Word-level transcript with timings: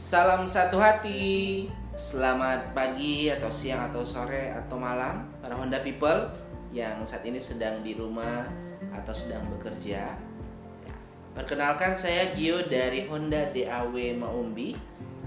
Salam 0.00 0.48
satu 0.48 0.80
hati. 0.80 1.68
Selamat 1.92 2.72
pagi 2.72 3.28
atau 3.28 3.52
siang 3.52 3.92
atau 3.92 4.00
sore 4.00 4.48
atau 4.48 4.80
malam 4.80 5.28
para 5.44 5.52
Honda 5.52 5.84
people 5.84 6.24
yang 6.72 7.04
saat 7.04 7.20
ini 7.28 7.36
sedang 7.36 7.84
di 7.84 7.92
rumah 7.92 8.48
atau 8.96 9.12
sedang 9.12 9.44
bekerja. 9.52 10.08
Ya, 10.08 10.96
Perkenalkan 11.36 11.92
saya 11.92 12.32
Gio 12.32 12.64
dari 12.64 13.04
Honda 13.12 13.52
DAW 13.52 13.92
Maumbi. 14.16 14.72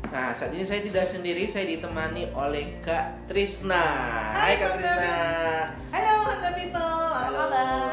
Nah, 0.09 0.34
saat 0.34 0.49
ini 0.57 0.66
saya 0.66 0.81
tidak 0.81 1.05
sendiri, 1.05 1.45
saya 1.45 1.70
ditemani 1.70 2.34
oleh 2.34 2.81
Kak 2.81 3.30
Trisna. 3.30 3.85
Hai, 4.34 4.58
Kak 4.58 4.81
Trisna. 4.81 5.16
Halo 5.94 6.13
Honda 6.34 6.49
People, 6.58 6.81
apa 7.13 7.30
kabar? 7.30 7.93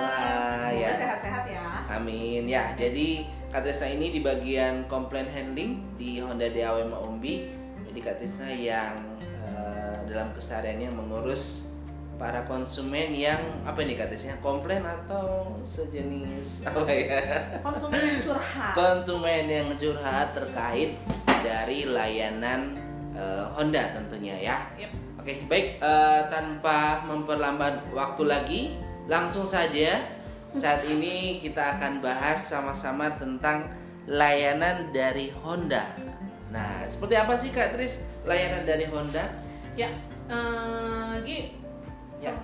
Ya, 2.50 2.74
jadi 2.74 3.30
Kak 3.54 3.62
Trisna 3.62 3.94
ini 3.94 4.10
di 4.10 4.26
bagian 4.26 4.90
komplain 4.90 5.30
handling 5.30 5.86
di 5.94 6.18
Honda 6.18 6.50
DAW 6.50 6.82
Maumbi. 6.82 7.46
Jadi 7.86 7.98
Kak 8.02 8.18
Trisna 8.18 8.50
yang 8.50 8.98
eh, 9.22 9.94
dalam 10.10 10.34
kesehariannya 10.34 10.90
mengurus 10.90 11.70
para 12.18 12.42
konsumen 12.50 13.14
yang 13.14 13.38
apa 13.62 13.86
ini 13.86 13.94
Trisna? 13.94 14.34
Komplain 14.42 14.82
atau 14.82 15.62
sejenis 15.62 16.58
apa 16.74 16.90
ya? 16.90 17.22
Konsumen 17.62 18.02
yang 18.02 18.22
curhat. 18.26 18.72
Konsumen 18.74 19.44
yang 19.46 19.68
curhat 19.78 20.34
terkait 20.34 20.98
dari 21.46 21.86
layanan 21.86 22.74
eh, 23.14 23.46
Honda 23.54 23.94
tentunya 23.94 24.34
ya. 24.34 24.58
Yep. 24.74 25.22
Oke, 25.22 25.46
baik 25.46 25.78
eh, 25.78 26.22
tanpa 26.26 27.06
memperlambat 27.06 27.94
waktu 27.94 28.22
lagi, 28.26 28.62
langsung 29.06 29.46
saja 29.46 30.18
saat 30.50 30.82
ini 30.86 31.38
kita 31.38 31.78
akan 31.78 32.02
bahas 32.02 32.38
sama-sama 32.42 33.10
tentang 33.14 33.70
layanan 34.10 34.90
dari 34.90 35.30
Honda. 35.42 35.86
Nah, 36.50 36.82
seperti 36.90 37.14
apa 37.14 37.34
sih 37.38 37.54
Kak 37.54 37.78
Tris 37.78 38.02
layanan 38.26 38.66
dari 38.66 38.86
Honda? 38.90 39.22
Ya, 39.78 39.90
eh, 40.26 41.14
Gi, 41.22 41.54
Ya. 42.18 42.34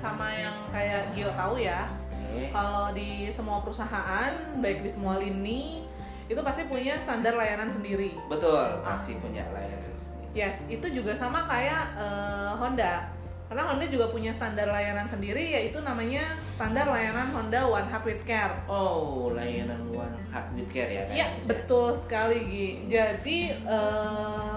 sama 0.00 0.32
yang 0.32 0.56
kayak 0.72 1.12
Gio 1.12 1.28
tahu 1.36 1.60
ya, 1.60 1.86
Oke. 2.10 2.48
kalau 2.50 2.90
di 2.96 3.28
semua 3.32 3.60
perusahaan, 3.60 4.32
baik 4.58 4.82
di 4.82 4.90
semua 4.90 5.20
lini, 5.20 5.84
itu 6.26 6.40
pasti 6.42 6.64
punya 6.66 6.98
standar 6.98 7.36
layanan 7.36 7.68
sendiri. 7.70 8.16
Betul, 8.26 8.82
pasti 8.82 9.14
punya 9.20 9.44
layanan 9.52 9.92
sendiri. 9.94 10.24
Yes, 10.36 10.56
itu 10.68 10.84
juga 10.90 11.12
sama 11.16 11.44
kayak 11.44 11.96
eh, 11.96 12.52
Honda. 12.56 13.08
Karena 13.46 13.62
Honda 13.62 13.86
juga 13.86 14.10
punya 14.10 14.34
standar 14.34 14.66
layanan 14.66 15.06
sendiri, 15.06 15.54
yaitu 15.54 15.78
namanya 15.78 16.34
standar 16.52 16.90
layanan 16.90 17.30
Honda 17.30 17.62
One 17.62 17.86
Heart 17.86 18.04
with 18.04 18.22
Care. 18.26 18.50
Oh, 18.66 19.30
layanan 19.30 19.86
One 19.88 20.18
Heart 20.28 20.48
with 20.52 20.66
Care 20.68 20.90
ya? 20.90 21.02
Iya 21.06 21.26
Tris, 21.30 21.46
ya? 21.46 21.48
betul 21.54 21.86
sekali 22.02 22.38
Gi. 22.42 22.68
Jadi 22.90 23.38
eh, 23.54 24.56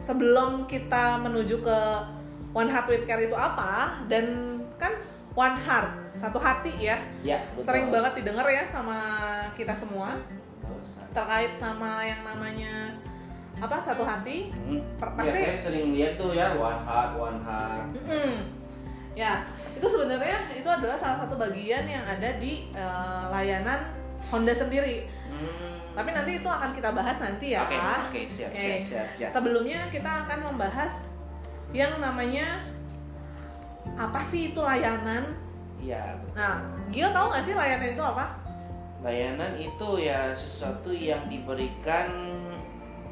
sebelum 0.00 0.66
kita 0.66 1.22
menuju 1.22 1.62
ke 1.62 1.78
One 2.50 2.66
Heart 2.66 2.86
with 2.88 3.04
Care 3.06 3.22
itu 3.22 3.36
apa 3.38 4.02
dan 4.10 4.58
kan 4.74 4.90
One 5.38 5.54
Heart 5.54 6.18
satu 6.18 6.42
hati 6.42 6.74
ya 6.82 6.98
Ya, 7.22 7.46
betul. 7.54 7.70
sering 7.70 7.86
banget 7.88 8.12
didengar 8.18 8.42
ya 8.44 8.66
sama 8.66 8.98
kita 9.54 9.72
semua 9.72 10.18
terkait 11.10 11.54
sama 11.56 12.02
yang 12.02 12.26
namanya 12.26 12.98
apa 13.58 13.76
satu 13.76 14.02
hati. 14.02 14.54
Hmm. 14.54 14.78
Per- 14.94 15.10
Ya, 15.10 15.16
pasti- 15.18 15.42
saya 15.42 15.58
sering 15.58 15.86
lihat 15.90 16.12
tuh 16.14 16.30
ya 16.32 16.54
One 16.54 16.80
Heart, 16.80 17.10
One 17.14 17.40
Heart. 17.40 17.86
Mm-mm. 17.98 18.32
Ya 19.12 19.42
itu 19.70 19.86
sebenarnya 19.86 20.36
itu 20.52 20.68
adalah 20.68 20.94
salah 20.94 21.18
satu 21.18 21.34
bagian 21.34 21.82
yang 21.84 22.04
ada 22.04 22.38
di 22.38 22.70
eh, 22.70 23.24
layanan 23.28 23.90
Honda 24.28 24.52
sendiri. 24.52 25.10
Hmm. 25.26 25.76
Tapi 25.90 26.10
nanti 26.12 26.38
itu 26.38 26.46
akan 26.46 26.70
kita 26.70 26.90
bahas 26.92 27.18
nanti 27.18 27.52
ya. 27.52 27.66
Oke, 27.66 27.74
oke, 27.74 28.20
siap, 28.28 28.50
Oke. 28.50 28.60
siap, 28.60 28.80
siap. 28.80 29.06
Ya. 29.18 29.28
Sebelumnya 29.32 29.90
kita 29.90 30.24
akan 30.24 30.38
membahas 30.46 30.92
yang 31.72 31.98
namanya 31.98 32.62
apa 33.96 34.20
sih 34.22 34.52
itu 34.52 34.60
layanan? 34.60 35.34
Iya, 35.80 36.14
Nah, 36.36 36.60
Gio 36.92 37.08
tahu 37.10 37.26
nggak 37.32 37.44
sih 37.44 37.54
layanan 37.54 37.90
itu 37.90 38.04
apa? 38.04 38.26
layanan 39.00 39.56
itu 39.56 39.88
ya 39.96 40.28
sesuatu 40.30 40.92
yang 40.92 41.24
diberikan 41.24 42.04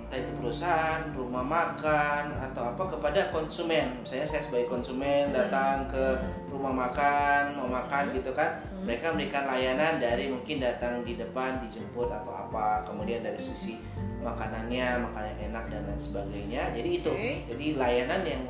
entah 0.09 0.25
itu 0.25 0.33
perusahaan, 0.41 1.05
rumah 1.13 1.45
makan 1.45 2.41
atau 2.41 2.73
apa 2.73 2.97
kepada 2.97 3.29
konsumen. 3.29 4.01
Misalnya 4.01 4.25
saya 4.25 4.41
sebagai 4.41 4.73
konsumen 4.73 5.37
datang 5.37 5.85
ke 5.85 6.17
rumah 6.49 6.73
makan, 6.73 7.53
mau 7.61 7.69
makan 7.69 8.17
gitu 8.17 8.33
kan. 8.33 8.57
Hmm. 8.73 8.89
Mereka 8.89 9.13
memberikan 9.13 9.45
layanan 9.45 10.01
dari 10.01 10.33
mungkin 10.33 10.65
datang 10.65 11.05
di 11.05 11.21
depan 11.21 11.61
dijemput 11.61 12.09
atau 12.09 12.33
apa. 12.33 12.89
Kemudian 12.89 13.21
dari 13.21 13.37
sisi 13.37 13.85
makanannya, 14.25 15.13
makanan 15.13 15.29
yang 15.37 15.53
enak 15.53 15.65
dan 15.69 15.85
lain 15.85 16.01
sebagainya. 16.01 16.63
Jadi 16.73 16.89
itu. 16.89 17.13
Jadi 17.45 17.67
layanan 17.77 18.25
yang 18.25 18.43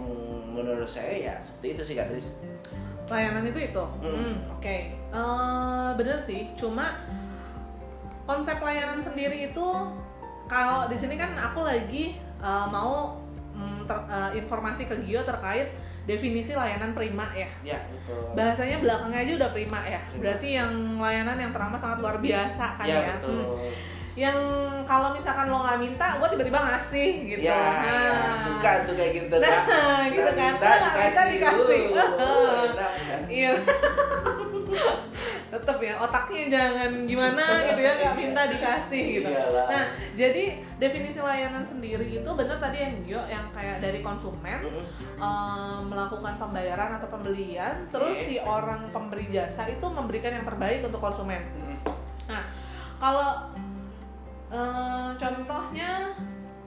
menurut 0.54 0.86
saya 0.86 1.10
ya 1.10 1.34
seperti 1.42 1.75
itu 1.75 1.82
sih 1.90 1.94
Kak 1.98 2.06
Tris. 2.14 2.38
Layanan 3.10 3.42
itu 3.50 3.58
itu. 3.66 3.84
Hmm. 3.98 4.14
Hmm, 4.14 4.34
Oke, 4.54 4.94
Eh, 4.94 5.90
bener 5.98 6.22
sih. 6.22 6.54
Cuma 6.54 7.02
konsep 8.28 8.62
layanan 8.62 9.02
sendiri 9.02 9.50
itu 9.50 9.66
kalau 10.48 10.88
di 10.88 10.97
sini 10.97 11.14
kan 11.14 11.36
aku 11.36 11.62
lagi 11.62 12.16
eh, 12.19 12.66
mau 12.69 13.20
mm, 13.53 13.84
ter- 13.84 14.09
eh, 14.09 14.31
informasi 14.36 14.84
ke 14.84 14.97
Gio 15.04 15.22
terkait 15.22 15.69
definisi 16.03 16.56
layanan 16.56 16.97
prima 16.97 17.28
ya. 17.36 17.44
Ya, 17.60 17.78
betul. 17.86 18.32
Bahasanya 18.32 18.81
belakangnya 18.81 19.20
aja 19.22 19.32
udah 19.37 19.50
prima 19.53 19.81
ya. 19.84 20.00
Prima. 20.08 20.20
Berarti 20.25 20.48
yang 20.56 20.72
layanan 20.97 21.37
yang 21.37 21.53
teramat 21.53 21.76
sangat 21.76 21.98
luar 22.00 22.16
biasa 22.16 22.64
kan 22.81 22.87
ya, 22.88 22.97
ya. 22.97 23.14
betul. 23.20 23.44
Hmm. 23.60 23.75
Yang 24.19 24.38
kalau 24.82 25.14
misalkan 25.14 25.47
lo 25.47 25.62
nggak 25.62 25.78
minta, 25.78 26.19
gue 26.19 26.28
tiba-tiba 26.32 26.58
ngasih 26.58 27.10
gitu. 27.28 27.44
Ya, 27.44 27.54
ya, 27.54 27.98
Nah. 28.10 28.34
suka 28.34 28.72
tuh 28.82 28.94
kayak 28.98 29.12
gitu 29.14 29.34
Nah, 29.37 29.47
kan. 29.47 30.10
gitu 30.10 30.31
kan. 30.34 30.53
Minta, 30.58 30.72
minta, 30.97 31.22
dikasih. 31.28 31.82
Uh. 31.92 32.66
Iya. 33.28 33.53
Tetep 35.52 35.78
ya 35.80 35.94
otaknya 35.96 36.42
jangan 36.52 36.90
gimana 37.08 37.44
gitu 37.72 37.80
ya 37.80 37.92
nggak 37.96 38.14
minta 38.16 38.42
dikasih 38.46 39.04
gitu. 39.20 39.28
Iyalah. 39.28 39.66
Nah 39.72 39.84
jadi 40.12 40.44
definisi 40.76 41.18
layanan 41.18 41.64
sendiri 41.64 42.04
itu 42.04 42.30
bener 42.36 42.56
tadi 42.60 42.78
yang 42.84 42.94
Gio 43.02 43.22
yang 43.26 43.46
kayak 43.50 43.80
dari 43.80 44.04
konsumen 44.04 44.60
Mm-mm. 44.60 44.84
em, 45.18 45.80
melakukan 45.88 46.34
pembayaran 46.36 47.00
atau 47.00 47.08
pembelian, 47.08 47.74
terus 47.88 48.16
si 48.28 48.36
orang 48.38 48.92
pemberi 48.92 49.32
jasa 49.32 49.64
itu 49.66 49.86
memberikan 49.88 50.36
yang 50.36 50.44
terbaik 50.44 50.84
untuk 50.84 51.00
konsumen. 51.00 51.40
Mm-mm. 51.56 51.78
Nah 52.28 52.44
kalau 52.98 53.48
eh, 54.52 55.10
contohnya 55.16 56.12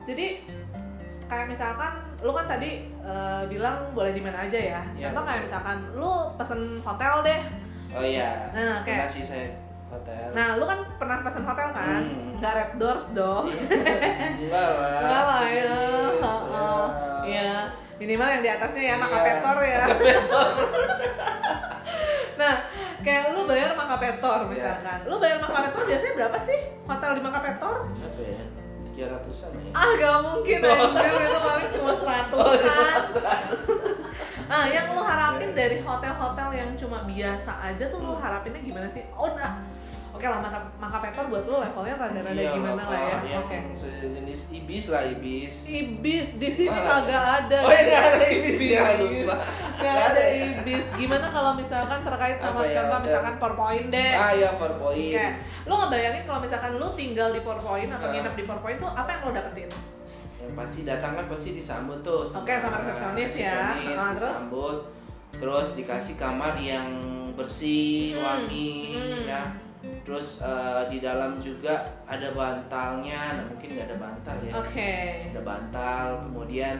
jadi 0.10 0.42
kayak 1.32 1.48
misalkan 1.48 1.94
lu 2.20 2.36
kan 2.36 2.44
tadi 2.44 2.92
eh, 2.92 3.44
bilang 3.48 3.96
boleh 3.96 4.12
di 4.12 4.20
mana 4.20 4.44
aja 4.44 4.60
ya. 4.60 4.82
Iya, 4.98 5.10
Contoh 5.10 5.24
kayak 5.24 5.42
misalkan 5.48 5.78
lu 5.96 6.14
pesen 6.36 6.62
hotel 6.84 7.24
deh. 7.24 7.42
Oh 7.92 8.02
iya. 8.02 8.48
Nah, 8.50 8.82
kayak- 8.82 9.04
Pernah 9.04 9.10
sih 9.10 9.24
saya 9.24 9.48
hotel. 9.88 10.28
Nah, 10.32 10.48
lu 10.56 10.64
kan 10.64 10.80
pernah 10.96 11.18
pesen 11.20 11.44
hotel 11.44 11.68
kan? 11.70 12.02
Hmm. 12.02 12.38
Nggak 12.38 12.54
red 12.54 12.72
doors 12.76 13.06
dong. 13.12 13.46
enggak 13.48 14.70
lah. 14.72 15.44
Ya. 15.46 15.76
Please, 16.10 16.42
Heeh. 16.48 16.86
ya. 17.30 17.54
Minimal 17.98 18.28
yang 18.30 18.42
di 18.42 18.50
atasnya 18.50 18.84
ya 18.84 18.96
maka 18.96 19.14
Iya. 19.14 19.26
petor 19.28 19.58
ya. 19.62 19.84
nah, 22.36 22.54
kayak 23.00 23.24
lu 23.32 23.46
bayar 23.46 23.72
maka 23.74 23.96
petor 23.98 24.40
Iya. 24.42 24.50
misalkan. 24.50 25.00
Lu 25.06 25.16
bayar 25.18 25.38
maka 25.40 25.60
petor 25.64 25.84
biasanya 25.86 26.14
berapa 26.16 26.38
sih? 26.40 26.60
Hotel 26.84 27.12
di 27.14 27.22
maka 27.22 27.40
petor? 27.42 27.76
Ya? 28.18 28.46
300-an 28.92 29.52
ya. 29.54 29.72
Ah, 29.72 29.90
gak 29.94 30.16
mungkin 30.22 30.60
anjir 30.68 31.14
itu 31.20 31.40
paling 31.40 31.70
cuma 31.72 31.92
seratusan. 31.96 33.00
Nah, 34.52 34.68
yang 34.68 34.92
lu 34.92 35.00
harapin 35.00 35.56
dari 35.56 35.80
hotel-hotel 35.80 36.50
yang 36.52 36.70
cuma 36.76 37.08
biasa 37.08 37.52
aja 37.64 37.88
tuh 37.88 38.00
lu 38.00 38.12
Hmm. 38.12 38.20
harapinnya 38.20 38.60
gimana 38.60 38.84
sih? 38.86 39.08
Oh, 39.14 39.32
nah. 39.32 39.64
Oke 40.12 40.28
lah, 40.28 40.44
maka, 40.44 40.60
maka 40.76 41.00
petor 41.00 41.32
buat 41.32 41.48
lu 41.48 41.56
levelnya 41.58 41.96
rada-rada 41.96 42.36
Iya, 42.36 42.52
gimana 42.52 42.84
lah 42.84 43.00
ya. 43.24 43.40
Oke. 43.40 43.58
Sejenis 43.72 44.42
ibis 44.52 44.86
lah 44.92 45.08
ibis. 45.08 45.54
Ibis 45.64 46.28
di 46.36 46.50
sini 46.52 46.68
kagak 46.76 47.24
ada. 47.40 47.58
Oh, 47.64 47.72
ini 47.72 47.94
ada 47.96 48.20
ibis 48.28 48.60
ya 48.60 49.00
lupa. 49.00 49.36
Gak 49.80 49.96
ada 50.12 50.24
ibis. 50.28 50.84
Gimana 50.94 51.32
kalau 51.32 51.56
misalkan 51.56 52.04
terkait 52.04 52.38
sama 52.38 52.60
Apa 52.60 52.68
ya, 52.68 52.74
contoh 52.76 52.92
hotel? 52.92 53.08
misalkan 53.08 53.34
PowerPoint 53.40 53.88
deh. 53.88 54.12
Ah 54.14 54.32
ya 54.36 54.50
PowerPoint. 54.54 55.16
Oke, 55.16 55.26
lu 55.64 55.74
ngebayangin 55.80 56.24
kalau 56.28 56.40
misalkan 56.44 56.72
lu 56.76 56.88
tinggal 56.92 57.28
di 57.32 57.40
PowerPoint 57.40 57.90
atau 57.90 58.06
Ah. 58.06 58.12
nginep 58.12 58.34
di 58.36 58.44
PowerPoint 58.44 58.78
tuh 58.78 58.92
apa 58.92 59.10
yang 59.10 59.22
lo 59.24 59.32
dapetin? 59.32 59.70
Yang 60.42 60.54
pasti 60.54 60.82
datang 60.82 61.14
kan 61.14 61.26
pasti 61.26 61.54
disambut 61.54 62.02
tuh 62.02 62.26
Oke, 62.26 62.54
sama 62.54 62.80
resepsionis 62.80 63.32
ya. 63.36 63.54
resepsionis, 63.72 63.96
Ah, 63.96 64.10
terus? 64.10 64.18
disambut 64.18 64.78
terus 65.32 65.68
dikasih 65.76 66.16
kamar 66.16 66.54
yang 66.56 66.88
bersih 67.32 68.14
Hmm, 68.14 68.22
wangi 68.22 68.76
hmm. 68.94 69.24
ya 69.26 69.44
terus 70.02 70.42
eh, 70.42 70.82
di 70.88 70.98
dalam 71.00 71.38
juga 71.38 71.74
ada 72.04 72.30
bantalnya 72.32 73.34
nah, 73.34 73.46
mungkin 73.48 73.68
nggak 73.72 73.88
ada 73.88 73.98
bantal 73.98 74.36
ya 74.40 74.52
Oke. 74.54 74.94
ada 75.28 75.42
bantal 75.42 76.06
kemudian 76.22 76.78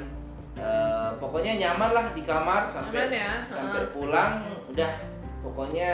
eh, 0.54 1.10
pokoknya 1.16 1.56
nyaman 1.58 1.90
lah 1.92 2.06
di 2.12 2.22
kamar 2.22 2.62
sampai 2.64 3.08
Nyaman 3.08 3.14
ya? 3.16 3.32
sampai 3.48 3.80
Ah. 3.80 3.90
pulang 3.90 4.32
udah 4.68 4.92
pokoknya 5.42 5.94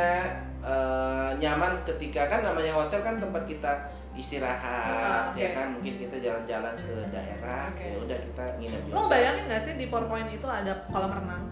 eh, 0.59 1.29
nyaman 1.37 1.71
ketika 1.85 2.25
kan 2.25 2.41
namanya 2.41 2.73
hotel 2.73 2.99
kan 2.99 3.15
tempat 3.15 3.43
kita 3.45 3.71
istirahat 4.17 4.89
Ah, 4.89 5.21
oke. 5.29 5.37
ya 5.37 5.49
kan 5.51 5.65
mungkin 5.71 5.93
kita 5.97 6.15
jalan-jalan 6.17 6.73
ke 6.75 6.93
daerah 7.07 7.69
Oke. 7.69 7.85
ya 7.85 7.97
udah 7.99 8.17
kita 8.19 8.43
nginep 8.57 8.81
Lo 8.89 9.01
bayangin 9.05 9.43
gak 9.45 9.61
sih 9.61 9.73
di 9.75 9.85
PowerPoint 9.87 10.29
itu 10.29 10.43
ada 10.43 10.73
kolam 10.87 11.13
renang? 11.13 11.43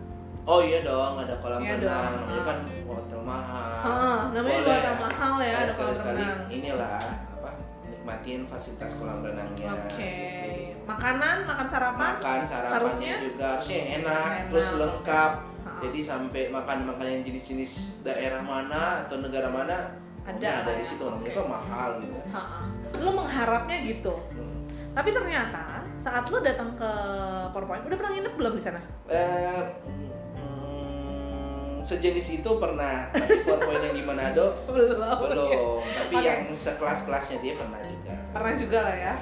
oh 0.44 0.60
iya 0.60 0.82
dong 0.82 1.18
ada 1.18 1.38
kolam 1.38 1.58
Iya 1.60 1.78
renang 1.80 2.12
namanya 2.20 2.36
Ah. 2.36 2.44
kan 2.44 2.58
hotel 2.86 3.22
mahal 3.22 3.82
Heeh, 3.82 4.18
namanya 4.32 4.56
juga 4.56 4.66
Boleh. 4.66 4.76
hotel 4.76 4.96
mahal 5.00 5.34
ya, 5.36 5.46
ada 5.46 5.54
kolam 5.56 5.70
sekali-sekali 5.72 6.18
renang. 6.20 6.42
inilah 6.50 7.02
apa 7.32 7.50
nikmatin 7.86 8.40
fasilitas 8.46 8.92
kolam 8.96 9.20
renangnya 9.22 9.70
Oke. 9.72 10.14
Makanan, 10.86 11.38
makan 11.44 11.66
sarapan? 11.68 12.14
makan 12.16 12.42
sarapannya 12.44 12.76
Harusnya? 12.78 13.16
juga 13.20 13.46
harusnya 13.56 13.80
enak, 13.96 14.30
Enak. 14.30 14.50
terus 14.50 14.70
lengkap 14.76 15.32
Ha. 15.66 15.82
jadi 15.82 15.98
sampai 16.00 16.44
makan 16.48 16.86
makan 16.86 17.06
yang 17.10 17.22
jenis-jenis 17.24 17.72
daerah 18.02 18.38
mana 18.40 19.02
atau 19.02 19.18
negara 19.18 19.50
mana 19.50 19.98
Ada 20.26 20.66
ada 20.66 20.66
lah 20.66 20.74
di 20.74 20.82
ya. 20.82 20.88
situ 20.88 21.04
Oke. 21.04 21.30
itu 21.30 21.42
mahal 21.42 21.90
gitu 22.00 22.18
Ha-ha. 22.28 22.60
Lo 22.98 23.12
mengharapnya 23.14 23.78
gitu. 23.80 24.14
Hmm. 24.34 24.66
Tapi 24.92 25.10
ternyata 25.12 25.64
saat 25.98 26.26
lo 26.28 26.38
datang 26.40 26.74
ke 26.74 26.92
PowerPoint, 27.50 27.84
udah 27.84 27.94
pernah 27.94 28.12
nginep 28.12 28.34
belum 28.34 28.54
di 28.54 28.64
sana? 28.64 28.82
Eh, 29.06 29.62
hmm, 30.36 31.82
sejenis 31.82 32.42
itu 32.42 32.52
pernah 32.56 33.10
tapi 33.12 33.44
PowerPoint 33.44 33.84
yang 33.84 33.96
di 33.96 34.04
Manado 34.04 34.46
Belum. 34.70 35.20
belum 35.22 35.82
tapi 35.82 36.16
Oke. 36.16 36.26
yang 36.26 36.42
sekelas-kelasnya 36.50 37.38
dia 37.40 37.54
pernah 37.56 37.80
juga 37.82 38.14
Pernah 38.32 38.54
juga 38.56 38.80
lah 38.82 38.96
ya. 38.96 39.16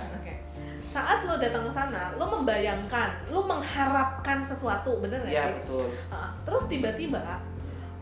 Saat 0.90 1.26
lo 1.26 1.42
datang 1.42 1.66
ke 1.66 1.74
sana, 1.74 2.14
lo 2.14 2.26
membayangkan, 2.30 3.26
lo 3.34 3.42
mengharapkan 3.44 4.46
sesuatu, 4.46 5.02
bener 5.02 5.26
nggak 5.26 5.34
iya 5.34 5.50
sih? 5.50 5.56
betul 5.58 5.90
Ha, 6.08 6.30
Terus 6.46 6.64
tiba-tiba 6.70 7.42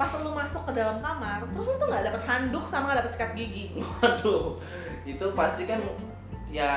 pas 0.02 0.10
lo 0.18 0.34
masuk 0.34 0.66
ke 0.66 0.74
dalam 0.74 0.98
kamar, 0.98 1.46
terus 1.54 1.70
lo 1.70 1.78
tuh 1.78 1.88
nggak 1.94 2.10
dapet 2.10 2.22
handuk 2.26 2.66
sama 2.66 2.90
nggak 2.90 3.06
dapet 3.06 3.12
sikat 3.14 3.32
gigi. 3.38 3.66
Waduh, 3.78 4.58
itu 5.06 5.26
pasti 5.38 5.70
kan 5.70 5.78
ya 6.50 6.74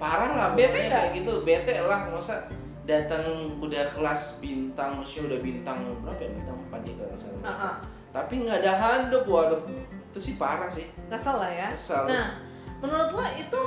parah 0.00 0.32
lah 0.32 0.48
Bete 0.56 0.88
kayak 0.88 1.12
gitu, 1.12 1.44
bete 1.44 1.76
lah 1.84 2.08
masa 2.08 2.48
datang 2.88 3.52
udah 3.60 3.84
kelas 3.92 4.40
bintang, 4.40 4.96
maksudnya 4.96 5.36
udah 5.36 5.40
bintang 5.44 5.76
berapa 6.00 6.24
ya 6.24 6.30
bintang 6.32 6.56
4 6.72 6.88
ya 6.88 6.94
kalau 6.96 7.16
salah. 7.20 7.42
Ha-ha. 7.44 7.70
Tapi 8.16 8.32
nggak 8.48 8.58
ada 8.64 8.72
handuk, 8.80 9.28
waduh, 9.28 9.60
itu 10.08 10.18
sih 10.18 10.34
parah 10.40 10.72
sih. 10.72 10.88
Kesel 11.12 11.36
lah 11.36 11.52
ya. 11.52 11.68
Kesel. 11.76 12.08
Nah, 12.08 12.40
menurut 12.80 13.12
lo 13.12 13.24
itu 13.36 13.60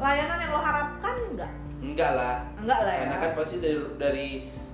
layanan 0.00 0.40
yang 0.40 0.52
lo 0.56 0.60
harapkan 0.64 1.16
nggak? 1.36 1.52
Enggak 1.84 2.10
lah, 2.16 2.36
Enggak 2.56 2.80
lah 2.88 2.92
ya. 2.96 3.00
karena 3.04 3.16
kan 3.20 3.30
pasti 3.36 3.56
dari, 3.60 3.78
dari 4.00 4.28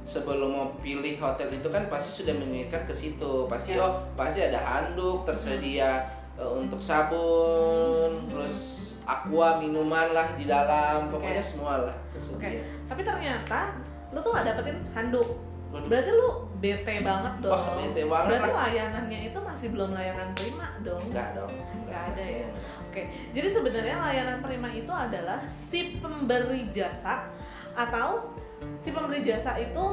sebelum 0.08 0.48
mau 0.48 0.66
pilih 0.80 1.20
hotel 1.20 1.52
itu 1.52 1.68
kan 1.68 1.84
pasti 1.92 2.24
sudah 2.24 2.32
mengingatkan 2.32 2.88
ke 2.88 2.94
situ, 2.96 3.44
pasti 3.44 3.76
Ya. 3.76 3.84
oh 3.84 4.00
pasti 4.16 4.40
ada 4.40 4.56
handuk 4.56 5.28
tersedia 5.28 6.00
eh, 6.40 6.48
untuk 6.48 6.80
sabun, 6.80 8.24
terus 8.24 8.56
aqua 9.04 9.60
minuman 9.60 10.16
lah 10.16 10.32
di 10.32 10.48
dalam, 10.48 11.12
pokoknya 11.12 11.44
Oke. 11.44 11.50
semua 11.52 11.74
lah 11.84 11.92
Oke. 11.92 12.16
tersedia. 12.16 12.64
Tapi 12.88 13.04
ternyata 13.04 13.76
lo 14.08 14.24
tuh 14.24 14.32
nggak 14.32 14.46
dapetin 14.48 14.80
handuk. 14.96 15.28
Waduh. 15.68 15.84
Berarti 15.84 16.10
lo 16.16 16.48
bete 16.64 16.94
banget 17.04 17.34
dong. 17.44 17.52
Wah, 17.52 17.76
bete 17.76 18.02
banget 18.08 18.28
Berarti 18.32 18.50
layanannya 18.56 19.18
itu 19.28 19.38
masih 19.44 19.68
belum 19.76 19.90
layanan 19.92 20.28
prima 20.32 20.68
dong. 20.80 21.02
Enggak 21.12 21.28
dong. 21.36 21.52
Nggak 21.84 22.00
ada 22.00 22.12
pasti 22.16 22.32
ya? 22.32 22.48
enggak. 22.48 22.52
Oke, 22.88 23.02
jadi 23.36 23.48
sebenarnya 23.52 23.96
layanan 24.00 24.38
prima 24.40 24.68
itu 24.72 24.88
adalah 24.88 25.44
si 25.44 26.00
pemberi 26.00 26.72
jasa 26.72 27.28
atau 27.76 28.32
si 28.78 28.90
pemberi 28.94 29.26
jasa 29.26 29.58
itu 29.58 29.84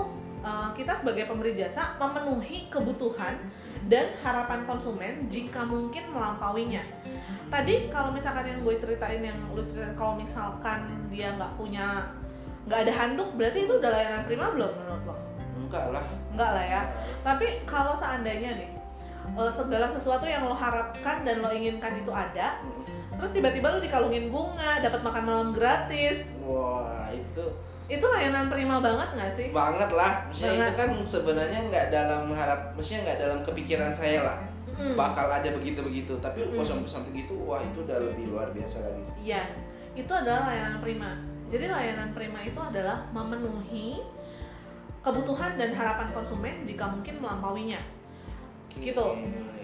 uh, 0.46 0.70
kita 0.78 0.94
sebagai 0.94 1.26
pemberi 1.26 1.58
jasa 1.58 1.98
memenuhi 1.98 2.70
kebutuhan 2.70 3.38
dan 3.86 4.14
harapan 4.22 4.66
konsumen 4.66 5.30
jika 5.30 5.62
mungkin 5.66 6.10
melampauinya. 6.14 6.82
Tadi 7.50 7.94
kalau 7.94 8.10
misalkan 8.10 8.50
yang 8.50 8.60
gue 8.66 8.76
ceritain 8.82 9.22
yang 9.22 9.38
lu 9.54 9.62
ceritain 9.62 9.94
kalau 9.94 10.18
misalkan 10.18 11.06
dia 11.14 11.34
nggak 11.38 11.54
punya 11.58 12.10
nggak 12.66 12.80
ada 12.90 12.94
handuk 12.98 13.30
berarti 13.38 13.70
itu 13.70 13.74
udah 13.78 13.92
layanan 13.94 14.24
prima 14.26 14.50
belum 14.54 14.72
menurut 14.74 15.04
lo? 15.06 15.16
Enggak 15.66 15.86
lah. 15.94 16.06
Enggak 16.34 16.52
lah 16.58 16.66
ya. 16.66 16.82
Tapi 17.22 17.48
kalau 17.70 17.94
seandainya 17.98 18.58
nih 18.58 18.70
uh, 19.38 19.52
segala 19.54 19.86
sesuatu 19.90 20.26
yang 20.26 20.46
lo 20.46 20.58
harapkan 20.58 21.22
dan 21.22 21.46
lo 21.46 21.54
inginkan 21.54 21.94
itu 21.98 22.10
ada, 22.10 22.62
terus 23.18 23.32
tiba-tiba 23.34 23.78
lo 23.78 23.80
dikalungin 23.82 24.34
bunga, 24.34 24.82
dapat 24.82 25.02
makan 25.06 25.24
malam 25.26 25.50
gratis, 25.54 26.26
Wah, 26.42 27.10
itu 27.14 27.46
itu 27.86 28.02
layanan 28.02 28.50
prima 28.50 28.82
banget 28.82 29.10
nggak 29.14 29.32
sih? 29.38 29.48
banget 29.54 29.90
lah. 29.94 30.26
Maksudnya 30.26 30.52
Banget. 30.52 30.66
itu 30.66 30.74
kan 30.78 30.92
sebenarnya 31.06 31.60
nggak 31.70 31.86
dalam 31.94 32.24
harap, 32.34 32.60
maksudnya 32.74 33.00
nggak 33.06 33.20
dalam 33.22 33.40
kepikiran 33.46 33.94
saya 33.94 34.22
lah. 34.26 34.40
Mm. 34.76 34.92
bakal 35.00 35.32
ada 35.32 35.48
begitu-begitu 35.56 36.20
tapi 36.20 36.44
Mm. 36.44 36.60
kok 36.60 36.68
sampai 36.68 36.84
sampai 36.92 37.24
gitu 37.24 37.48
wah 37.48 37.64
itu 37.64 37.80
udah 37.88 37.96
lebih 37.96 38.28
luar 38.28 38.52
biasa 38.52 38.84
lagi 38.84 39.08
Yes, 39.24 39.64
itu 39.96 40.12
adalah 40.12 40.52
layanan 40.52 40.84
prima. 40.84 41.16
Jadi 41.48 41.72
layanan 41.72 42.12
prima 42.12 42.44
itu 42.44 42.60
adalah 42.60 43.08
memenuhi 43.16 44.04
kebutuhan 45.00 45.56
dan 45.56 45.72
harapan 45.72 46.12
konsumen 46.12 46.68
jika 46.68 46.92
mungkin 46.92 47.24
melampauinya. 47.24 47.80
Gitu. 48.76 49.08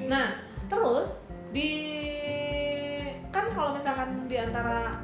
Nah, 0.08 0.32
terus 0.72 1.28
di 1.52 1.72
kan 3.28 3.52
kalau 3.52 3.76
misalkan 3.76 4.32
di 4.32 4.40
antara 4.40 4.96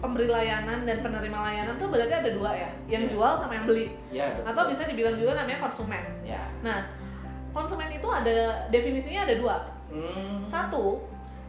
pemberi 0.00 0.26
layanan 0.26 0.82
dan 0.82 0.98
penerima 1.00 1.38
layanan 1.38 1.76
tuh 1.76 1.88
berarti 1.88 2.14
ada 2.16 2.30
dua 2.32 2.50
ya, 2.52 2.70
yang 2.88 3.04
Iya. 3.04 3.12
jual 3.12 3.32
sama 3.36 3.52
yang 3.52 3.66
beli. 3.68 3.86
ya 4.08 4.24
betul. 4.32 4.44
Atau 4.48 4.62
bisa 4.66 4.82
dibilang 4.88 5.14
juga 5.14 5.32
namanya 5.36 5.60
konsumen. 5.60 6.04
ya 6.24 6.40
Nah, 6.60 6.80
konsumen 7.52 7.88
itu 7.88 8.08
ada 8.08 8.36
definisinya 8.68 9.28
ada 9.28 9.34
dua. 9.36 9.56
hmm, 9.92 10.48
Satu, 10.48 11.04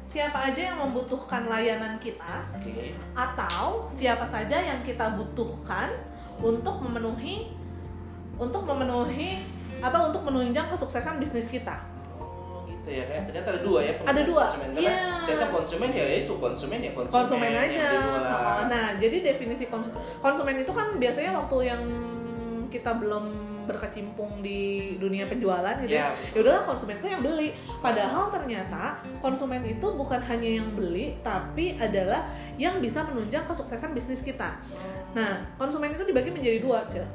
siapa 0.05 0.51
aja 0.51 0.75
yang 0.75 0.77
membutuhkan 0.77 1.47
layanan 1.47 1.95
kita 1.97 2.43
oke 2.51 2.75
atau 3.13 3.87
siapa 3.87 4.27
saja 4.27 4.59
yang 4.59 4.83
kita 4.83 5.15
butuhkan 5.15 5.87
untuk 6.37 6.83
memenuhi 6.83 7.55
untuk 8.35 8.65
memenuhi 8.65 9.39
atau 9.79 10.11
untuk 10.11 10.25
menunjang 10.25 10.67
kesuksesan 10.67 11.15
bisnis 11.17 11.47
kita. 11.47 11.79
Oh 12.81 12.89
gitu 12.89 12.97
ya 12.97 13.03
kayak 13.05 13.23
ternyata 13.29 13.47
ada 13.53 13.61
dua 13.61 13.79
ya 13.85 13.93
Ada 14.01 14.21
dua, 14.25 14.41
konsumen 14.49 14.69
karena 14.73 14.81
iya. 14.81 14.97
saya 15.21 15.47
konsumen 15.53 15.89
ya 15.93 16.05
itu 16.25 16.33
konsumen 16.33 16.79
ya 16.81 16.91
konsumen, 16.97 17.17
konsumen 17.29 17.51
aja. 17.53 17.85
Oh, 17.93 18.63
Nah, 18.65 18.87
jadi 18.97 19.17
definisi 19.21 19.69
kons- 19.69 19.93
konsumen 20.17 20.57
itu 20.57 20.71
kan 20.73 20.97
biasanya 20.97 21.31
waktu 21.37 21.57
yang 21.69 21.81
kita 22.73 22.97
belum 22.97 23.25
berkecimpung 23.69 24.41
di 24.41 24.95
dunia 24.97 25.29
penjualan 25.29 25.77
gitu. 25.85 25.93
Ya, 25.93 26.09
Ya 26.33 26.39
udahlah 26.41 26.65
konsumen 26.65 26.97
itu 26.97 27.07
yang 27.13 27.21
beli. 27.21 27.53
Padahal 27.77 28.33
ternyata 28.33 28.97
konsumen 29.21 29.61
itu 29.61 29.85
bukan 29.85 30.17
hanya 30.17 30.49
yang 30.65 30.73
beli, 30.73 31.21
tapi 31.21 31.77
adalah 31.77 32.25
yang 32.57 32.81
bisa 32.81 33.05
menunjang 33.05 33.45
kesuksesan 33.45 33.93
bisnis 33.93 34.25
kita. 34.25 34.57
Nah, 35.13 35.45
konsumen 35.61 35.93
itu 35.93 36.01
dibagi 36.01 36.33
menjadi 36.33 36.57
dua, 36.57 36.81
Ce. 36.89 37.05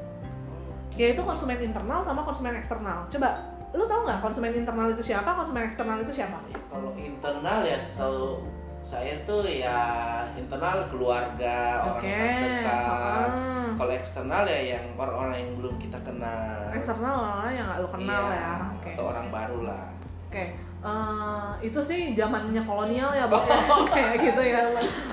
Yaitu 0.94 1.20
konsumen 1.26 1.58
internal 1.58 2.06
sama 2.06 2.22
konsumen 2.22 2.54
eksternal. 2.54 3.04
Coba, 3.10 3.55
lu 3.72 3.84
tahu 3.84 4.00
nggak 4.04 4.20
konsumen 4.20 4.52
internal 4.52 4.88
itu 4.88 5.02
siapa, 5.04 5.30
konsumen 5.32 5.62
eksternal 5.64 5.98
itu 5.98 6.12
siapa? 6.12 6.38
Ya, 6.46 6.58
kalau 6.68 6.90
internal 6.94 7.60
ya 7.62 7.78
setahu 7.78 8.40
saya 8.80 9.18
tuh 9.26 9.42
ya 9.42 9.80
internal 10.32 10.86
keluarga 10.86 11.82
orang 11.82 11.98
Oke. 11.98 12.14
terdekat 12.14 13.30
Ah. 13.34 13.70
kalau 13.74 13.90
eksternal 13.90 14.46
ya 14.46 14.78
yang 14.78 14.84
orang-orang 14.94 15.42
yang 15.42 15.50
belum 15.58 15.74
kita 15.76 15.98
kenal 16.06 16.70
Eksternal 16.70 17.14
orang 17.18 17.50
yang 17.50 17.66
nggak 17.66 17.80
lu 17.82 17.88
kenal 17.90 18.22
Iya, 18.24 18.38
ya. 18.38 18.52
Oke. 18.78 18.90
atau 18.94 19.04
orang 19.10 19.26
baru 19.28 19.58
lah 19.66 19.84
Oke, 20.26 20.44
eh, 20.82 21.50
itu 21.62 21.80
sih 21.80 22.12
zamannya 22.12 22.58
kolonial 22.60 23.10
ya, 23.10 23.26
Bang. 23.26 23.46
kayak 23.94 24.18
gitu 24.20 24.42
ya. 24.42 24.58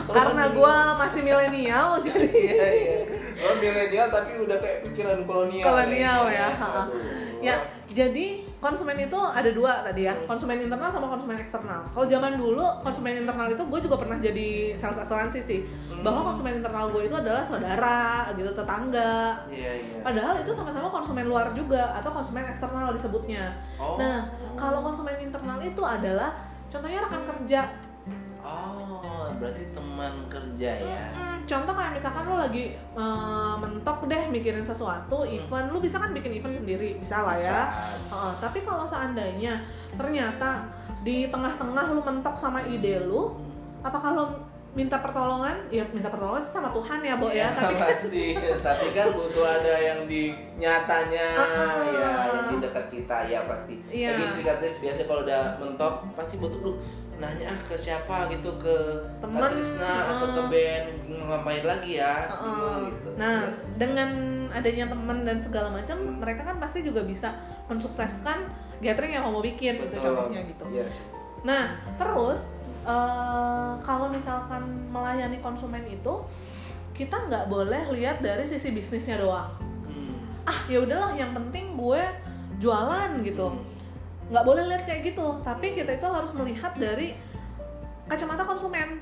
Karena 0.06 0.50
gua 0.52 0.98
masih 1.00 1.22
milenial, 1.22 1.98
jadi 2.06 2.28
iya 2.30 2.68
iya 2.70 2.98
oh 3.40 3.56
milenial 3.58 4.08
tapi 4.10 4.38
udah 4.38 4.58
kayak 4.58 4.86
pikiran 4.86 5.26
kolonial 5.26 5.66
kolonial 5.66 6.22
ya. 6.30 6.50
ha-ha. 6.52 6.86
Aduh. 6.86 7.02
Ya, 7.42 7.56
jadi 7.94 8.42
konsumen 8.58 8.98
itu 8.98 9.14
ada 9.16 9.50
dua 9.54 9.86
tadi 9.86 10.10
ya, 10.10 10.14
konsumen 10.26 10.58
internal 10.58 10.90
sama 10.90 11.14
konsumen 11.14 11.38
eksternal. 11.38 11.86
Kalau 11.94 12.06
zaman 12.10 12.36
dulu 12.42 12.66
konsumen 12.82 13.22
internal 13.22 13.48
itu 13.54 13.62
gue 13.62 13.80
juga 13.86 13.96
pernah 14.02 14.18
jadi 14.18 14.74
sales 14.74 15.00
asuransi 15.06 15.40
sih, 15.46 15.60
bahwa 16.02 16.34
konsumen 16.34 16.58
internal 16.58 16.90
gue 16.90 17.06
itu 17.06 17.16
adalah 17.16 17.46
saudara, 17.46 18.28
gitu 18.34 18.50
tetangga. 18.50 19.46
iya 19.54 19.72
iya 19.78 20.00
Padahal 20.02 20.34
itu 20.42 20.52
sama-sama 20.52 20.90
konsumen 20.90 21.30
luar 21.30 21.54
juga 21.54 21.94
atau 21.94 22.10
konsumen 22.10 22.44
eksternal 22.50 22.90
disebutnya. 22.98 23.54
oh 23.78 23.96
Nah, 24.02 24.26
kalau 24.58 24.82
konsumen 24.82 25.16
internal 25.22 25.62
itu 25.62 25.82
adalah 25.86 26.34
contohnya 26.74 27.06
rekan 27.06 27.24
kerja. 27.24 27.62
Oh 28.44 29.02
berarti 29.34 29.66
teman 29.72 30.14
kerja 30.28 30.72
ya? 30.78 31.04
Mm, 31.10 31.38
Contoh 31.44 31.74
kayak 31.74 31.92
misalkan 31.94 32.24
lo 32.24 32.36
lagi 32.38 32.66
eh, 32.76 33.54
mentok 33.58 34.06
deh 34.06 34.24
mikirin 34.30 34.62
sesuatu 34.62 35.24
event, 35.26 35.68
lu 35.68 35.80
bisa 35.80 35.98
kan 35.98 36.12
bikin 36.12 36.32
event 36.34 36.56
sendiri, 36.56 36.96
bisa 36.96 37.20
lah 37.20 37.36
ya. 37.36 37.44
Bisa. 37.44 37.60
Heeh, 38.10 38.34
tapi 38.40 38.60
kalau 38.62 38.84
seandainya 38.84 39.60
ternyata 39.94 40.68
di 41.02 41.28
tengah-tengah 41.28 41.92
lu 41.92 42.02
mentok 42.02 42.36
sama 42.36 42.64
ide 42.64 43.02
lu, 43.02 43.36
apakah 43.82 44.12
lo 44.14 44.26
minta 44.74 44.98
pertolongan? 44.98 45.70
Ya 45.70 45.86
minta 45.86 46.10
pertolongan 46.10 46.42
sih 46.42 46.50
sama 46.52 46.72
Tuhan 46.72 46.98
ya 47.00 47.14
Bo 47.20 47.30
ya, 47.30 47.52
tapi 47.52 47.76
kan 47.82 47.94
tapi 48.64 48.88
kan 48.90 49.08
butuh 49.12 49.46
ada 49.46 49.76
yang 49.78 50.00
di 50.08 50.34
nyatanya 50.58 51.28
Ah. 51.38 51.78
ya 51.92 52.12
yang 52.26 52.46
di 52.50 52.58
dekat 52.58 52.86
kita 52.90 53.18
ya 53.28 53.46
pasti. 53.46 53.78
Iya. 53.92 54.16
lagi 54.16 54.26
psikiatris 54.34 54.82
biasa 54.82 55.02
kalau 55.06 55.22
udah 55.22 55.60
mentok 55.60 55.94
pasti 56.16 56.40
butuh 56.40 56.58
duh 56.58 56.76
nanya 57.18 57.46
ah 57.50 57.60
ke 57.64 57.76
siapa 57.76 58.26
gitu 58.28 58.50
ke 58.58 58.76
Temen, 59.22 59.38
Kak 59.38 59.54
Trisna 59.54 59.94
atau 60.18 60.28
ke 60.32 60.42
ah. 60.42 60.48
band 60.50 60.86
ngapain 61.08 61.64
lagi 61.64 61.92
ya 61.98 62.16
Heeh. 62.26 62.42
bingung 62.44 62.82
gitu 62.90 63.10
Nah, 63.14 63.38
Iya 63.46 63.58
sih. 63.58 63.70
dengan 63.78 64.10
adanya 64.50 64.86
teman 64.90 65.18
dan 65.22 65.38
segala 65.38 65.70
macam, 65.70 65.98
Hmm. 65.98 66.18
mereka 66.18 66.42
kan 66.44 66.58
pasti 66.58 66.82
juga 66.82 67.02
bisa 67.02 67.30
mensukseskan 67.68 68.50
gathering 68.80 69.14
yang 69.14 69.26
mau 69.26 69.40
bikin 69.40 69.78
gitu 69.78 69.94
Betul. 69.94 70.14
contohnya 70.14 70.42
gitu. 70.44 70.64
Iya 70.70 70.86
sih. 70.86 71.06
Nah, 71.42 71.64
terus 71.96 72.50
eh, 72.84 73.72
kalau 73.80 74.12
misalkan 74.12 74.92
melayani 74.92 75.40
konsumen 75.40 75.88
itu 75.88 76.14
kita 76.92 77.16
nggak 77.26 77.48
boleh 77.48 77.90
lihat 77.96 78.20
dari 78.20 78.44
sisi 78.44 78.70
bisnisnya 78.70 79.18
doang. 79.18 79.50
Hmm. 79.88 80.20
Ah, 80.44 80.60
ya 80.68 80.84
udahlah, 80.84 81.16
yang 81.16 81.32
penting 81.32 81.74
gue 81.74 82.04
jualan 82.60 83.24
gitu. 83.24 83.48
Hmm. 83.50 83.64
Nggak 84.30 84.44
boleh 84.44 84.64
lihat 84.70 84.84
kayak 84.86 85.02
gitu. 85.10 85.28
Tapi 85.42 85.74
kita 85.74 85.92
itu 85.96 86.08
harus 86.08 86.32
melihat 86.34 86.72
dari 86.76 87.18
kacamata 88.06 88.44
konsumen. 88.44 89.00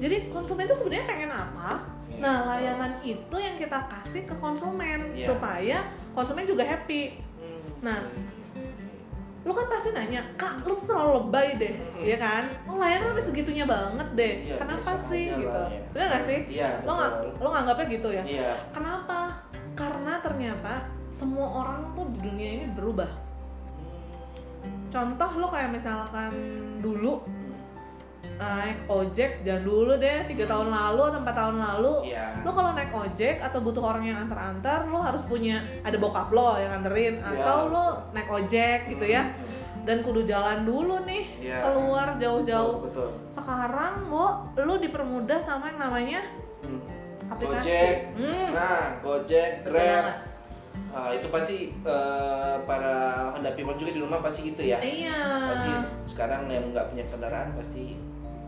Jadi 0.00 0.32
konsumen 0.32 0.64
itu 0.64 0.76
sebenarnya 0.76 1.06
pengen 1.08 1.30
apa? 1.32 1.70
Iya, 2.08 2.18
Nah, 2.20 2.36
layanan 2.48 2.92
itu 3.00 3.36
yang 3.36 3.56
kita 3.56 3.78
kasih 3.86 4.24
ke 4.24 4.34
konsumen 4.36 5.12
Iya. 5.12 5.28
supaya 5.28 5.78
konsumen 6.12 6.44
juga 6.44 6.64
happy. 6.64 7.20
Hmm. 7.36 7.60
Nah, 7.80 8.00
Lu 9.40 9.56
kan 9.56 9.72
pasti 9.72 9.96
nanya, 9.96 10.20
"Kak, 10.36 10.68
lu 10.68 10.76
tuh 10.76 10.92
terlalu 10.92 11.16
lebay 11.16 11.56
deh." 11.56 11.72
Mm-mm. 11.72 12.04
Iya 12.04 12.16
kan? 12.20 12.44
Oh, 12.68 12.76
layanan 12.76 13.16
udah 13.16 13.24
segitunya 13.24 13.64
banget 13.64 14.08
deh. 14.12 14.34
Iya, 14.52 14.56
Kenapa 14.60 14.92
sih 15.00 15.32
gitu? 15.32 15.48
lah, 15.48 15.64
ya. 15.72 15.80
Bener 15.96 16.06
gak 16.12 16.24
sih? 16.28 16.38
Iya, 16.60 16.70
Lo 16.84 16.92
nggak 16.92 17.12
lo 17.40 17.48
nganggapnya 17.48 17.86
gitu 17.88 18.08
ya? 18.12 18.22
Iya. 18.28 18.52
Kenapa? 18.68 19.20
Karena 19.72 20.12
ternyata 20.20 20.74
semua 21.08 21.48
orang 21.64 21.88
tuh 21.96 22.04
di 22.12 22.18
dunia 22.20 22.48
ini 22.60 22.66
berubah. 22.76 23.08
Contoh 24.90 25.30
lo 25.36 25.46
kayak 25.46 25.70
misalkan 25.70 26.32
dulu 26.78 27.22
naik 28.36 28.88
ojek 28.88 29.44
jangan 29.44 29.62
dulu 29.62 29.92
deh 29.94 30.24
tiga 30.24 30.48
tahun 30.48 30.72
lalu 30.72 31.02
atau 31.04 31.18
empat 31.20 31.36
tahun 31.36 31.56
lalu 31.60 31.94
Iya. 32.08 32.40
lo 32.40 32.50
kalau 32.50 32.72
naik 32.72 32.88
ojek 32.88 33.36
atau 33.36 33.60
butuh 33.60 33.84
orang 33.84 34.00
yang 34.02 34.18
antar-antar 34.18 34.88
lo 34.88 34.96
harus 34.98 35.20
punya 35.22 35.60
ada 35.80 35.92
bokap 35.94 36.32
lo 36.32 36.56
yang 36.56 36.72
anterin 36.74 37.20
Iya. 37.20 37.36
atau 37.36 37.68
lo 37.68 37.86
naik 38.10 38.32
ojek 38.32 38.88
gitu 38.88 39.04
ya 39.04 39.28
Hmm. 39.28 39.84
dan 39.84 40.00
kudu 40.00 40.24
jalan 40.24 40.64
dulu 40.64 41.04
nih 41.04 41.24
Iya. 41.38 41.60
keluar 41.62 42.16
jauh-jauh 42.16 42.76
Betul. 42.80 43.12
betul. 43.12 43.28
sekarang 43.30 44.08
lo 44.08 44.26
lo 44.56 44.74
dipermudah 44.78 45.36
sama 45.38 45.68
yang 45.68 45.78
namanya 45.78 46.20
Hmm. 46.64 46.80
aplikasi 47.28 47.60
Gojek. 47.60 47.96
Hmm, 48.16 48.48
Nah, 48.50 48.84
Gojek, 49.00 49.50
betul 49.62 49.72
Grab. 49.76 50.04
Ah, 50.90 51.08
itu 51.08 51.26
pasti 51.26 51.56
eh, 51.72 52.54
para 52.60 52.94
Honda 53.30 53.50
people 53.52 53.74
juga 53.74 53.90
di 53.90 54.00
rumah 54.00 54.18
pasti 54.18 54.50
gitu 54.50 54.60
ya. 54.60 54.78
iya 54.78 55.48
Pasti 55.48 55.70
sekarang 56.04 56.46
yang 56.46 56.70
nggak 56.70 56.90
punya 56.90 57.04
kendaraan 57.06 57.54
pasti 57.54 57.94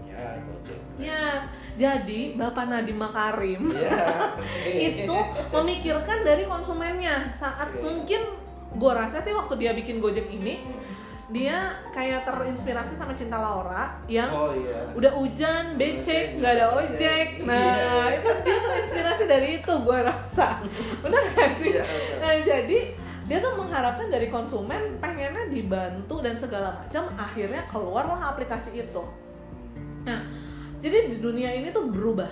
ya 0.04 0.36
Gojek. 0.40 0.80
yes 0.98 1.42
jadi 1.72 2.34
bapak 2.34 2.66
Nadiem 2.66 2.98
Makarim 2.98 3.70
Iya. 3.70 4.28
itu 4.98 5.16
memikirkan 5.48 6.20
dari 6.20 6.44
konsumennya 6.44 7.30
saat 7.32 7.70
Oke. 7.70 7.80
mungkin 7.80 8.20
gue 8.72 8.92
rasa 8.92 9.18
sih 9.18 9.30
waktu 9.30 9.54
dia 9.56 9.72
bikin 9.72 9.98
Gojek 9.98 10.28
ini 10.28 10.60
dia 11.32 11.58
kayak 11.90 12.28
terinspirasi 12.28 12.92
sama 12.94 13.16
Cinta 13.16 13.40
Laura 13.40 13.96
yang 14.04 14.28
Oh 14.28 14.52
iya. 14.52 14.92
udah 14.92 15.12
hujan, 15.16 15.80
becek, 15.80 16.36
nggak 16.36 16.52
ada 16.60 16.66
ojek. 16.76 17.40
Nah, 17.42 18.12
Iya. 18.12 18.20
itu 18.20 18.30
dia 18.44 18.58
terinspirasi 18.60 19.24
dari 19.24 19.48
itu 19.58 19.72
gue 19.72 19.98
rasa. 19.98 20.60
Bener 21.02 21.22
gak 21.32 21.50
sih? 21.56 21.72
Iya. 21.72 21.84
Nah, 22.20 22.34
jadi 22.44 22.78
dia 23.24 23.38
tuh 23.40 23.56
mengharapkan 23.56 24.12
dari 24.12 24.28
konsumen 24.28 25.00
pengennya 25.00 25.48
dibantu 25.48 26.20
dan 26.20 26.36
segala 26.36 26.76
macam 26.76 27.08
akhirnya 27.16 27.64
keluarlah 27.72 28.28
aplikasi 28.28 28.76
itu. 28.76 29.02
Nah, 30.04 30.20
jadi 30.84 31.08
di 31.08 31.16
dunia 31.16 31.48
ini 31.48 31.72
tuh 31.72 31.88
berubah. 31.88 32.28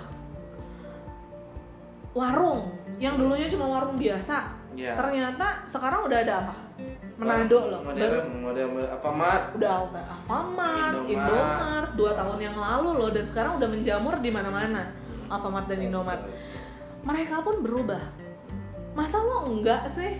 Warung 2.10 2.74
yang 2.98 3.14
dulunya 3.16 3.46
cuma 3.46 3.70
warung 3.70 3.94
biasa, 3.96 4.50
Iya. 4.74 4.98
ternyata 4.98 5.62
sekarang 5.70 6.10
udah 6.10 6.18
ada 6.20 6.34
apa? 6.44 6.54
Manado 7.20 7.58
loh. 7.68 7.80
Model 7.84 8.08
Baru- 8.08 8.32
model 8.40 8.66
Alfamart. 8.88 9.44
udah 9.54 9.70
Alfamart, 9.84 10.94
Indomart. 11.04 11.06
Indomart, 11.06 11.90
dua 11.92 12.12
tahun 12.16 12.38
yang 12.40 12.56
lalu 12.56 12.90
loh 12.96 13.10
dan 13.12 13.24
sekarang 13.28 13.52
udah 13.60 13.68
menjamur 13.68 14.14
di 14.18 14.30
mana-mana 14.32 14.82
Alfamart 15.28 15.68
dan 15.68 15.84
Indomart. 15.84 16.22
Mereka 17.04 17.44
pun 17.44 17.60
berubah. 17.60 18.00
Masa 18.92 19.20
lo 19.20 19.46
enggak 19.46 19.84
sih? 19.92 20.16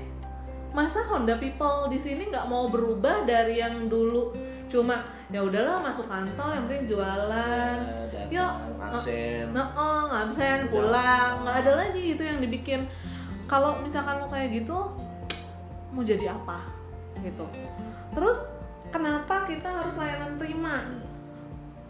Masa 0.71 1.03
Honda 1.09 1.35
People 1.35 1.91
di 1.91 1.99
sini 1.99 2.31
nggak 2.31 2.47
mau 2.47 2.71
berubah 2.71 3.27
dari 3.27 3.59
yang 3.59 3.91
dulu 3.91 4.31
cuma 4.71 5.03
ya 5.27 5.43
udahlah 5.43 5.83
masuk 5.83 6.07
kantor 6.07 6.55
yang 6.55 6.65
penting 6.69 6.95
jualan. 6.95 7.77
Ya, 8.15 8.23
Yuk, 8.31 8.53
absen. 8.79 9.51
Nah, 9.51 9.75
oh, 9.75 10.07
absen 10.07 10.71
pulang, 10.71 11.43
nggak 11.43 11.57
ada 11.67 11.73
lagi 11.75 12.15
gitu 12.15 12.23
yang 12.23 12.39
dibikin. 12.39 12.87
Kalau 13.51 13.83
misalkan 13.83 14.23
lo 14.23 14.31
kayak 14.31 14.63
gitu, 14.63 14.79
mau 15.91 16.07
jadi 16.07 16.31
apa? 16.31 16.63
Gitu. 17.21 17.45
Terus 18.17 18.39
kenapa 18.91 19.47
kita 19.47 19.69
harus 19.69 19.95
layanan 19.97 20.37
prima? 20.41 20.85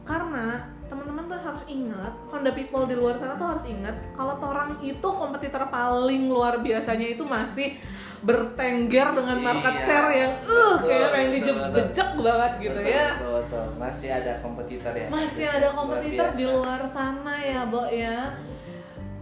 Karena 0.04 0.66
teman-teman 0.90 1.22
tuh 1.30 1.38
harus 1.38 1.62
ingat, 1.70 2.12
Honda 2.34 2.50
People 2.50 2.82
di 2.90 2.98
luar 2.98 3.14
sana 3.14 3.38
tuh 3.38 3.46
harus 3.46 3.62
ingat 3.70 3.94
kalau 4.10 4.34
orang 4.42 4.82
itu 4.82 5.06
kompetitor 5.06 5.70
paling 5.70 6.26
luar 6.26 6.58
biasanya 6.58 7.14
itu 7.14 7.22
masih 7.22 7.78
bertengger 8.20 9.16
dengan 9.16 9.38
market 9.40 9.74
Iya, 9.80 9.84
share 9.88 10.10
yang 10.12 10.32
uh 10.44 10.76
betul, 10.76 10.88
kayak 10.92 11.08
pengen 11.08 11.30
dijebejek 11.40 12.10
banget 12.20 12.52
gitu 12.60 12.80
Betul, 12.84 12.92
ya 12.92 13.08
Betul, 13.16 13.32
betul. 13.40 13.66
Masih 13.80 14.08
ada 14.12 14.32
kompetitor 14.44 14.92
ya. 14.92 15.06
masih 15.08 15.46
ada 15.48 15.68
kompetitor 15.72 16.28
di 16.36 16.44
luar 16.44 16.80
sana 16.90 17.34
ya, 17.40 17.60
Bo 17.64 17.82
ya. 17.88 18.18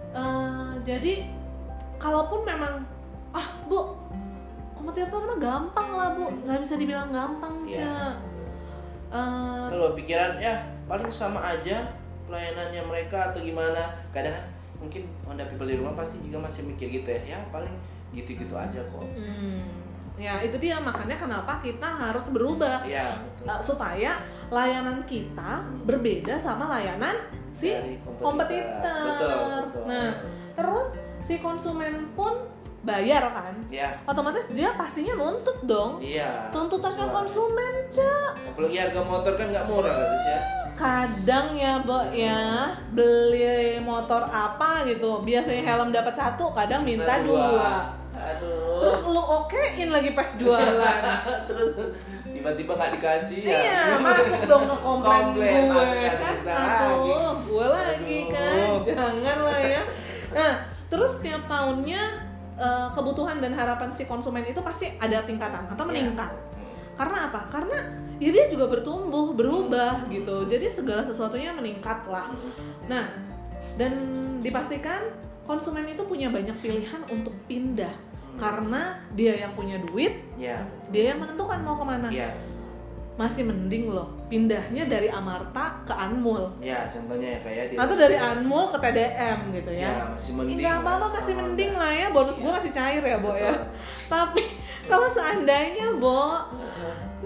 Eh, 0.09 0.71
jadi 0.83 1.15
kalaupun 2.00 2.43
memang 2.43 2.83
ah, 3.31 3.49
Bu, 3.69 3.95
kompetitor 4.88 5.21
mah 5.21 5.37
gampang 5.37 5.90
lah, 5.92 6.09
Bu. 6.16 6.25
nggak 6.42 6.61
bisa 6.64 6.75
dibilang 6.80 7.12
gampang, 7.12 7.54
Iya. 7.68 7.85
Ca. 7.85 8.09
Eh, 9.09 9.64
Kalau 9.68 9.92
pikiran 9.92 10.37
ya 10.37 10.57
paling 10.85 11.09
sama 11.09 11.40
aja 11.42 11.85
pelayanannya 12.25 12.80
mereka 12.83 13.28
atau 13.28 13.40
gimana. 13.40 13.85
Kadang 14.11 14.33
kan 14.33 14.45
mungkin 14.78 15.04
Honda 15.25 15.45
people 15.45 15.64
di 15.64 15.76
rumah 15.76 15.92
pasti 15.92 16.25
juga 16.25 16.40
masih 16.40 16.68
mikir 16.68 16.88
gitu 16.90 17.09
ya. 17.09 17.37
Ya 17.37 17.38
paling 17.49 17.73
gitu-gitu 18.09 18.57
aja 18.57 18.80
kok. 18.80 19.04
hmm, 19.04 19.61
ya 20.16 20.40
itu 20.40 20.57
dia 20.57 20.80
makanya 20.80 21.12
kenapa 21.14 21.61
kita 21.61 21.85
harus 21.85 22.33
berubah 22.33 22.80
Iya, 22.80 23.21
betul. 23.21 23.45
Eh, 23.49 23.61
supaya 23.61 24.12
layanan 24.49 25.04
kita 25.04 25.61
berbeda 25.85 26.40
sama 26.40 26.73
layanan 26.73 27.12
si 27.52 27.68
Dari 27.73 28.00
kompetitor. 28.16 29.04
Betul, 29.12 29.37
betul. 29.68 29.85
Nah, 29.85 30.11
terus 30.57 30.88
si 31.21 31.40
konsumen 31.40 32.09
pun 32.12 32.33
bayar 32.88 33.23
kan? 33.28 33.52
ya, 33.68 33.92
otomatis 34.02 34.49
dia 34.49 34.73
pastinya 34.73 35.12
nuntut 35.14 35.61
dong. 35.62 36.00
Iya. 36.00 36.49
tuntutan 36.49 36.97
ke 36.97 37.04
konsumen 37.04 37.73
cak. 37.92 38.30
Apalagi 38.49 38.76
harga 38.80 39.02
motor 39.04 39.33
kan 39.37 39.47
nggak 39.52 39.66
murah 39.68 39.92
kan 39.92 40.09
ya. 40.25 40.38
kadang 40.73 41.49
ya 41.52 41.83
bo 41.83 41.99
ya 42.09 42.71
beli 42.95 43.83
motor 43.83 44.25
apa 44.25 44.87
gitu 44.87 45.21
biasanya 45.21 45.62
helm 45.66 45.90
dapat 45.90 46.14
satu 46.14 46.49
kadang 46.57 46.80
minta 46.83 47.21
dua. 47.21 47.92
Aduh. 48.14 48.83
terus 48.83 49.00
lu 49.04 49.23
okein 49.23 49.88
lagi 49.90 50.11
pas 50.11 50.26
jualan. 50.35 51.02
Terus 51.50 51.71
tiba-tiba 52.28 52.75
nggak 52.75 52.92
dikasih 52.99 53.40
ya? 53.47 53.59
Iya 53.59 53.83
masuk 53.99 54.42
dong 54.47 54.64
ke 54.66 54.76
komplain, 54.78 55.23
Komplain, 55.35 55.62
gue. 55.71 55.87
kan 55.87 56.14
Risa 56.18 56.54
aduh 56.59 57.35
gue 57.42 57.66
lagi 57.66 58.18
kan 58.30 58.54
Aduh. 58.59 58.83
jangan 58.87 59.38
lah 59.47 59.61
ya. 59.62 59.83
Nah 60.35 60.52
terus 60.88 61.12
tiap 61.23 61.42
tahunnya 61.47 62.02
eh, 62.59 62.88
kebutuhan 62.93 63.38
dan 63.38 63.55
harapan 63.55 63.88
si 63.95 64.03
konsumen 64.05 64.43
itu 64.43 64.59
pasti 64.61 64.91
ada 64.99 65.23
tingkatan 65.23 65.71
atau 65.71 65.87
Iya. 65.87 65.91
meningkat. 65.95 66.31
Karena 66.99 67.31
apa? 67.31 67.47
Karena 67.47 67.79
ya 68.19 68.35
dia 68.35 68.50
juga 68.50 68.67
bertumbuh 68.67 69.31
berubah 69.33 70.11
gitu. 70.11 70.43
Jadi 70.50 70.67
segala 70.75 71.07
sesuatunya 71.07 71.55
meningkat 71.55 72.03
lah. 72.11 72.35
Nah 72.91 73.07
dan 73.79 73.93
dipastikan 74.43 75.15
konsumen 75.47 75.87
itu 75.87 76.03
punya 76.03 76.27
banyak 76.29 76.59
pilihan 76.59 77.03
untuk 77.09 77.33
pindah. 77.47 77.95
Karena 78.38 78.99
dia 79.19 79.35
yang 79.47 79.55
punya 79.55 79.79
duit 79.83 80.15
ya 80.38 80.62
dia 80.95 81.15
yang 81.15 81.23
menentukan 81.23 81.59
mau 81.62 81.75
ke 81.79 81.87
mana. 81.87 82.07
Ya 82.11 82.35
masih 83.18 83.42
mending 83.42 83.90
loh 83.90 84.06
pindahnya 84.30 84.87
dari 84.87 85.10
Amarta 85.10 85.82
ke 85.82 85.90
Anmul 85.90 86.54
ya 86.62 86.87
contohnya 86.87 87.34
ya 87.34 87.40
kayak 87.42 87.64
dia 87.75 87.78
atau 87.82 87.94
dari 87.98 88.14
Anmul 88.14 88.70
ke 88.70 88.78
TDM 88.78 89.38
gitu 89.58 89.70
ya 89.75 89.90
ya 89.90 89.92
masih 90.14 90.32
mending 90.38 90.56
Enggak 90.62 90.76
apa-apa 90.87 91.06
masih 91.18 91.34
mending 91.34 91.72
lah 91.75 91.90
ya 91.90 92.06
bonus 92.14 92.37
gue 92.38 92.46
Iya. 92.46 92.54
masih 92.62 92.70
cair 92.70 93.02
ya 93.02 93.18
Bo 93.18 93.34
ya 93.34 93.54
tapi 94.06 94.42
kalau 94.87 95.10
seandainya 95.10 95.98
Bo 95.98 96.46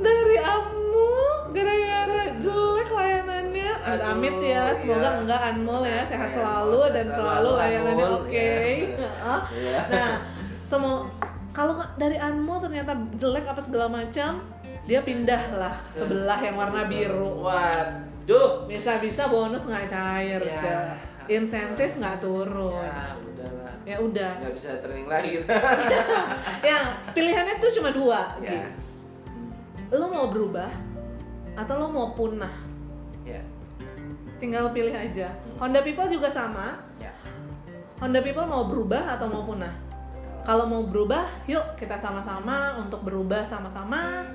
dari 0.01 0.37
Amul 0.41 1.29
gara-gara 1.53 2.25
jelek 2.41 2.89
layanannya 2.89 3.71
Aduh, 3.85 4.41
ya 4.41 4.63
semoga 4.73 4.97
iya. 5.05 5.21
enggak 5.21 5.41
Anmol 5.53 5.83
ya 5.85 6.01
sehat 6.09 6.29
Iya, 6.33 6.37
selalu 6.41 6.79
sehat 6.81 6.95
dan 6.97 7.05
selalu, 7.05 7.21
selalu 7.21 7.51
layanannya 7.61 8.05
Anmol, 8.09 8.21
oke 8.25 8.33
iya. 8.33 8.97
Heeh. 8.97 9.41
Iya. 9.61 9.81
nah 9.93 10.11
semua 10.65 11.05
kalau 11.53 11.77
dari 12.01 12.17
Anmol 12.17 12.65
ternyata 12.65 12.97
jelek 13.21 13.45
apa 13.45 13.61
segala 13.61 13.93
macam 13.93 14.41
dia 14.83 15.01
pindah 15.01 15.55
lah 15.55 15.75
ke 15.85 16.03
sebelah 16.03 16.39
yang 16.39 16.57
warna 16.57 16.83
biru 16.85 17.39
Waduh. 17.41 18.67
bisa-bisa 18.67 19.27
bonus 19.27 19.63
nggak 19.63 19.87
cair 19.87 20.41
Ya. 20.43 20.99
Insentif 21.25 21.95
nggak 21.97 22.19
turun 22.19 22.83
Ya, 22.83 23.15
udahlah. 23.15 23.75
ya 23.87 23.97
udah 23.97 24.31
Nggak 24.43 24.55
bisa 24.55 24.71
training 24.79 25.07
lagi. 25.07 25.39
ya 26.69 26.79
pilihannya 27.11 27.55
tuh 27.57 27.71
cuma 27.73 27.91
dua 27.91 28.35
ya. 28.43 28.67
Lo 29.91 30.09
mau 30.09 30.27
berubah 30.27 30.67
atau 31.55 31.75
lo 31.77 31.87
mau 31.87 32.11
punah 32.13 32.51
Ya. 33.23 33.39
tinggal 34.37 34.75
pilih 34.75 34.91
aja 34.91 35.31
Honda 35.57 35.79
People 35.81 36.11
juga 36.11 36.27
sama 36.27 36.75
Ya. 36.99 37.15
Honda 38.03 38.19
People 38.19 38.43
mau 38.43 38.67
berubah 38.67 39.15
atau 39.15 39.31
mau 39.31 39.47
punah 39.47 39.71
kalau 40.43 40.67
mau 40.67 40.83
berubah 40.83 41.23
yuk 41.47 41.79
kita 41.79 41.95
sama-sama 41.95 42.75
untuk 42.75 43.07
berubah 43.07 43.47
sama-sama 43.47 44.27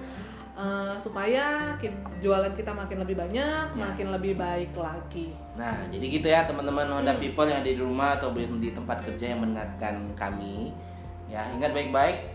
eh, 0.58 0.96
supaya 0.98 1.78
jualan 2.18 2.54
kita 2.58 2.74
makin 2.74 3.06
lebih 3.06 3.16
banyak 3.16 3.66
Ya. 3.72 3.84
makin 3.88 4.10
lebih 4.10 4.34
baik 4.36 4.74
lagi 4.74 5.30
Nah, 5.54 5.86
jadi 5.90 6.06
gitu 6.10 6.28
ya 6.28 6.46
teman-teman 6.46 6.86
Honda 6.90 7.14
Hmm. 7.14 7.22
People 7.22 7.46
yang 7.46 7.62
ada 7.62 7.70
di 7.70 7.78
rumah 7.78 8.18
atau 8.18 8.30
di 8.34 8.70
tempat 8.74 9.02
kerja 9.02 9.34
yang 9.34 9.42
mendengarkan 9.42 10.06
kami. 10.14 10.70
Ya, 11.30 11.46
ingat 11.54 11.74
baik-baik 11.74 12.30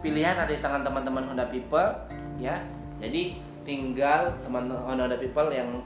pilihan 0.00 0.36
ada 0.36 0.50
di 0.50 0.60
tangan 0.60 0.84
teman-teman 0.84 1.32
Honda 1.32 1.48
People 1.48 1.92
ya. 2.36 2.60
Jadi 3.00 3.40
tinggal 3.62 4.36
teman 4.44 4.68
Honda 4.68 5.16
People 5.16 5.48
yang 5.48 5.80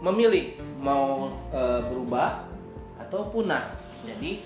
memilih 0.00 0.56
mau 0.80 1.28
eh, 1.52 1.80
berubah 1.84 2.44
atau 2.96 3.28
punah. 3.28 3.76
Jadi 4.04 4.40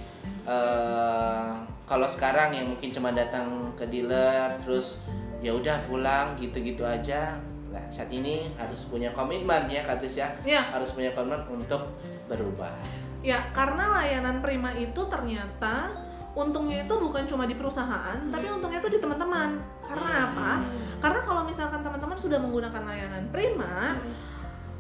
eh, 0.47 1.51
kalau 1.87 2.07
sekarang 2.07 2.55
yang 2.55 2.67
mungkin 2.71 2.91
cuma 2.91 3.11
datang 3.11 3.71
ke 3.79 3.87
dealer 3.87 4.59
terus 4.63 5.07
ya 5.41 5.51
udah 5.51 5.77
pulang 5.85 6.33
gitu-gitu 6.35 6.83
aja. 6.83 7.37
Nah, 7.67 7.87
saat 7.87 8.11
ini 8.11 8.51
harus 8.55 8.85
punya 8.85 9.09
komitmen 9.11 9.65
ya 9.67 9.81
Kak 9.81 9.99
Tis 9.99 10.17
ya 10.17 10.27
ya 10.43 10.59
harus 10.69 10.91
punya 10.91 11.11
komitmen 11.11 11.39
untuk 11.49 11.83
berubah. 12.27 12.75
ya 13.21 13.37
karena 13.51 13.95
layanan 13.95 14.41
prima 14.41 14.73
itu 14.73 14.97
ternyata 15.07 15.93
untungnya 16.33 16.83
itu 16.83 16.95
bukan 16.97 17.23
cuma 17.25 17.45
di 17.45 17.53
perusahaan 17.53 18.17
tapi 18.27 18.49
untungnya 18.49 18.81
itu 18.81 18.89
di 18.89 18.99
teman-teman 18.99 19.61
karena 19.83 20.11
apa 20.25 20.51
Hmm. 20.57 20.97
karena 20.99 21.21
kalau 21.21 21.43
misalkan 21.45 21.81
teman-teman 21.81 22.17
sudah 22.17 22.39
menggunakan 22.39 22.81
layanan 22.83 23.29
prima 23.29 23.93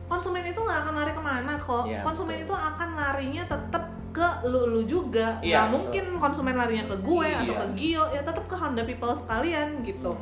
konsumen 0.07 0.43
itu 0.43 0.57
nggak 0.57 0.79
akan 0.81 0.95
lari 0.97 1.13
ke 1.13 1.23
mana 1.23 1.53
kok 1.55 1.85
Iya, 1.85 2.01
konsumen 2.01 2.35
betul. 2.35 2.47
itu 2.47 2.55
akan 2.57 2.89
larinya 2.97 3.43
tetap 3.45 3.85
ke 4.11 4.29
lu 4.45 4.67
lu 4.69 4.83
juga 4.83 5.39
Iya, 5.39 5.47
nggak 5.55 5.65
betul. 5.65 5.73
mungkin 5.73 6.05
konsumen 6.19 6.55
larinya 6.55 6.85
ke 6.87 6.97
gue 6.99 7.29
atau 7.29 7.47
Iya. 7.47 7.61
ke 7.61 7.67
Gio 7.75 8.05
ya 8.09 8.21
tetap 8.21 8.45
ke 8.45 8.55
Honda 8.55 8.83
People 8.83 9.15
sekalian 9.15 9.69
gitu 9.81 10.13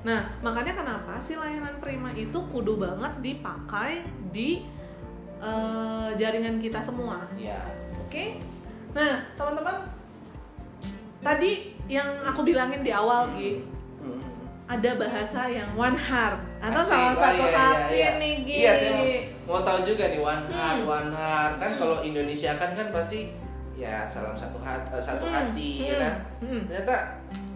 nah 0.00 0.20
makanya 0.40 0.72
kenapa 0.74 1.16
sih 1.18 1.32
layanan 1.34 1.76
prima 1.78 2.12
itu 2.12 2.36
kudu 2.46 2.76
banget 2.76 3.12
dipakai 3.20 4.04
di 4.30 4.64
eh, 5.36 6.08
jaringan 6.14 6.56
kita 6.56 6.80
semua 6.80 7.24
Ya. 7.34 7.60
Oke. 7.98 8.40
Nah, 8.92 9.26
teman-teman, 9.34 9.76
tadi 11.18 11.52
yang 11.86 12.06
aku 12.22 12.40
bilangin 12.42 12.80
di 12.80 12.88
awal, 12.88 13.28
Gi, 13.34 13.58
Hmm. 13.98 14.20
ada 14.66 14.90
bahasa 14.94 15.44
yang 15.46 15.66
one 15.74 15.98
heart 15.98 16.38
atau 16.60 16.78
Asik. 16.78 16.94
salah 16.94 17.10
Wah, 17.10 17.24
satu 17.26 17.34
iya, 17.34 17.48
iya, 17.50 17.58
hati 17.58 17.94
iya. 17.94 18.10
nih, 18.14 18.34
Gi. 18.38 18.56
Iya, 18.56 18.72
mau, 19.44 19.60
tahu 19.60 19.78
juga 19.84 20.04
nih 20.06 20.18
one 20.18 20.44
heart, 20.48 20.78
Hmm. 20.78 20.90
one 20.90 21.10
heart. 21.10 21.52
Kan 21.56 21.70
Hmm. 21.70 21.78
kalau 21.78 21.96
Indonesia 22.00 22.50
kan 22.54 22.70
kan 22.72 22.88
pasti 22.88 23.30
ya 23.74 24.04
salam 24.04 24.32
satu 24.32 24.56
hati, 24.58 24.86
satu 24.96 25.24
Hmm, 25.24 25.34
hati 25.34 25.70
ya 25.82 25.90
hmm, 25.90 26.00
kan. 26.00 26.14
hmm. 26.40 26.60
Ternyata 26.66 26.96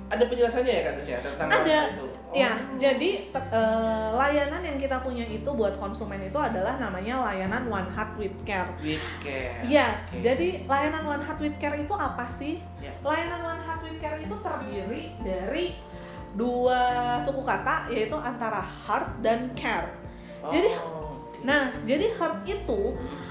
ada 0.09 0.25
penjelasannya 0.25 0.73
ya 0.73 0.83
Kak 0.83 0.95
Tis 0.97 1.09
ya 1.09 1.19
tentang 1.21 1.49
Ada. 1.49 1.81
itu. 1.91 2.07
Oh. 2.29 2.35
Ya, 2.35 2.53
jadi 2.77 3.25
te- 3.27 3.51
eh, 3.51 4.09
layanan 4.11 4.61
yang 4.61 4.77
kita 4.77 5.01
punya 5.01 5.23
itu 5.23 5.49
buat 5.49 5.77
konsumen 5.77 6.21
itu 6.21 6.37
adalah 6.37 6.77
namanya 6.77 7.21
layanan 7.23 7.65
One 7.67 7.89
Heart 7.89 8.17
with 8.17 8.37
Care. 8.43 8.69
with 8.79 9.01
care. 9.19 9.65
Yes, 9.65 9.97
Oke. 10.11 10.21
jadi 10.21 10.49
layanan 10.65 11.05
One 11.07 11.21
Heart 11.21 11.41
with 11.41 11.57
Care 11.57 11.77
itu 11.79 11.95
apa 11.95 12.25
sih? 12.27 12.61
Ya. 12.79 12.93
Layanan 13.01 13.41
One 13.43 13.63
Heart 13.63 13.81
with 13.81 13.97
Care 13.97 14.17
itu 14.19 14.37
terdiri 14.39 15.17
dari 15.19 15.73
dua 16.35 16.81
suku 17.19 17.41
kata 17.41 17.89
yaitu 17.89 18.15
antara 18.15 18.61
heart 18.61 19.09
dan 19.19 19.49
care. 19.55 19.89
Oh, 20.41 20.53
jadi-. 20.53 20.77
Nah, 21.43 21.71
jadi 21.87 22.11
heart 22.13 22.43
itu 22.45 22.81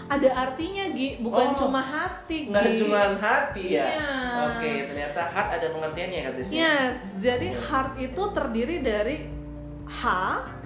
ada 0.08 0.30
artinya 0.32 0.86
Gi, 0.96 1.20
bukan 1.20 1.48
Oh, 1.52 1.58
cuma 1.60 1.84
hati. 1.84 2.48
nggak 2.48 2.64
Gi. 2.72 2.78
cuma 2.80 3.00
hati 3.20 3.76
ya. 3.76 3.84
Iya. 3.84 4.12
Oke, 4.48 4.72
ternyata 4.88 5.22
heart 5.28 5.50
ada 5.60 5.68
pengertiannya 5.72 6.20
Kak 6.24 6.34
Tis 6.36 6.48
ya. 6.50 6.56
Yes, 6.58 6.98
jadi 7.20 7.48
Iya. 7.52 7.62
heart 7.62 7.92
itu 7.98 8.24
terdiri 8.32 8.78
dari 8.80 9.18
H. 9.88 10.04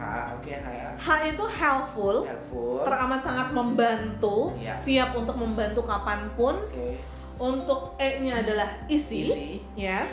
Ha, 0.01 0.33
oke, 0.33 0.49
ha 0.49 0.69
ya. 0.69 0.89
H 0.97 1.07
itu 1.29 1.45
helpful, 1.45 2.25
Helpful. 2.25 2.81
teramat 2.81 3.21
sangat 3.21 3.47
membantu, 3.53 4.53
Iya. 4.57 4.73
siap 4.77 5.13
untuk 5.13 5.37
membantu 5.37 5.81
kapan 5.81 6.29
pun. 6.33 6.57
Oke. 6.65 6.97
Untuk 7.37 7.97
E-nya 7.97 8.45
adalah 8.45 8.69
isi. 8.85 9.21
Isi. 9.21 9.51
Yes. 9.73 10.09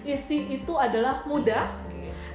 Isi 0.00 0.48
itu 0.50 0.72
adalah 0.72 1.20
mudah. 1.24 1.68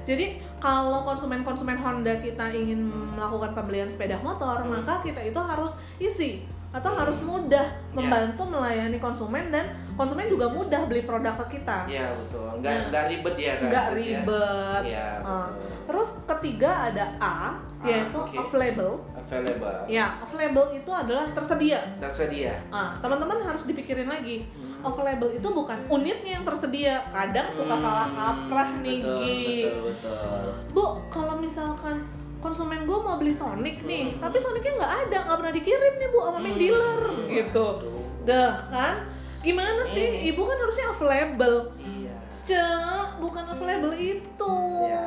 Jadi 0.06 0.26
kalau 0.58 1.02
konsumen-konsumen 1.04 1.76
Honda 1.76 2.14
kita 2.16 2.48
ingin 2.48 2.86
melakukan 3.12 3.52
pembelian 3.52 3.90
sepeda 3.90 4.16
motor, 4.20 4.62
Hmm. 4.62 4.78
maka 4.78 5.02
kita 5.02 5.20
itu 5.20 5.38
harus 5.38 5.74
isi 5.98 6.46
atau 6.70 6.92
harus 6.92 7.18
mudah 7.20 7.64
Ya. 7.64 7.94
membantu 7.94 8.44
melayani 8.46 9.00
konsumen 9.00 9.48
dan 9.48 9.64
konsumen 9.96 10.28
juga 10.28 10.46
mudah 10.46 10.84
beli 10.86 11.02
produk 11.02 11.32
ke 11.40 11.58
kita. 11.58 11.88
Iya 11.88 12.12
betul. 12.14 12.60
Nggak 12.60 12.74
Nah. 12.76 12.86
nggak 12.92 13.04
ribet 13.10 13.36
ya 13.36 13.54
Kak 13.56 13.66
Nggak 13.66 13.86
ya. 13.86 13.96
ribet. 13.96 14.82
Iya 14.86 15.08
Ah. 15.18 15.48
betul. 15.48 15.48
Terus 15.86 16.10
ketiga 16.28 16.72
ada 16.86 17.06
A, 17.18 17.38
yaitu 17.86 18.18
oke. 18.18 18.36
available. 18.40 18.94
Available. 19.16 19.78
Ya, 19.88 20.06
available 20.20 20.68
itu 20.72 20.92
adalah 20.92 21.26
tersedia. 21.28 21.80
Tersedia. 21.98 22.54
Ah, 22.68 22.98
teman-teman 23.00 23.42
harus 23.42 23.64
dipikirin 23.64 24.06
lagi. 24.06 24.46
Hmm. 24.52 24.82
Available 24.84 25.32
itu 25.32 25.48
bukan 25.48 25.78
unitnya 25.88 26.32
yang 26.36 26.46
tersedia. 26.46 27.02
Kadang 27.08 27.50
suka 27.50 27.74
Hmm, 27.74 27.82
salah 27.82 28.08
kaprah 28.08 28.70
nih, 28.80 29.00
betul. 29.00 29.18
Betul, 29.18 29.78
betul. 29.90 30.46
Bu, 30.72 30.86
kalau 31.08 31.36
misalkan 31.36 32.06
konsumen 32.38 32.84
gue 32.84 32.94
mau 32.96 33.18
beli 33.18 33.34
Sonic 33.34 33.82
nih, 33.82 34.14
Hmm. 34.14 34.22
tapi 34.22 34.38
Sonicnya 34.38 34.74
nggak 34.76 34.94
ada, 35.04 35.18
nggak 35.24 35.38
pernah 35.40 35.54
dikirim 35.54 35.94
nih 35.96 36.08
bu 36.08 36.20
sama 36.22 36.38
main 36.38 36.52
Hmm. 36.52 36.62
dealer 36.62 37.00
gitu. 37.28 37.66
Aduh. 37.82 38.04
Dah 38.22 38.54
kan? 38.68 38.96
Gimana 39.42 39.82
sih? 39.88 40.06
Ini. 40.22 40.34
Ibu 40.34 40.42
kan 40.42 40.58
harusnya 40.60 40.86
available. 40.92 41.58
Iya. 41.78 42.14
Cek, 42.46 43.10
bukan 43.18 43.44
available 43.48 43.94
itu. 43.94 44.58
Ya. 44.86 45.06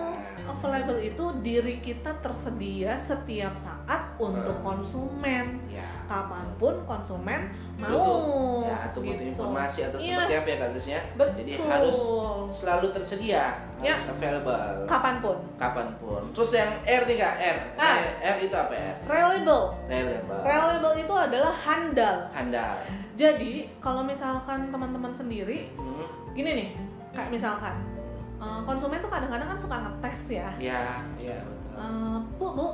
Available 0.49 0.97
itu 0.97 1.25
diri 1.45 1.77
kita 1.85 2.09
tersedia 2.25 2.97
setiap 2.97 3.53
saat 3.61 4.17
untuk 4.17 4.57
Hmm. 4.59 4.65
konsumen. 4.65 5.61
Ya. 5.69 5.85
Kapan 6.09 6.49
pun 6.57 6.75
konsumen 6.89 7.53
mau. 7.77 7.93
Butuh. 7.93 8.65
Ya, 8.65 8.77
atau 8.89 9.01
butuh 9.05 9.13
gitu. 9.21 9.31
informasi 9.37 9.79
atau 9.93 9.99
Yes. 10.01 10.09
seperti 10.09 10.35
apa 10.35 10.49
ya 10.49 10.57
ya. 10.89 11.01
Betul. 11.15 11.35
Jadi 11.45 11.53
harus 11.63 11.99
selalu 12.49 12.87
tersedia, 12.97 13.45
Ya. 13.79 13.93
harus 13.95 14.09
available. 14.09 14.89
Kapan 14.89 15.15
pun. 15.21 15.37
Kapan 15.61 15.89
pun. 16.01 16.23
Terus 16.33 16.51
yang 16.57 16.73
R 16.83 17.03
nih 17.05 17.17
Kak, 17.21 17.35
R. 17.39 17.59
Ah. 17.77 17.97
R, 18.01 18.07
R 18.25 18.37
itu 18.41 18.55
apa 18.57 18.73
ya? 18.75 18.93
Reliable. 19.05 19.65
Reliable. 19.85 20.41
Reliable 20.43 20.95
itu 20.97 21.15
adalah 21.15 21.53
handal. 21.53 22.17
Handal. 22.33 22.75
Jadi 23.19 23.69
kalau 23.79 24.01
misalkan 24.03 24.73
teman-teman 24.73 25.13
sendiri, 25.13 25.69
Hmm. 25.77 26.07
gini 26.33 26.51
nih, 26.57 26.69
kayak 27.13 27.31
misalkan 27.35 27.75
eh, 28.39 28.61
konsumen 28.63 28.99
tuh 28.99 29.11
kadang-kadang 29.11 29.49
kan 29.49 29.59
suka 29.59 29.77
ngetes 29.79 30.21
ya. 30.33 30.49
Ya, 30.59 30.85
iya 31.17 31.39
betul. 31.43 31.75
Eh, 31.77 32.17
bu, 32.37 32.47
bu, 32.53 32.67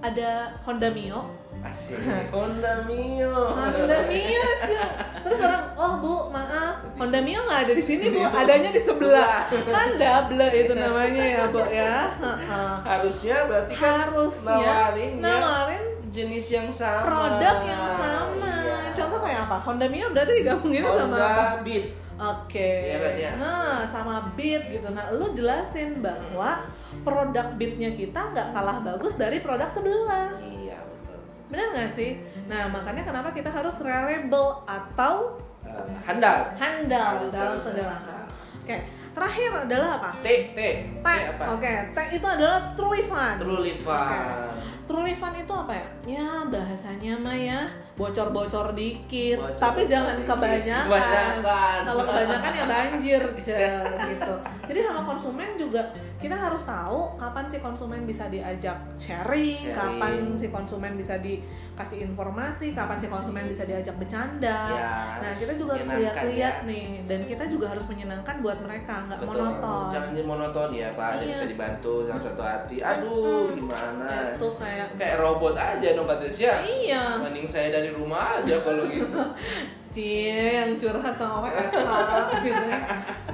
ada 0.00 0.30
Honda 0.62 0.88
Mio. 0.90 1.20
Asik. 1.62 2.00
Honda 2.34 2.82
Mio. 2.84 3.54
Honda 3.54 3.98
Mio, 4.10 4.46
Cuk. 4.66 4.90
terus 5.22 5.38
orang, 5.38 5.64
oh 5.78 5.92
bu, 5.96 6.14
maaf, 6.28 6.74
Honda 6.98 7.22
Mio 7.22 7.38
nggak 7.46 7.60
ada 7.64 7.72
di 7.72 7.84
sini 7.84 8.10
bu, 8.10 8.18
adanya 8.26 8.70
di 8.74 8.82
sebelah. 8.82 9.46
Kan 9.46 9.88
double 9.94 10.48
itu 10.50 10.72
namanya 10.74 11.22
ya 11.22 11.42
bu 11.48 11.62
ya. 11.70 11.94
Heeh. 12.18 12.72
Harusnya 12.82 13.36
berarti 13.46 13.74
kan 13.78 14.10
Harusnya 14.10 14.58
nawarin 14.58 15.12
ya 15.16 15.22
nawarin 15.22 15.84
jenis 16.10 16.46
yang 16.50 16.68
sama. 16.68 17.06
produk 17.06 17.56
yang 17.62 17.84
sama. 17.94 18.52
Iya. 18.66 18.76
Contoh 18.92 19.18
kayak 19.22 19.40
apa? 19.46 19.56
Honda 19.62 19.86
Mio 19.86 20.06
berarti 20.10 20.32
digabungin 20.42 20.82
sama 20.82 20.98
Honda 20.98 21.24
apa? 21.24 21.62
Beat. 21.62 21.84
Oke. 22.16 22.72
Iya 22.88 22.96
kan, 22.98 23.14
ya? 23.16 23.30
Nah, 23.36 23.78
sama 23.88 24.14
Beat 24.34 24.62
gitu. 24.66 24.86
Nah, 24.90 25.10
lu 25.12 25.32
jelasin 25.32 26.00
bahwa 26.00 26.60
produk 27.02 27.46
Beatnya 27.56 27.92
kita 27.92 28.32
nggak 28.32 28.52
kalah 28.52 28.78
bagus 28.80 29.16
dari 29.16 29.40
produk 29.40 29.66
sebelah. 29.66 30.30
Iya 30.38 30.76
betul. 30.78 31.18
Benar 31.48 31.66
nggak 31.72 31.90
sih? 31.90 32.20
Nah, 32.46 32.68
makanya 32.68 33.02
kenapa 33.02 33.32
kita 33.32 33.48
harus 33.48 33.74
reliable 33.80 34.60
atau 34.64 35.40
Eh, 35.62 35.94
handal. 36.04 36.52
handal 36.58 37.22
Harus- 37.22 37.32
dalam 37.32 37.56
segala 37.56 37.96
hal. 37.96 38.26
Oke, 38.60 38.76
terakhir 39.10 39.50
adalah 39.64 39.96
apa? 39.98 40.10
T 40.20 40.26
T 40.52 40.58
T. 40.58 40.60
T 41.00 41.06
apa? 41.08 41.44
Oke, 41.56 41.72
T 41.90 41.98
itu 42.12 42.26
adalah 42.28 42.60
truly 42.76 43.02
fun. 43.08 43.34
Truly 43.40 43.74
fun. 43.74 44.52
Truly 44.82 45.14
refund 45.16 45.34
itu 45.38 45.54
apa 45.54 45.72
ya? 45.72 45.86
Ya 46.04 46.28
bahasanya 46.44 47.14
mah 47.16 47.32
ya 47.32 47.60
bocor-bocor 47.92 48.72
dikit, 48.72 49.36
Bocor-bocor 49.36 49.60
tapi 49.60 49.80
jangan 49.84 50.16
dikit. 50.16 50.28
kebanyakan. 50.32 50.86
Kebanyakan. 50.88 51.78
Kalau 51.84 52.02
kebanyakan 52.08 52.52
ya 52.56 52.64
banjir, 52.64 53.22
Cel, 53.38 53.84
gitu. 54.08 54.34
Jadi 54.72 54.78
sama 54.80 55.00
konsumen 55.04 55.48
juga 55.54 55.82
kita 56.22 56.36
harus 56.38 56.62
tahu 56.62 56.98
kapan 57.14 57.44
sih 57.44 57.58
konsumen 57.58 58.00
bisa 58.02 58.24
diajak 58.26 58.78
sharing, 58.96 59.58
Sharing. 59.58 59.74
kapan 59.74 60.12
si 60.36 60.46
konsumen 60.48 60.94
bisa 60.94 61.18
dikasih 61.18 62.06
informasi, 62.06 62.70
kapan 62.70 62.96
si 62.96 63.06
konsumen 63.06 63.44
bisa 63.44 63.62
diajak 63.62 63.98
bercanda. 63.98 64.58
Ya, 64.70 64.94
Nah 65.18 65.32
kita 65.34 65.52
juga 65.54 65.74
harus 65.74 65.90
lihat-lihat 65.90 66.56
ya. 66.62 66.68
nih, 66.68 66.86
dan 67.04 67.20
kita 67.22 67.44
juga 67.46 67.66
harus 67.68 67.82
menyenangkan 67.84 68.38
buat 68.38 68.58
mereka, 68.58 68.94
nggak 69.04 69.18
Betul. 69.20 69.34
monoton. 69.34 69.84
Jangan 69.90 70.08
jadi 70.12 70.24
monoton 70.24 70.68
ya, 70.70 70.88
Pak. 70.94 71.10
Iya. 71.12 71.26
bisa 71.26 71.44
dibantu 71.44 71.92
dalam 72.06 72.20
suatu 72.22 72.42
hati. 72.42 72.76
Aduh, 72.78 73.50
gimana? 73.52 74.30
Itu 74.30 74.48
kayak 74.54 74.86
Kayak 74.94 75.16
robot 75.18 75.54
aja 75.54 75.88
dong 75.92 76.06
Patricia. 76.06 76.62
iya. 76.62 77.18
Mending 77.18 77.44
saya 77.44 77.68
dari 77.68 77.90
rumah 77.90 78.38
aja 78.38 78.54
kalau 78.62 78.86
gitu. 78.86 79.10
Cie 79.92 80.64
yang 80.64 80.80
curhat 80.80 81.14
sama 81.20 81.46
WFH 81.46 81.92
gitu. 82.40 82.64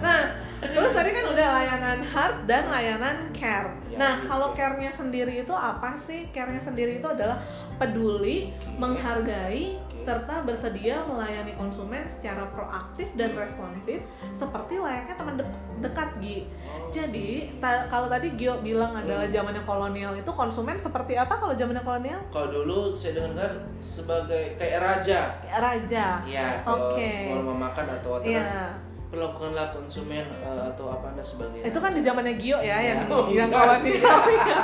Nah, 0.03 0.21
terus 0.59 0.91
tadi 0.91 1.11
kan 1.15 1.25
udah 1.31 1.47
layanan 1.55 1.99
hard 2.03 2.37
dan 2.51 2.67
layanan 2.67 3.17
care. 3.31 3.71
Ya, 3.89 3.97
Nah, 3.99 4.13
gitu. 4.19 4.27
kalau 4.27 4.49
care-nya 4.59 4.91
sendiri 4.91 5.47
itu 5.47 5.55
apa 5.55 5.95
sih? 5.95 6.27
Care-nya 6.35 6.59
sendiri 6.59 6.99
itu 6.99 7.07
adalah 7.07 7.39
peduli, 7.79 8.51
menghargai. 8.75 9.79
Serta 9.99 10.41
bersedia 10.41 11.03
melayani 11.03 11.53
konsumen 11.53 12.01
secara 12.05 12.49
proaktif 12.49 13.11
dan 13.13 13.31
responsif 13.33 14.01
seperti 14.31 14.77
layaknya 14.77 15.15
teman 15.15 15.35
de- 15.35 15.53
dekat, 15.79 16.11
Gi. 16.19 16.39
Oh. 16.65 16.89
Jadi, 16.89 17.29
ta- 17.57 17.87
kalau 17.87 18.07
tadi 18.07 18.33
Gio 18.33 18.59
bilang 18.59 18.95
adalah 18.95 19.23
Hmm. 19.23 19.35
zamannya 19.35 19.63
kolonial 19.63 20.13
itu 20.13 20.31
konsumen 20.31 20.75
seperti 20.75 21.15
apa 21.15 21.31
kalau 21.33 21.53
zamannya 21.53 21.83
kolonial? 21.83 22.21
Kalau 22.29 22.49
dulu 22.49 22.91
saya 22.91 23.21
dengar 23.21 23.51
sebagai 23.79 24.57
kayak 24.57 24.79
raja. 24.79 25.21
Kayak 25.41 25.61
raja. 25.61 26.07
Ya, 26.25 26.49
kalau 26.63 26.91
Oke. 26.91 27.13
mau 27.31 27.53
memakan 27.53 27.87
atau 27.93 28.11
apa 28.17 28.25
Iya. 28.25 28.88
Perlakukanlah 29.09 29.73
konsumen 29.73 30.21
eh, 30.29 30.63
atau 30.69 30.87
apa 30.91 31.17
dan 31.17 31.25
sebagainya. 31.25 31.65
itu 31.65 31.79
kan 31.79 31.91
di 31.91 32.03
zamannya 32.03 32.35
Gio 32.37 32.59
ya 32.61 32.77
yang 32.79 32.99
Oh, 33.09 33.25
yang 33.27 33.49
enggak 33.49 33.81
sih. 33.81 33.97
kolonial 33.97 34.21
ya. 34.45 34.59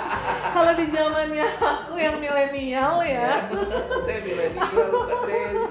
Kalau 0.52 0.72
di 0.74 0.86
zamannya 0.86 1.46
aku 1.56 1.92
yang 1.96 2.16
milenial 2.18 2.94
ya. 3.00 3.30
saya 4.04 4.18
milenial 4.20 4.68
Patris. 5.08 5.63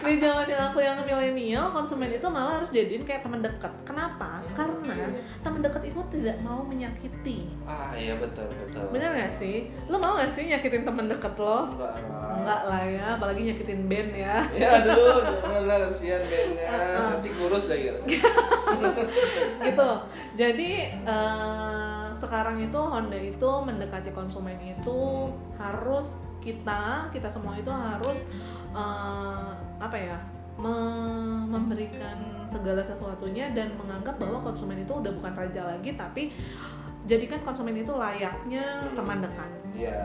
Di 0.00 0.16
zamannya 0.16 0.56
aku 0.56 0.78
yang 0.80 0.98
milenial, 1.04 1.68
konsumen 1.70 2.08
itu 2.08 2.24
malah 2.26 2.60
harus 2.60 2.72
jadiin 2.72 3.04
kayak 3.04 3.20
teman 3.20 3.44
dekat. 3.44 3.72
Kenapa? 3.84 4.40
Karena 4.56 4.80
Oke. 4.80 5.20
teman 5.44 5.60
dekat 5.60 5.82
itu 5.92 6.00
tidak 6.08 6.36
mau 6.40 6.64
menyakiti. 6.64 7.46
Ah 7.68 7.92
iya 7.92 8.16
betul 8.16 8.48
betul. 8.48 8.88
Bener 8.90 9.12
gak 9.12 9.32
sih? 9.36 9.68
Lo 9.86 10.00
mau 10.00 10.16
gak 10.16 10.32
sih 10.32 10.48
nyakitin 10.48 10.82
teman 10.88 11.06
dekat 11.06 11.36
lo? 11.36 11.68
Enggak 11.76 11.94
lah. 12.08 12.32
Enggak 12.40 12.62
lah 12.64 12.82
ya, 12.88 13.06
apalagi 13.20 13.40
nyakitin 13.52 13.80
band 13.86 14.10
ya. 14.16 14.36
Ya 14.56 14.68
aduh, 14.80 15.20
lah 15.68 15.76
kasihan 15.88 16.22
bandnya. 16.24 16.68
Uh-uh. 16.68 17.08
Nanti 17.16 17.28
kurus 17.36 17.66
lagi. 17.68 17.88
gitu 19.66 19.90
jadi 20.36 20.70
eh, 21.04 22.06
sekarang 22.16 22.60
itu 22.60 22.78
Honda 22.80 23.18
itu 23.18 23.50
mendekati 23.64 24.12
konsumen 24.12 24.56
itu 24.60 25.30
harus 25.56 26.20
kita 26.40 27.12
kita 27.12 27.28
semua 27.28 27.56
itu 27.56 27.68
harus 27.68 28.16
eh, 28.70 29.50
apa 29.78 29.96
ya 29.96 30.18
me- 30.56 31.08
memberikan 31.46 32.16
segala 32.48 32.80
sesuatunya 32.80 33.50
dan 33.50 33.72
menganggap 33.74 34.16
bahwa 34.16 34.42
konsumen 34.42 34.76
itu 34.76 34.92
udah 34.92 35.10
bukan 35.10 35.32
raja 35.32 35.62
lagi 35.64 35.94
tapi 35.94 36.34
jadikan 37.02 37.40
konsumen 37.40 37.74
itu 37.74 37.90
layaknya 37.90 38.64
Hmm. 38.82 38.94
teman 38.94 39.18
dekat 39.20 39.50
Iya. 39.72 40.00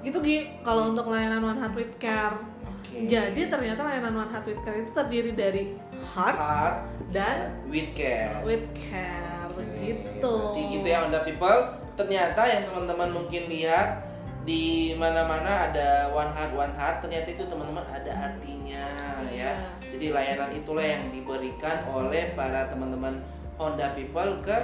gitu 0.00 0.18
Gi 0.18 0.36
kalau 0.60 0.90
untuk 0.90 1.08
layanan 1.08 1.42
One 1.42 1.58
Heart 1.58 1.74
with 1.74 1.94
Care 1.96 2.38
Oke. 2.62 3.04
jadi 3.04 3.40
ternyata 3.48 3.82
layanan 3.82 4.14
One 4.16 4.30
Heart 4.30 4.46
with 4.46 4.60
Care 4.62 4.78
itu 4.78 4.90
terdiri 4.90 5.32
dari 5.34 5.76
heart 6.06 6.36
Heart 6.36 6.76
dan 7.10 7.36
with 7.66 7.90
care. 7.92 8.40
with 8.42 8.64
care 8.72 9.28
Oke, 9.50 9.66
gitu. 9.76 10.24
Berarti 10.24 10.62
gitu 10.70 10.86
ya 10.86 10.98
Honda 11.02 11.20
People. 11.20 11.58
Ternyata 11.92 12.40
yang 12.42 12.64
teman-teman 12.64 13.12
mungkin 13.12 13.44
lihat 13.44 14.08
di 14.50 14.90
mana-mana 14.98 15.70
ada 15.70 16.10
one 16.10 16.34
heart 16.34 16.50
one 16.58 16.74
heart 16.74 16.98
ternyata 16.98 17.30
itu 17.30 17.46
teman-teman 17.46 17.86
ada 17.86 18.10
artinya 18.10 18.82
ya. 19.30 19.54
Yes. 19.54 19.94
Jadi 19.94 20.10
layanan 20.10 20.50
itulah 20.50 20.82
yang 20.82 21.06
diberikan 21.14 21.86
oleh 21.86 22.34
para 22.34 22.66
teman-teman 22.66 23.22
Honda 23.54 23.94
People 23.94 24.42
ke 24.42 24.58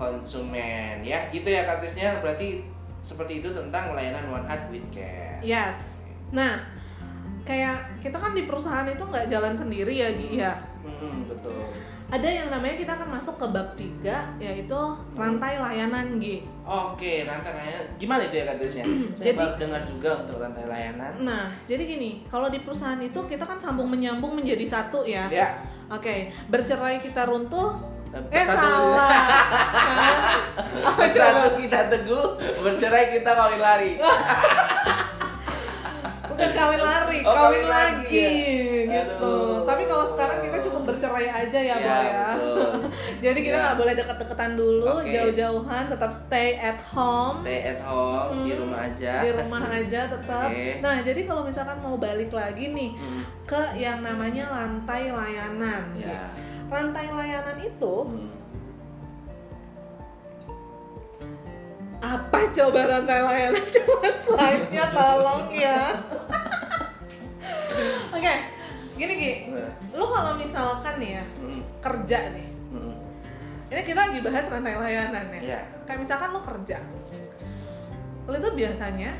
konsumen 0.00 1.04
ya. 1.04 1.28
Gitu 1.28 1.44
ya 1.44 1.68
kartisnya 1.68 2.24
berarti 2.24 2.64
seperti 3.04 3.44
itu 3.44 3.52
tentang 3.52 3.92
layanan 3.92 4.32
one 4.32 4.48
heart 4.48 4.72
with 4.72 4.88
care. 4.88 5.36
Yes. 5.44 6.00
Nah, 6.32 6.64
kayak 7.44 8.00
kita 8.00 8.16
kan 8.16 8.32
di 8.32 8.48
perusahaan 8.48 8.88
itu 8.88 9.04
nggak 9.04 9.28
jalan 9.28 9.52
sendiri 9.52 9.92
ya, 9.92 10.08
Gi 10.16 10.40
ya. 10.40 10.56
Hmm, 10.80 11.28
betul. 11.28 11.68
Ada 12.12 12.28
yang 12.28 12.52
namanya 12.52 12.76
kita 12.76 12.92
akan 12.92 13.08
masuk 13.10 13.40
ke 13.40 13.46
bab 13.48 13.72
3 13.72 14.04
yaitu 14.36 14.76
rantai 15.16 15.56
layanan, 15.56 16.20
Gi. 16.20 16.44
Oke, 16.60 17.24
rantai 17.24 17.48
layanan. 17.50 17.88
Gimana 17.96 18.20
itu 18.22 18.36
ya 18.36 18.44
kartisnya? 18.44 18.84
Saya 19.16 19.32
Jadi- 19.32 19.38
baru 19.40 19.52
dengar 19.56 19.80
juga 19.82 20.10
untuk 20.20 20.36
rantai 20.38 20.64
layanan. 20.66 21.12
Nah, 21.18 21.48
jadi 21.64 21.88
gini, 21.88 22.20
kalau 22.28 22.46
di 22.46 22.60
perusahaan 22.60 23.00
itu 23.00 23.16
kita 23.24 23.42
kan 23.42 23.56
sambung 23.56 23.88
menyambung 23.88 24.36
menjadi 24.36 24.60
satu 24.62 25.02
ya. 25.02 25.24
Ya, 25.26 25.56
Oke, 25.88 26.28
bercerai 26.46 27.00
kita 27.00 27.24
runtuh. 27.24 27.80
Eh 28.28 28.44
Satu- 28.44 28.60
salah. 28.60 29.08
Kita 31.56 31.80
teguh, 31.88 32.26
bercerai 32.60 33.08
kita 33.10 33.30
kawin 33.32 33.56
lari. 33.58 33.96
bukan 36.22 36.50
kawin 36.50 36.80
lari, 36.80 37.18
Oh, 37.20 37.32
kawin, 37.32 37.60
kawin 37.60 37.64
lagi, 37.64 38.04
lagi 38.04 38.20
ya. 38.84 39.00
gitu. 39.00 39.32
Aduh. 39.32 39.64
Tapi 39.64 39.82
kalau 39.86 40.06
aja 41.52 41.60
ya, 41.60 41.76
Ya, 41.76 41.84
Boy 41.84 42.04
ya. 42.08 42.28
Jadi 43.28 43.38
kita 43.44 43.52
Ya. 43.52 43.62
nggak 43.62 43.76
boleh 43.76 43.94
deket-deketan 43.94 44.52
dulu, 44.56 44.88
Oke. 44.96 45.12
jauh-jauhan, 45.12 45.84
tetap 45.86 46.10
stay 46.10 46.56
at 46.56 46.80
home. 46.82 47.36
Stay 47.44 47.60
at 47.62 47.80
home 47.84 48.40
di 48.42 48.50
Hmm, 48.50 48.60
rumah 48.64 48.88
aja. 48.88 49.12
Di 49.20 49.30
rumah 49.36 49.60
aja 49.62 50.00
tetap. 50.08 50.48
Oke. 50.48 50.80
Nah, 50.80 50.96
jadi 50.98 51.20
kalau 51.22 51.44
misalkan 51.44 51.76
mau 51.78 52.00
balik 52.00 52.32
lagi 52.32 52.72
nih 52.72 52.90
Hmm, 52.96 53.22
ke 53.44 53.62
yang 53.76 54.00
namanya 54.00 54.48
lantai 54.48 55.12
layanan. 55.12 55.92
Ya. 55.92 56.32
Lantai 56.66 57.06
layanan 57.06 57.60
itu 57.60 57.94
Hmm. 58.08 58.32
apa 62.02 62.40
coba 62.50 62.80
rantai 62.88 63.20
layanan? 63.20 63.62
Coba 63.76 64.08
slide-nya 64.24 64.84
tolong 64.90 65.44
ya. 65.52 65.94
Oke, 68.16 68.34
gini 69.02 69.14
Gi, 69.18 69.34
Nah, 69.50 69.70
lu 69.92 70.04
kalau 70.06 70.32
misalkan 70.38 70.94
nih 70.96 71.10
ya 71.18 71.24
hmm, 71.42 71.60
kerja 71.82 72.18
nih, 72.30 72.48
hmm. 72.70 72.94
ini 73.68 73.80
kita 73.82 73.98
lagi 73.98 74.18
bahas 74.22 74.46
rantai 74.46 74.78
layanan 74.78 75.26
ya. 75.34 75.40
Ya. 75.42 75.60
Kayak 75.82 76.06
misalkan 76.06 76.28
lu 76.30 76.40
kerja, 76.40 76.78
lu 78.24 78.34
itu 78.38 78.50
biasanya 78.54 79.10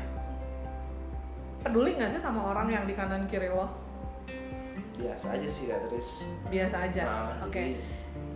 peduli 1.59 1.95
nggak 1.95 2.11
sih 2.11 2.21
sama 2.23 2.55
orang 2.55 2.71
yang 2.71 2.83
di 2.87 2.95
kanan 2.95 3.27
kiri 3.27 3.51
lo? 3.51 3.67
Biasa 4.93 5.35
aja 5.35 5.47
sih 5.49 5.67
Kak 5.67 5.89
Tris. 5.89 6.23
Biasa 6.47 6.75
aja. 6.87 7.03
Nah, 7.03 7.43
Oke. 7.43 7.59
jadi, 7.59 7.71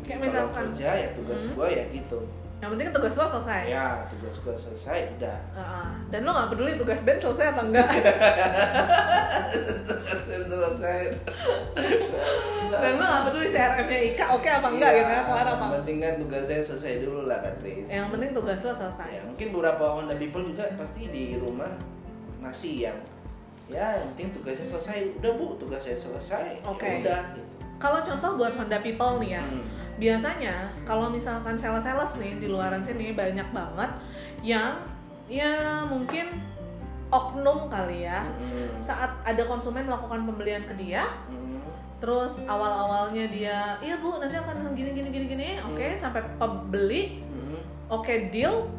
Kayak 0.08 0.20
misalkan, 0.24 0.64
kerja 0.72 0.90
ya 0.96 1.08
tugas 1.14 1.42
Hmm. 1.44 1.54
gua 1.56 1.68
ya 1.68 1.84
gitu. 1.92 2.20
Yang 2.58 2.70
penting 2.74 2.90
tugas 2.90 3.14
lo 3.14 3.26
selesai. 3.30 3.62
Ya, 3.68 4.02
tugas 4.08 4.34
gua 4.42 4.50
selesai 4.52 5.14
udah. 5.14 5.38
Heeh. 5.54 5.88
dan 6.10 6.20
lo 6.22 6.32
nggak 6.32 6.50
peduli 6.50 6.74
tugas 6.74 7.00
band 7.02 7.20
selesai 7.20 7.46
apa 7.52 7.62
enggak? 7.64 7.90
selesai. 10.48 11.00
dan 12.68 12.92
lo 12.94 13.04
nggak 13.04 13.24
peduli 13.26 13.48
CRM-nya 13.48 14.00
Ika 14.10 14.26
oke 14.34 14.50
apa 14.50 14.68
enggak 14.70 14.90
Iya, 14.90 14.98
gitu 14.98 15.12
ya? 15.12 15.22
Kelar 15.24 15.48
apa 15.48 15.56
Yang 15.60 15.74
penting 15.76 15.98
kan 16.00 16.14
tugas 16.18 16.44
saya 16.44 16.62
selesai 16.64 16.94
dulu 17.00 17.22
lah 17.26 17.38
Kak 17.40 17.54
Tris. 17.60 17.86
Yang 17.86 18.08
penting 18.10 18.30
tugas 18.34 18.60
lo 18.60 18.72
selesai. 18.74 19.10
Ya, 19.12 19.22
mungkin 19.24 19.48
beberapa 19.52 19.86
Honda 19.92 20.16
People 20.16 20.44
juga 20.46 20.64
pasti 20.74 21.02
di 21.08 21.26
rumah 21.38 21.72
ngasih 22.40 22.76
yang 22.84 22.98
ya 23.68 24.00
yang 24.00 24.08
penting 24.14 24.32
tugasnya 24.32 24.64
selesai 24.66 24.98
udah 25.20 25.32
bu 25.34 25.60
tugas 25.60 25.84
saya 25.84 25.92
selesai 25.94 26.56
ya 26.56 26.64
Oke. 26.64 27.04
udah 27.04 27.22
Kalau 27.78 28.00
contoh 28.00 28.32
buat 28.36 28.56
Honda 28.56 28.80
People 28.80 29.22
nih 29.22 29.36
ya, 29.36 29.44
Hmm. 29.44 29.62
Biasanya 29.98 30.56
kalau 30.84 31.10
misalkan 31.10 31.54
sales-sales 31.54 32.14
nih 32.16 32.38
di 32.38 32.48
luaran 32.48 32.80
sini 32.80 33.12
banyak 33.12 33.50
banget 33.50 33.92
yang 34.40 34.78
ya 35.26 35.58
mungkin 35.84 36.38
oknum 37.08 37.66
kali 37.68 38.04
ya 38.04 38.22
Hmm. 38.22 38.78
saat 38.80 39.12
ada 39.24 39.44
konsumen 39.44 39.84
melakukan 39.84 40.24
pembelian 40.24 40.64
ke 40.64 40.76
dia 40.76 41.04
Hmm. 41.26 41.58
terus 41.98 42.38
awal-awalnya 42.46 43.26
dia 43.28 43.60
iya 43.80 43.98
bu 43.98 44.18
nanti 44.18 44.36
akan 44.36 44.72
gini 44.72 44.94
gini 44.94 45.10
gini 45.10 45.26
gini 45.28 45.50
oke 45.64 45.82
Hmm. 45.82 46.00
sampai 46.00 46.22
pembeli 46.38 47.24
Hmm. 47.24 47.60
oke 47.90 48.14
deal 48.30 48.70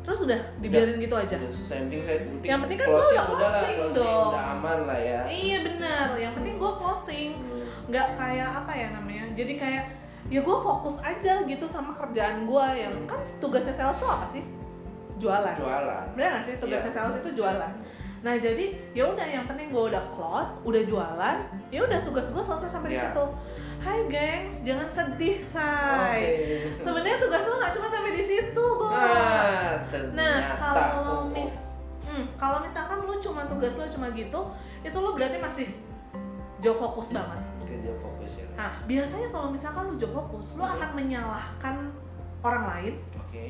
terus 0.00 0.20
udah 0.22 0.40
dibiarin 0.58 0.96
gitu 0.98 1.12
aja 1.14 1.36
Udah 1.36 1.48
yang 1.70 1.86
penting 1.86 2.02
saya 2.02 2.18
penting 2.20 2.44
Yang 2.44 2.60
penting 2.60 2.78
kan 2.78 2.86
gua 2.86 2.98
udah 2.98 3.08
closing 3.22 3.76
closing 3.78 3.94
dong. 3.94 4.28
udah 4.28 4.44
aman 4.50 4.78
lah 4.84 4.98
ya 4.98 5.20
iya 5.24 5.58
benar 5.62 6.06
yang 6.14 6.32
penting 6.34 6.54
gue 6.56 6.72
closing 6.74 7.30
nggak 7.86 8.06
kayak 8.14 8.50
apa 8.54 8.72
ya 8.72 8.88
namanya 8.90 9.24
jadi 9.32 9.52
kayak 9.56 9.84
ya 10.30 10.40
gue 10.40 10.56
fokus 10.56 10.96
aja 11.00 11.42
gitu 11.42 11.66
sama 11.66 11.90
kerjaan 11.92 12.46
gue 12.46 12.66
yang 12.78 12.94
kan 13.04 13.18
tugasnya 13.36 13.74
sales 13.74 13.98
tuh 13.98 14.06
apa 14.06 14.26
sih 14.30 14.46
jualan 15.18 15.52
jualan 15.52 16.04
bener 16.14 16.30
gak 16.32 16.44
sih 16.46 16.54
tugasnya 16.56 16.88
Iya. 16.88 16.96
sales 16.96 17.16
itu 17.18 17.30
jualan 17.34 17.72
nah 18.20 18.36
jadi 18.36 18.64
ya 18.92 19.04
udah 19.06 19.26
yang 19.26 19.44
penting 19.44 19.68
gue 19.68 19.84
udah 19.86 20.04
close 20.08 20.54
udah 20.62 20.82
jualan 20.82 21.36
ya 21.68 21.80
udah 21.82 21.98
tugas 22.00 22.26
gue 22.26 22.42
selesai 22.42 22.68
sampai 22.70 22.88
di 22.88 22.96
Iya. 22.96 23.10
situ 23.10 23.26
Hai 23.80 24.04
gengs, 24.12 24.60
jangan 24.60 24.84
sedih 24.92 25.40
say. 25.40 26.20
Oke. 26.20 26.84
Sebenarnya 26.84 27.16
tugas 27.16 27.48
lo 27.48 27.56
nggak 27.56 27.72
cuma 27.72 27.88
sampai 27.88 28.12
di 28.12 28.20
situ, 28.20 28.64
Bo. 28.76 28.92
Nah, 28.92 29.88
Nah, 30.12 30.36
kalau 30.52 31.24
mis 31.26 31.56
hmm, 32.04 32.28
kalau 32.36 32.60
misalkan 32.60 33.00
lu 33.00 33.16
cuma 33.18 33.48
tugas 33.48 33.72
lu 33.80 33.88
cuma 33.88 34.12
gitu, 34.12 34.36
itu 34.84 34.92
lu 34.92 35.16
berarti 35.16 35.40
masih 35.40 35.68
jauh 36.60 36.76
fokus 36.76 37.08
banget. 37.08 37.40
Nah, 38.52 38.72
biasanya 38.84 39.28
kalau 39.28 39.48
misalkan 39.48 39.82
lu 39.84 39.94
jauh 39.96 40.12
fokus, 40.14 40.52
lu 40.52 40.62
akan 40.62 40.90
menyalahkan 40.92 41.74
orang 42.40 42.64
lain. 42.66 42.94
oke 43.14 43.44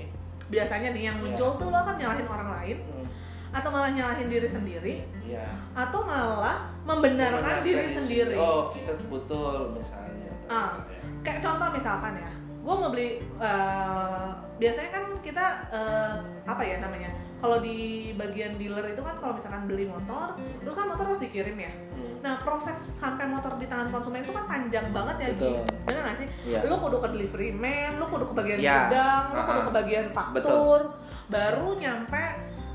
Biasanya 0.47 0.91
nih 0.91 1.03
yang 1.05 1.17
muncul 1.19 1.55
tuh 1.55 1.67
lu 1.67 1.77
akan 1.77 1.95
nyalahin 1.95 2.27
orang 2.27 2.51
lain 2.53 2.77
Hmm, 2.83 3.07
atau 3.51 3.69
malah 3.69 3.91
nyalahin 3.91 4.27
diri 4.27 4.47
sendiri 4.47 4.95
ya 5.25 5.43
atau 5.73 6.03
malah 6.03 6.71
membenarkan 6.83 7.63
diri 7.63 7.87
sendiri. 7.87 8.35
oh 8.35 8.71
kita 8.71 8.95
betul 9.05 9.75
misalnya 9.75 10.31
Ah. 10.47 10.79
Ya. 10.87 11.03
Kayak 11.23 11.41
contoh 11.43 11.69
misalkan 11.71 12.13
ya, 12.17 12.31
gue 12.61 12.75
mau 12.77 12.91
beli 12.91 13.23
eh, 13.39 14.27
biasanya 14.57 14.91
kan 14.91 15.05
kita 15.23 15.45
eh, 15.71 16.15
apa 16.45 16.63
ya 16.63 16.79
namanya? 16.79 17.11
Kalau 17.41 17.57
di 17.59 17.79
bagian 18.15 18.61
dealer 18.61 18.93
itu 18.93 19.01
kan 19.01 19.17
kalau 19.17 19.33
misalkan 19.33 19.65
beli 19.65 19.89
motor, 19.89 20.37
terus 20.37 20.75
kan 20.77 20.87
motor 20.87 21.05
harus 21.09 21.21
dikirim 21.21 21.57
ya. 21.57 21.73
Hmm, 21.97 22.21
Nah 22.21 22.37
proses 22.37 22.77
sampai 22.93 23.25
motor 23.25 23.57
di 23.57 23.65
tangan 23.65 23.89
konsumen 23.89 24.21
itu 24.21 24.29
kan 24.29 24.45
panjang 24.45 24.93
banget 24.93 25.17
ya 25.17 25.29
Gi. 25.29 25.41
Betul. 25.41 25.57
Bener 25.89 26.01
gak 26.05 26.17
sih? 26.21 26.29
Iya. 26.45 26.69
Lu 26.69 26.77
kudu 26.77 27.01
ke 27.01 27.09
delivery 27.09 27.49
man, 27.51 27.97
lu 27.97 28.05
kudu 28.05 28.25
ke 28.29 28.35
bagian 28.37 28.59
Iya. 28.61 28.77
gudang, 28.87 29.25
lu 29.33 29.41
kudu 29.41 29.61
ke 29.65 29.73
bagian 29.73 30.07
faktur, 30.13 30.81
baru 31.27 31.69
nyampe 31.75 32.23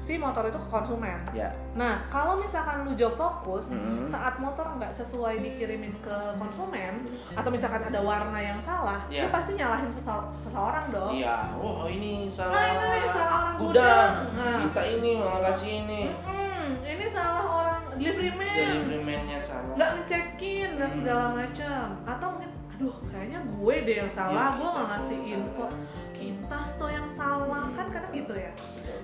si 0.05 0.15
motor 0.15 0.45
itu 0.45 0.53
ke 0.55 0.69
konsumen. 0.69 1.17
ya 1.33 1.49
Nah 1.73 2.05
kalau 2.07 2.37
misalkan 2.37 2.85
lu 2.85 2.93
job 2.93 3.13
fokus, 3.15 3.67
Hmm. 3.67 4.05
saat 4.05 4.37
motor 4.37 4.69
nggak 4.71 4.93
sesuai 4.93 5.41
dikirimin 5.41 5.97
ke 5.99 6.13
konsumen, 6.35 7.03
atau 7.31 7.49
misalkan 7.49 7.81
ada 7.83 7.97
warna 7.99 8.37
yang 8.37 8.59
salah, 8.59 9.01
Iya. 9.07 9.25
lu 9.25 9.29
pasti 9.29 9.51
nyalahin 9.53 9.89
sese- 9.89 10.05
seseorang 10.39 10.85
dong. 10.89 11.09
iya 11.11 11.49
wah 11.51 11.83
ini 11.85 12.29
salah 12.29 12.53
Nah, 12.53 12.65
ini 12.93 13.09
salah 13.09 13.33
orang 13.41 13.55
gudang. 13.57 14.11
Nah. 14.31 14.57
kita 14.63 14.81
ini 14.93 15.11
malah 15.17 15.41
kasih 15.43 15.71
ini 15.81 16.01
Mm-mm, 16.07 16.69
ini 16.85 17.05
salah 17.07 17.43
orang 17.43 17.81
delivery 17.91 18.31
man. 18.31 18.45
delivery 18.55 19.01
man-nya 19.01 19.39
salah 19.39 19.73
nggak 19.73 19.89
ngecekin 19.97 20.69
dan 20.75 20.87
Hmm. 20.87 20.97
segala 20.97 21.25
macam 21.33 21.83
atau 22.05 22.27
mungkin 22.29 22.51
aduh 22.75 22.91
kayaknya 23.07 23.39
gue 23.41 23.75
deh 23.81 23.95
yang 23.97 24.11
salah 24.11 24.35
Ya, 24.35 24.45
gue 24.53 24.67
nggak 24.67 24.83
kita 24.83 24.91
ngasih 24.91 25.19
info. 25.31 25.65
kita 26.11 26.59
tuh 26.75 26.89
yang 26.91 27.07
salah 27.07 27.65
kan 27.71 27.87
kadang 27.87 28.11
gitu 28.11 28.33
ya. 28.35 28.51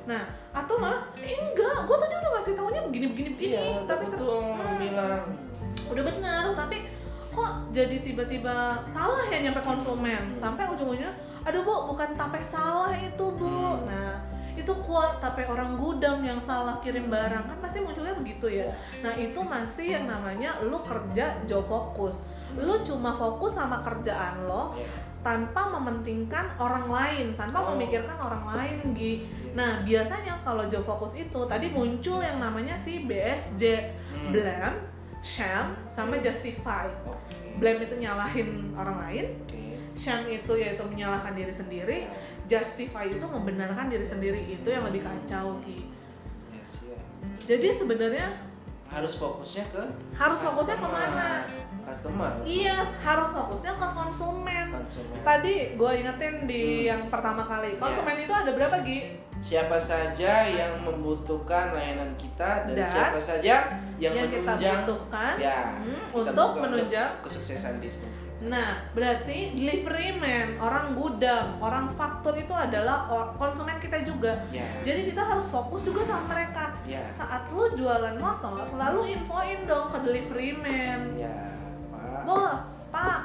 Nah 0.04 0.24
atau 0.52 0.76
malah 0.76 1.08
eh, 1.18 1.40
enggak 1.40 1.78
gue 1.82 1.98
tadi 1.98 2.14
udah 2.14 2.32
ngasih 2.34 2.54
taunya 2.54 2.82
begini 2.84 3.06
begini 3.08 3.30
begini 3.32 3.54
iya 3.54 3.64
tapi 3.86 4.04
tuh 4.12 4.44
Hmm, 4.52 4.76
bilang 4.76 5.24
udah 5.88 6.04
benar 6.04 6.44
tapi 6.54 6.78
kok 7.32 7.52
jadi 7.72 7.96
tiba-tiba 8.02 8.56
salah 8.86 9.24
ya 9.26 9.40
nyampe 9.42 9.62
konsumen? 9.62 10.24
Hmm. 10.28 10.36
sampai 10.36 10.68
ujung-ujungnya 10.68 11.16
aduh 11.42 11.64
bu 11.64 11.76
bukan 11.88 12.12
tape 12.12 12.44
salah 12.44 12.92
itu 12.92 13.26
bu. 13.32 13.48
Hmm. 13.48 13.88
nah 13.88 14.20
itu 14.62 14.74
kuat 14.82 15.18
tape 15.18 15.44
orang 15.44 15.76
gudang 15.76 16.22
yang 16.22 16.38
salah 16.38 16.78
kirim 16.78 17.10
barang. 17.10 17.44
Kan 17.44 17.58
pasti 17.58 17.82
munculnya 17.82 18.14
begitu 18.14 18.48
ya. 18.48 18.70
Nah 19.02 19.14
itu 19.14 19.38
masih 19.38 19.98
yang 19.98 20.06
namanya 20.06 20.54
lu 20.62 20.78
kerja 20.82 21.34
job 21.44 21.66
fokus. 21.66 22.22
Lu 22.54 22.80
cuma 22.82 23.14
fokus 23.14 23.54
sama 23.54 23.82
kerjaan 23.82 24.46
lo 24.46 24.78
ya. 24.78 24.86
tanpa 25.22 25.70
mementingkan 25.70 26.58
orang 26.58 26.90
lain 26.90 27.38
tanpa 27.38 27.62
Oh. 27.62 27.78
memikirkan 27.78 28.18
orang 28.18 28.42
lain 28.58 28.90
Gi. 28.92 29.22
Iya. 29.22 29.54
nah 29.54 29.72
biasanya 29.86 30.34
kalau 30.42 30.66
job 30.66 30.82
fokus 30.82 31.14
itu 31.14 31.38
tadi 31.46 31.70
muncul 31.70 32.18
yang 32.18 32.42
namanya 32.42 32.74
si 32.74 33.06
BSJ 33.06 33.62
Hmm. 34.10 34.34
blame 34.34 34.78
shame 35.22 35.78
sama 35.88 36.18
justify. 36.18 36.90
Blame 37.54 37.86
itu 37.86 38.02
nyalahin 38.02 38.74
orang 38.74 38.98
lain. 38.98 39.26
Oke. 39.46 39.78
Shame 39.94 40.42
itu 40.42 40.54
yaitu 40.58 40.82
menyalahkan 40.82 41.38
diri 41.38 41.54
sendiri 41.54 42.10
justify 42.52 43.08
itu 43.08 43.24
membenarkan 43.24 43.88
diri 43.88 44.04
sendiri 44.04 44.42
itu 44.46 44.68
yang 44.68 44.84
lebih 44.84 45.02
kacau 45.02 45.56
Gi 45.64 45.88
yes 46.52 46.72
ya 46.86 47.00
jadi 47.40 47.68
sebenarnya 47.74 48.28
harus 48.86 49.16
fokusnya 49.16 49.72
ke 49.72 49.84
harus 50.14 50.36
fokusnya 50.38 50.76
customer. 50.76 50.92
ke 50.92 51.00
mana 51.00 51.28
customer 51.82 52.32
iya 52.44 52.76
harus 52.84 53.30
fokusnya 53.32 53.74
ke 53.74 53.88
konsumen 53.96 54.66
konsumen 54.70 55.20
tadi 55.24 55.56
gue 55.74 55.92
ingetin 55.96 56.36
di 56.44 56.62
Hmm. 56.62 56.88
yang 56.92 57.02
pertama 57.08 57.40
kali 57.42 57.80
konsumen 57.80 58.20
Iya. 58.20 58.24
itu 58.28 58.34
ada 58.36 58.52
berapa 58.52 58.78
Gi 58.84 59.00
siapa 59.42 59.74
saja 59.74 60.46
yang 60.46 60.84
membutuhkan 60.84 61.72
layanan 61.72 62.14
kita 62.14 62.68
dan, 62.68 62.76
Dan 62.78 62.86
siapa 62.86 63.18
saja 63.18 63.56
yang, 63.98 64.14
yang 64.14 64.28
kita 64.28 64.44
menunjang 64.44 64.78
butuhkan 64.84 65.34
ya 65.40 65.60
hmm, 65.80 66.06
kita 66.12 66.30
untuk 66.30 66.50
menunjang 66.60 67.10
kesuksesan 67.24 67.74
bisnis 67.80 68.14
kita. 68.14 68.31
Nah, 68.42 68.90
berarti 68.92 69.54
delivery 69.54 70.18
man, 70.18 70.58
orang 70.58 70.94
gudang, 70.94 71.62
orang 71.62 71.94
faktur 71.94 72.34
itu 72.34 72.50
adalah 72.50 73.06
konsumen 73.36 73.78
kita 73.78 74.02
juga. 74.02 74.50
ya 74.50 74.66
Jadi 74.82 75.08
kita 75.08 75.22
harus 75.22 75.46
fokus 75.48 75.86
juga 75.86 76.02
sama 76.04 76.34
mereka. 76.34 76.74
ya 76.82 77.06
Saat 77.08 77.54
lu 77.54 77.70
jualan 77.76 78.18
motor, 78.18 78.66
lalu 78.74 79.14
infoin 79.14 79.62
dong 79.64 79.94
ke 79.94 79.98
delivery 80.02 80.52
man. 80.54 81.14
ya 81.16 81.54
pak 81.92 82.22
Bos, 82.22 82.90
Pak, 82.90 83.22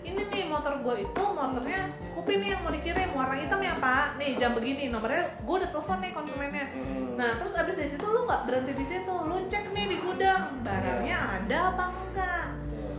ini 0.00 0.24
nih 0.24 0.48
motor 0.48 0.80
gue 0.80 0.94
itu 1.02 1.22
motornya 1.28 1.92
Scoopy 1.98 2.40
nih 2.40 2.48
yang 2.50 2.60
mau 2.62 2.72
dikirim 2.72 3.08
warna 3.12 3.36
hitam 3.36 3.60
ya 3.60 3.76
Pak. 3.76 4.16
Nih 4.16 4.32
jam 4.34 4.52
begini 4.52 4.88
nomornya 4.88 5.36
gue 5.38 5.54
udah 5.54 5.68
telepon 5.68 5.98
nih 5.98 6.12
konsumennya. 6.12 6.66
Hmm. 6.72 7.16
Nah 7.16 7.36
terus 7.36 7.52
abis 7.52 7.76
dari 7.76 7.90
situ 7.90 8.00
lu 8.02 8.24
nggak 8.24 8.42
berhenti 8.44 8.72
di 8.72 8.86
situ, 8.86 9.12
lu 9.12 9.44
cek 9.46 9.64
nih 9.70 9.84
di 9.86 9.96
gudang 9.98 10.56
barangnya 10.58 11.04
Iya. 11.04 11.36
ada 11.38 11.58
apa 11.68 11.84
enggak. 11.90 12.44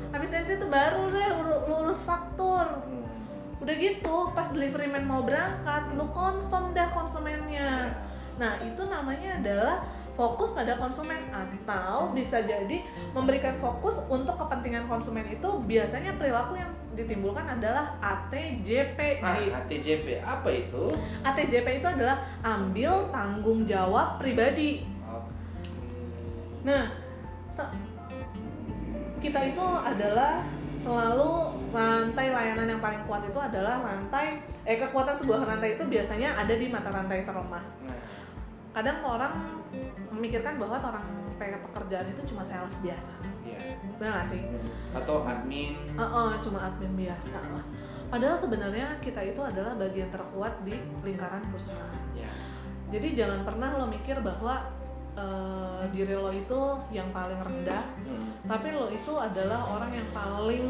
Habis 0.09 0.29
dari 0.29 0.45
situ 0.45 0.65
baru 0.65 1.09
deh 1.09 1.29
uru- 1.35 1.63
lu 1.65 1.75
urus 1.83 2.01
faktur. 2.01 2.65
Hmm. 2.65 3.05
Udah 3.59 3.75
gitu, 3.75 4.31
pas 4.31 4.49
delivery 4.49 4.87
man 4.87 5.03
mau 5.03 5.21
berangkat, 5.21 5.93
lu 5.93 6.07
confirm 6.09 6.71
dah 6.71 6.87
konsumennya. 6.87 7.91
Nah, 8.35 8.55
itu 8.59 8.81
namanya 8.83 9.35
adalah 9.35 9.83
fokus 10.15 10.51
pada 10.51 10.75
konsumen 10.75 11.15
atau 11.29 12.11
bisa 12.11 12.39
jadi 12.39 12.83
memberikan 13.11 13.55
fokus 13.55 13.99
untuk 14.05 14.35
kepentingan 14.35 14.83
konsumen 14.85 15.23
itu 15.25 15.47
biasanya 15.61 16.15
perilaku 16.15 16.55
yang 16.55 16.67
ditimbulkan 16.91 17.47
adalah 17.49 17.95
ATJP. 18.01 19.19
Ah, 19.21 19.35
ATJP 19.57 20.19
apa 20.19 20.49
itu? 20.49 20.91
ATJP 21.21 21.67
itu 21.79 21.87
adalah 21.89 22.19
ambil 22.41 23.07
tanggung 23.09 23.63
jawab 23.63 24.19
pribadi. 24.19 24.83
Nah, 26.61 26.91
se- 27.49 27.71
kita 29.19 29.39
itu 29.51 29.61
adalah 29.61 30.41
selalu 30.79 31.59
rantai 31.75 32.31
layanan 32.31 32.67
yang 32.71 32.81
paling 32.81 33.03
kuat 33.03 33.27
itu 33.27 33.35
adalah 33.35 33.83
rantai 33.83 34.39
eh 34.63 34.79
kekuatan 34.79 35.11
sebuah 35.19 35.43
rantai 35.43 35.75
itu 35.75 35.83
biasanya 35.83 36.39
ada 36.39 36.55
di 36.55 36.71
mata 36.71 36.87
rantai 36.89 37.27
terlemah. 37.27 37.63
Nah, 37.83 37.99
Kadang 38.71 39.03
orang 39.03 39.33
memikirkan 40.15 40.55
bahwa 40.55 40.79
orang 40.79 41.03
pe- 41.35 41.51
pekerjaan 41.67 42.07
itu 42.07 42.21
cuma 42.31 42.45
sales 42.47 42.75
biasa, 42.79 43.11
ya. 43.43 43.59
benar 43.99 44.23
gak 44.23 44.27
sih? 44.31 44.41
Atau 44.95 45.25
admin. 45.27 45.75
Eh, 45.75 45.99
eh, 45.99 46.31
cuma 46.39 46.59
admin 46.63 46.93
biasa 46.95 47.39
lah. 47.49 47.65
Padahal 48.09 48.37
sebenarnya 48.39 48.97
kita 49.03 49.19
itu 49.25 49.41
adalah 49.41 49.75
bagian 49.75 50.07
terkuat 50.13 50.63
di 50.63 50.79
lingkaran 51.03 51.43
perusahaan. 51.49 51.91
Ya. 52.15 52.29
Jadi 52.89 53.13
jangan 53.13 53.45
pernah 53.45 53.77
lo 53.77 53.85
mikir 53.89 54.21
bahwa 54.21 54.78
eh, 55.19 55.81
diri 55.91 56.15
lo 56.15 56.31
itu 56.31 56.61
yang 56.95 57.11
paling 57.11 57.39
rendah 57.39 57.83
Hmm. 58.07 58.31
tapi 58.47 58.71
lo 58.71 58.87
itu 58.87 59.13
adalah 59.19 59.59
orang 59.67 59.91
yang 59.91 60.07
paling 60.15 60.65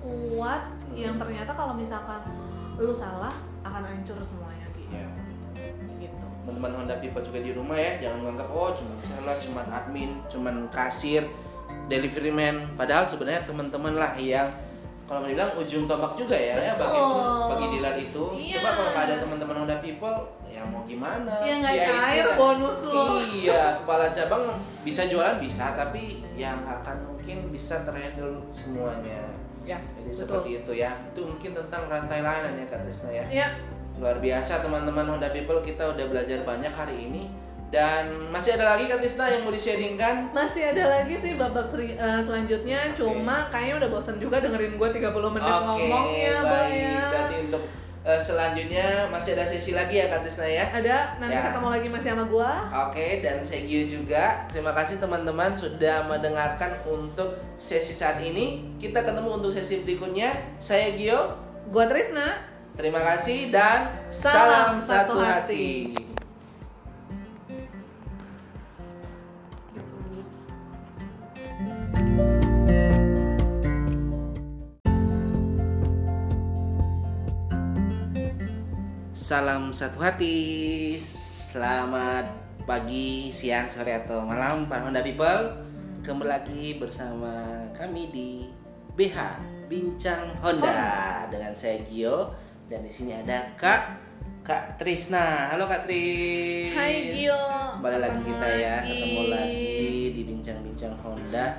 kuat 0.00 0.62
yang 0.92 1.14
ternyata 1.20 1.52
kalau 1.52 1.76
misalkan 1.76 2.20
lo 2.74 2.90
salah 2.90 3.36
akan 3.62 3.82
hancur 3.84 4.18
semuanya 4.20 4.66
gitu. 4.74 4.90
Ya. 4.96 5.06
gitu. 6.02 6.24
Teman-teman 6.42 6.82
Honda 6.82 6.96
People 6.98 7.22
juga 7.22 7.38
di 7.38 7.54
rumah 7.54 7.78
ya, 7.78 8.02
jangan 8.02 8.18
menganggap 8.26 8.48
oh 8.50 8.70
cuma 8.74 8.94
sales, 8.98 9.38
cuma 9.46 9.62
admin, 9.70 10.18
cuma 10.26 10.50
kasir, 10.74 11.22
delivery 11.86 12.34
man. 12.34 12.66
Padahal 12.74 13.06
sebenarnya 13.06 13.46
teman-teman 13.46 13.94
lah 13.94 14.12
yang 14.18 14.50
kalau 15.06 15.22
mau 15.22 15.28
dibilang 15.28 15.52
ujung 15.54 15.84
tombak 15.86 16.12
juga 16.16 16.34
ya, 16.34 16.54
ya 16.56 16.72
bagi 16.74 17.00
bagi 17.52 17.66
dealer 17.76 17.96
itu. 18.00 18.24
Iya. 18.34 18.58
Coba 18.58 18.70
kalau 18.74 18.91
Honda 19.72 19.80
People, 19.80 20.18
ya 20.44 20.60
mau 20.62 20.84
gimana? 20.84 21.32
Ya 21.40 21.54
nggak 21.58 21.72
PIC 21.72 21.88
cair 21.88 22.26
bonus 22.36 22.78
lo. 22.84 23.16
Iya, 23.18 23.80
kepala 23.80 24.06
cabang 24.08 24.44
bisa 24.82 25.08
jualan 25.08 25.36
bisa, 25.38 25.72
tapi 25.72 26.20
yang 26.34 26.60
akan 26.62 27.08
mungkin 27.08 27.48
bisa 27.48 27.80
terhandle 27.82 28.44
semuanya. 28.52 29.32
Yes, 29.62 29.96
Jadi 29.96 30.10
betul. 30.10 30.20
seperti 30.20 30.50
itu 30.58 30.72
ya. 30.76 30.92
Itu 31.08 31.24
mungkin 31.24 31.56
tentang 31.56 31.88
rantai 31.88 32.20
layanan 32.20 32.52
ya 32.54 32.66
Kak 32.66 32.84
Trisna 32.84 33.08
ya. 33.10 33.24
Ya, 33.30 33.48
Luar 33.94 34.18
biasa 34.18 34.60
teman-teman 34.60 35.06
Honda 35.06 35.30
People 35.30 35.62
kita 35.62 35.88
udah 35.88 36.04
belajar 36.04 36.42
banyak 36.42 36.68
hari 36.70 37.06
ini 37.06 37.30
dan 37.70 38.04
masih 38.28 38.58
ada 38.58 38.74
lagi 38.74 38.84
Kak 38.84 38.98
Trisna 38.98 39.30
yang 39.30 39.42
mau 39.42 39.54
di-sharingkan? 39.54 40.28
masih 40.28 40.68
ada 40.68 40.84
lagi 40.92 41.14
sih 41.14 41.32
bab-bab 41.34 41.64
seri- 41.64 41.94
eh, 41.94 42.20
selanjutnya 42.20 42.90
Oke. 42.90 43.00
cuma 43.00 43.48
kayaknya 43.48 43.74
udah 43.78 43.90
bosan 43.90 44.16
juga 44.18 44.36
dengerin 44.36 44.76
gue 44.76 44.88
30 44.90 45.08
menit 45.30 45.48
ngomongnya 45.48 46.34
Boy 46.36 46.50
baik. 46.50 46.76
ya. 46.76 47.00
Berarti 47.08 47.36
untuk 47.46 47.62
eh, 48.02 48.18
selanjutnya 48.18 49.06
masih 49.08 49.32
ada 49.32 49.44
sesi 49.44 49.72
lagi 49.72 49.96
ya 49.96 50.06
Kak 50.06 50.22
Tisna 50.22 50.44
ya. 50.44 50.64
Ada 50.68 51.16
nanti 51.16 51.34
Ya. 51.34 51.46
ketemu 51.48 51.68
lagi 51.70 51.88
masih 51.88 52.08
sama 52.10 52.24
gua. 52.26 52.50
Oke, 52.86 53.22
dan 53.22 53.38
saya 53.40 53.62
Gio 53.62 53.82
juga. 53.86 54.46
Terima 54.50 54.72
kasih 54.72 54.98
teman-teman 54.98 55.50
sudah 55.52 56.04
mendengarkan 56.04 56.82
untuk 56.84 57.30
sesi 57.56 57.92
saat 57.92 58.18
ini. 58.18 58.74
Kita 58.76 59.00
ketemu 59.00 59.38
untuk 59.38 59.50
sesi 59.50 59.82
berikutnya. 59.82 60.34
Saya 60.58 60.92
Gio. 60.92 61.38
Gua 61.70 61.86
Trisna. 61.86 62.50
Terima 62.72 62.98
kasih 62.98 63.52
dan 63.52 63.92
Salam 64.08 64.80
salam, 64.80 64.80
satu 64.80 65.12
satu 65.12 65.20
hati. 65.20 65.92
hati. 65.92 66.11
Salam 79.32 79.72
satu 79.72 79.96
hati. 80.04 80.92
Selamat 81.00 82.28
pagi, 82.68 83.32
siang, 83.32 83.64
sore 83.64 84.04
atau 84.04 84.28
malam 84.28 84.68
para 84.68 84.84
Honda 84.84 85.00
People. 85.00 85.56
Kembali 86.04 86.28
lagi 86.28 86.76
bersama 86.76 87.64
kami 87.72 88.12
di 88.12 88.44
BH 88.92 89.40
Bincang 89.72 90.36
Honda 90.36 91.24
dengan 91.32 91.56
saya 91.56 91.80
Gio 91.88 92.28
dan 92.68 92.84
di 92.84 92.92
sini 92.92 93.16
ada 93.16 93.56
Kak 93.56 94.04
Kak 94.44 94.76
Trisna. 94.76 95.48
Halo 95.48 95.64
Kak 95.64 95.88
Tris. 95.88 96.76
Hai 96.76 97.16
Gio. 97.16 97.40
Kembali 97.80 97.98
lagi 98.04 98.20
kita 98.28 98.48
ya, 98.52 98.76
ketemu 98.84 99.22
lagi 99.32 99.72
di 100.12 100.22
Bincang-bincang 100.28 100.92
Honda. 101.00 101.56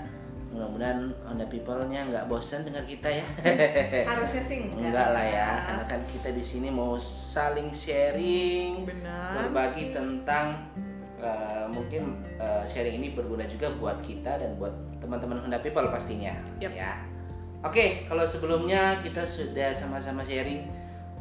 Mudah-mudahan 0.54 1.10
Honda 1.26 1.46
People-nya 1.50 2.06
nggak 2.08 2.30
bosan 2.30 2.62
dengar 2.62 2.86
kita 2.86 3.10
ya. 3.10 3.26
Harusnya 4.14 4.44
sih 4.46 4.70
enggak. 4.70 4.78
Enggak 4.80 5.08
lah 5.12 5.26
ya, 5.26 5.50
karena 5.66 5.84
kan 5.90 6.02
kita 6.14 6.30
di 6.30 6.44
sini 6.46 6.70
mau 6.70 6.96
saling 7.02 7.74
sharing, 7.74 8.86
Benar. 8.86 9.50
berbagi 9.50 9.98
tentang 9.98 10.70
eh, 11.18 11.66
mungkin 11.74 12.22
eh, 12.38 12.64
sharing 12.70 13.02
ini 13.02 13.18
berguna 13.18 13.50
juga 13.50 13.74
buat 13.74 13.98
kita 14.06 14.38
dan 14.38 14.54
buat 14.62 14.74
teman-teman 15.02 15.42
Honda 15.42 15.58
People 15.58 15.90
pastinya. 15.90 16.38
Yap. 16.62 16.72
Ya. 16.72 17.02
Oke, 17.66 18.06
kalau 18.06 18.28
sebelumnya 18.28 19.02
kita 19.02 19.26
sudah 19.26 19.74
sama-sama 19.74 20.22
sharing 20.22 20.68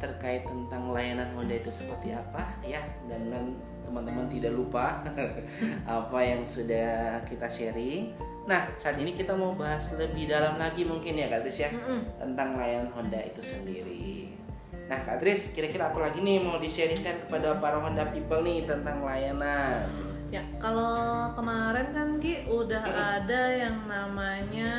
terkait 0.03 0.43
tentang 0.43 0.91
layanan 0.91 1.31
Honda 1.31 1.55
itu 1.55 1.71
seperti 1.71 2.11
apa 2.11 2.51
ya 2.67 2.83
dan 3.07 3.31
dan 3.31 3.45
teman-teman 3.85 4.25
tidak 4.31 4.53
lupa 4.55 5.03
apa 5.99 6.19
yang 6.23 6.41
sudah 6.43 7.21
kita 7.27 7.47
sharing. 7.47 8.15
Nah, 8.43 8.67
saat 8.75 8.99
ini 8.99 9.15
kita 9.15 9.31
mau 9.31 9.55
bahas 9.55 9.87
lebih 9.95 10.27
dalam 10.27 10.59
lagi 10.59 10.83
mungkin 10.83 11.15
ya 11.15 11.31
Kak 11.31 11.47
Tis 11.47 11.63
ya 11.63 11.71
Mm-mm. 11.71 12.19
tentang 12.19 12.59
layanan 12.59 12.91
Honda 12.91 13.19
itu 13.23 13.39
sendiri. 13.39 14.35
Nah, 14.91 14.99
Kak 15.07 15.23
Tris, 15.23 15.55
kira-kira 15.55 15.87
apa 15.95 15.99
lagi 16.03 16.19
nih 16.19 16.43
mau 16.43 16.59
di-sharingkan 16.59 17.23
kepada 17.27 17.55
para 17.63 17.79
Honda 17.79 18.03
people 18.11 18.43
nih 18.43 18.67
tentang 18.67 18.99
layanan? 18.99 19.87
Ya, 20.27 20.43
kalau 20.59 21.31
kemarin 21.39 21.93
kan 21.95 22.09
Ki 22.19 22.43
udah 22.51 22.83
ada 22.83 23.41
yang 23.53 23.87
namanya 23.87 24.73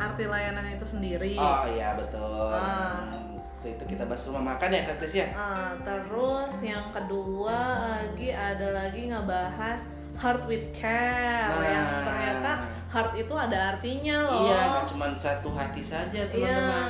arti 0.00 0.24
layanan 0.24 0.72
itu 0.72 0.86
sendiri. 0.88 1.36
Oh 1.36 1.68
iya 1.68 1.92
betul. 2.00 2.48
Ah. 2.48 3.19
Waktu 3.60 3.76
itu 3.76 3.92
kita 3.92 4.08
bahas 4.08 4.24
rumah 4.24 4.56
makan 4.56 4.72
ya 4.72 4.88
Kak 4.88 5.04
ya? 5.12 5.26
Ah, 5.36 5.76
terus 5.84 6.64
yang 6.64 6.88
kedua 6.96 7.60
lagi 7.92 8.32
ada 8.32 8.72
lagi 8.72 9.12
ngebahas 9.12 9.84
heart 10.16 10.48
with 10.48 10.72
care 10.72 11.44
Nah. 11.44 11.60
yang 11.68 11.88
ternyata 12.00 12.52
heart 12.88 13.12
itu 13.12 13.34
ada 13.36 13.76
artinya 13.76 14.16
loh. 14.24 14.48
Iya, 14.48 14.60
nggak 14.64 14.84
cuma 14.88 15.12
satu 15.12 15.52
hati 15.52 15.84
saja 15.84 16.24
Iya, 16.24 16.32
teman-teman. 16.32 16.88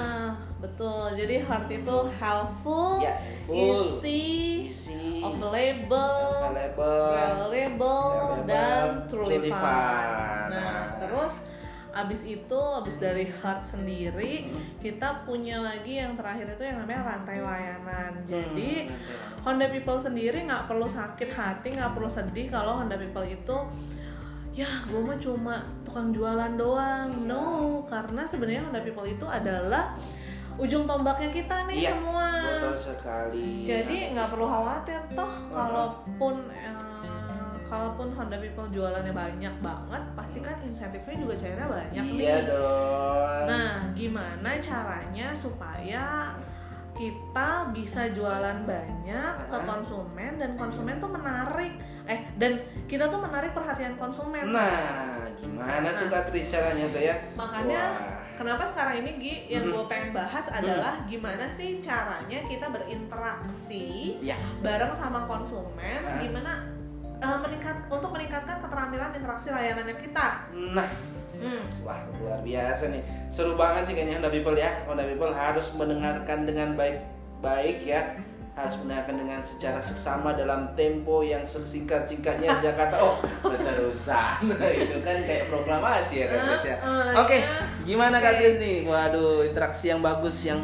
betul. 0.62 1.10
Jadi 1.18 1.34
heart 1.42 1.66
itu 1.66 1.96
helpful, 2.14 3.02
Ya, 3.02 3.18
full. 3.42 3.98
easy, 3.98 4.70
Isi, 4.70 5.26
available, 5.26 6.54
available, 6.54 7.10
reliable, 7.18 8.14
reliable, 8.30 8.46
dan 8.46 8.86
truly 9.10 9.50
fun. 9.50 10.46
Nah, 10.46 10.46
Nah. 10.54 10.82
terus 11.02 11.34
abis 11.92 12.22
itu 12.24 12.54
abis 12.74 12.96
dari 12.96 13.26
heart 13.26 13.62
sendiri 13.64 14.46
Hmm. 14.46 14.62
kita 14.78 15.22
punya 15.22 15.58
lagi 15.58 15.96
yang 15.96 16.14
terakhir 16.14 16.46
itu 16.50 16.62
yang 16.62 16.78
namanya 16.78 17.02
rantai 17.08 17.38
layanan. 17.38 18.12
Jadi 18.24 18.86
Hmm, 18.86 18.96
Honda 19.42 19.66
People 19.68 19.96
sendiri 19.96 20.42
nggak 20.42 20.64
perlu 20.64 20.84
sakit 20.84 21.30
hati, 21.30 21.68
nggak 21.72 21.92
perlu 21.92 22.06
sedih 22.06 22.46
kalau 22.48 22.78
Honda 22.78 22.94
People 22.94 23.24
itu 23.24 23.56
ya 24.52 24.66
gue 24.84 24.98
mah 24.98 25.16
cuma 25.16 25.54
tukang 25.80 26.10
jualan 26.10 26.52
doang. 26.54 27.08
No, 27.24 27.42
karena 27.84 28.22
sebenarnya 28.22 28.62
Honda 28.62 28.80
People 28.80 29.06
itu 29.06 29.24
adalah 29.24 29.94
ujung 30.56 30.84
tombaknya 30.84 31.30
kita 31.30 31.64
nih 31.64 31.76
Iya, 31.80 31.92
semua. 31.94 32.26
betul 32.60 32.76
sekali. 32.76 33.64
Jadi 33.64 34.12
nggak 34.12 34.28
perlu 34.28 34.44
khawatir 34.44 35.00
toh 35.10 35.32
kalaupun 35.48 36.34
eh, 36.50 37.19
kalaupun 37.70 38.10
Honda 38.10 38.36
People 38.36 38.66
jualannya 38.68 39.14
banyak 39.14 39.54
banget, 39.56 40.02
pasti 40.12 40.38
kan 40.40 40.58
insentifnya 40.60 41.14
juga 41.16 41.34
cairnya 41.36 41.66
banyak 41.66 42.04
iya 42.04 42.34
nih. 42.36 42.50
dong. 42.50 43.42
Nah, 43.46 43.70
gimana 43.92 44.50
caranya 44.58 45.30
supaya 45.32 46.34
kita 46.92 47.50
bisa 47.70 48.10
jualan 48.10 48.58
banyak 48.60 49.34
ke 49.46 49.58
konsumen 49.62 50.36
dan 50.36 50.52
konsumen 50.52 50.98
tuh 50.98 51.08
menarik 51.08 51.72
eh 52.04 52.26
dan 52.34 52.58
kita 52.84 53.06
tuh 53.06 53.16
menarik 53.16 53.54
perhatian 53.54 53.94
konsumen. 53.94 54.50
Nah, 54.50 55.24
gimana 55.32 55.88
tuh 55.94 56.10
Nah. 56.10 56.20
Tris 56.26 56.50
caranya 56.50 56.84
tuh 56.84 57.00
ya? 57.00 57.14
Makanya 57.32 57.82
Wah. 57.88 58.18
kenapa 58.34 58.66
sekarang 58.66 58.94
ini 59.00 59.10
Gi 59.16 59.34
yang 59.48 59.64
Hmm. 59.64 59.72
gue 59.72 59.84
pengen 59.86 60.10
bahas 60.10 60.44
adalah 60.50 61.06
gimana 61.06 61.46
sih 61.48 61.78
caranya 61.78 62.38
kita 62.44 62.66
berinteraksi 62.68 64.18
Ya, 64.20 64.34
bareng 64.58 64.92
sama 64.92 65.24
konsumen, 65.24 66.02
Hah? 66.02 66.18
gimana 66.18 66.52
eh, 67.20 67.38
meningkat 67.38 67.76
untuk 67.86 68.10
meningkatkan 68.10 68.56
keterampilan 68.58 69.10
interaksi 69.12 69.48
layanannya 69.48 69.96
kita. 69.96 70.26
Nah, 70.72 70.88
Hmm. 71.30 71.62
wah 71.86 72.00
luar 72.18 72.42
biasa 72.42 72.90
nih. 72.90 73.00
Seru 73.28 73.54
banget 73.54 73.86
sih 73.86 73.94
kayaknya 73.94 74.18
Honda 74.18 74.28
People 74.28 74.56
ya. 74.56 74.82
Honda 74.82 75.06
People 75.06 75.30
harus 75.30 75.72
mendengarkan 75.74 76.42
dengan 76.42 76.74
baik-baik 76.74 77.86
ya. 77.86 78.02
Harus 78.50 78.82
mendengarkan 78.82 79.14
dengan 79.16 79.40
secara 79.40 79.78
seksama 79.78 80.34
dalam 80.34 80.74
tempo 80.74 81.22
yang 81.22 81.40
sesingkat-singkatnya 81.40 82.50
Jakarta. 82.66 82.98
Oh, 82.98 83.16
keterusan. 83.40 84.50
Itu 84.84 84.98
kan 85.00 85.16
kayak 85.22 85.48
proklamasi 85.48 86.14
ya 86.18 86.26
Tris 86.28 86.66
ya. 86.66 86.76
Eh, 86.76 86.82
eh, 86.82 87.14
Oke, 87.14 87.38
ya. 87.38 87.62
gimana 87.86 88.18
Kak 88.18 88.34
Oke. 88.34 88.38
Tris 88.42 88.56
nih? 88.58 88.78
Waduh, 88.84 89.46
interaksi 89.46 89.84
yang 89.88 90.02
bagus 90.02 90.36
yang 90.44 90.60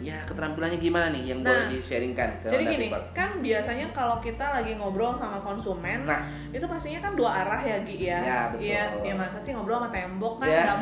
ya 0.00 0.16
keterampilannya 0.24 0.76
gimana 0.76 1.06
nih 1.08 1.22
yang 1.26 1.40
Nah, 1.40 1.52
boleh 1.52 1.64
di-sharingkan 1.70 2.40
ke 2.40 2.48
Jadi 2.48 2.64
gini, 2.66 2.86
People? 2.88 3.04
kan 3.12 3.30
biasanya 3.38 3.86
kalau 3.90 4.16
kita 4.16 4.40
lagi 4.50 4.72
ngobrol 4.74 5.12
sama 5.12 5.36
konsumen, 5.38 6.02
Nah, 6.02 6.20
itu 6.48 6.64
pastinya 6.64 7.00
kan 7.00 7.12
dua 7.12 7.30
arah 7.38 7.60
ya 7.60 7.76
Gi 7.80 7.96
ya. 7.98 8.18
Ya, 8.18 8.38
betul. 8.48 8.64
Iya, 8.64 8.82
ya 9.02 9.14
masa 9.14 9.36
sih 9.36 9.52
ngobrol 9.52 9.76
sama 9.76 9.90
tembok 9.90 10.34
kan 10.36 10.48
Ya. 10.48 10.72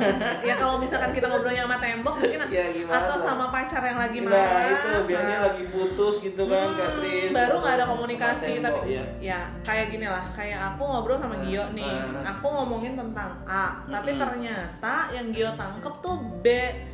Ya 0.41 0.55
kalau 0.55 0.79
misalkan 0.79 1.11
kita 1.11 1.27
ngobrolnya 1.27 1.63
sama 1.63 1.79
tembok 1.79 2.15
mungkin 2.17 2.39
Ya, 2.49 2.65
gimana 2.71 2.95
atau 3.01 3.17
sama 3.19 3.45
pacar 3.49 3.83
yang 3.83 3.99
lagi 3.99 4.19
nah 4.21 4.31
marah. 4.31 4.65
itu 4.69 4.91
biasanya 5.05 5.35
nah, 5.35 5.47
lagi 5.49 5.65
putus 5.69 6.15
gitu 6.21 6.43
kan 6.45 6.65
Hmm, 6.65 6.77
Kak 6.77 6.91
Tris. 6.97 7.31
baru 7.31 7.55
nggak 7.59 7.75
ada 7.75 7.87
komunikasi 7.87 8.45
tembok, 8.57 8.65
tapi 8.79 8.89
ya. 8.89 9.05
ya 9.19 9.39
kayak 9.61 9.87
gini 9.89 10.07
lah 10.07 10.25
kayak 10.31 10.59
aku 10.69 10.83
ngobrol 10.85 11.19
sama 11.19 11.37
Gio 11.41 11.65
nih 11.73 11.85
hmm. 11.85 12.23
aku 12.25 12.47
ngomongin 12.47 12.95
tentang 12.95 13.31
A 13.45 13.83
tapi 13.85 14.11
Hmm. 14.11 14.21
ternyata 14.21 14.95
yang 15.11 15.27
Gio 15.29 15.51
tangkep 15.53 15.95
tuh 15.99 16.15
B 16.39 16.47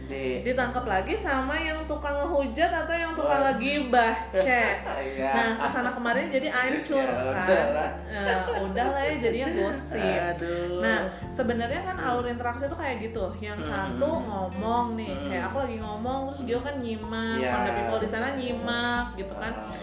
D. 0.04 0.12
ditangkap 0.42 0.84
lagi 0.84 1.14
sama 1.14 1.56
yang 1.56 1.80
tukang 1.84 2.13
ngehujat 2.14 2.70
atau 2.70 2.94
yang 2.94 3.12
tukang 3.12 3.35
Wah. 3.35 3.48
lagi 3.50 3.72
bah 3.88 4.14
C 4.31 4.46
Iya. 4.46 5.31
nah 5.31 5.48
ke 5.57 5.66
sana 5.68 5.90
kemarin 5.90 6.27
jadi 6.29 6.48
hancur 6.48 7.05
Ya, 7.05 7.33
kan. 7.35 7.92
Eh, 8.07 8.38
udah 8.62 8.87
lah 8.90 9.03
ya 9.03 9.14
jadinya 9.18 9.48
gosip 9.53 10.00
Aduh. 10.35 10.79
Nah, 10.79 10.98
sebenarnya 11.29 11.81
kan 11.83 11.96
alur 11.96 12.24
interaksi 12.24 12.64
itu 12.64 12.74
kayak 12.74 12.96
gitu. 13.00 13.24
Yang 13.38 13.59
Hmm. 13.62 13.70
satu 13.70 14.11
ngomong 14.22 14.87
nih, 14.94 15.11
Hmm. 15.11 15.29
kayak 15.29 15.44
aku 15.46 15.57
lagi 15.61 15.77
ngomong 15.79 16.18
terus 16.29 16.40
Gio 16.44 16.59
kan 16.61 16.74
nyimak, 16.79 17.38
Iya. 17.38 17.50
Honda 17.53 17.72
people 17.72 17.98
di 17.98 18.09
sana 18.09 18.27
nyimak 18.33 19.07
gitu 19.14 19.35
kan. 19.35 19.53
Ah. 19.55 19.74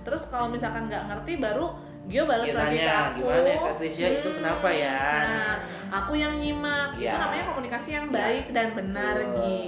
Terus 0.00 0.22
kalau 0.26 0.48
misalkan 0.48 0.86
nggak 0.86 1.04
ngerti 1.06 1.32
baru 1.38 1.66
Gio 2.04 2.24
balas 2.24 2.46
Dia 2.46 2.56
lagi 2.56 2.78
ke 2.78 2.88
aku. 2.88 3.12
"Gimana 3.20 3.44
ya, 3.46 3.58
Kak 3.58 3.74
Trisya, 3.76 4.06
itu 4.14 4.28
Hmm. 4.28 4.36
kenapa 4.38 4.68
ya?" 4.70 5.00
Nah, 5.22 5.54
aku 5.92 6.12
yang 6.14 6.34
nyimak. 6.36 6.88
Itu 6.96 7.04
Ya. 7.04 7.20
namanya 7.20 7.44
komunikasi 7.46 7.90
yang 7.92 8.06
Ya. 8.08 8.14
baik 8.14 8.44
dan 8.50 8.66
benar. 8.72 9.14
Gi. 9.36 9.60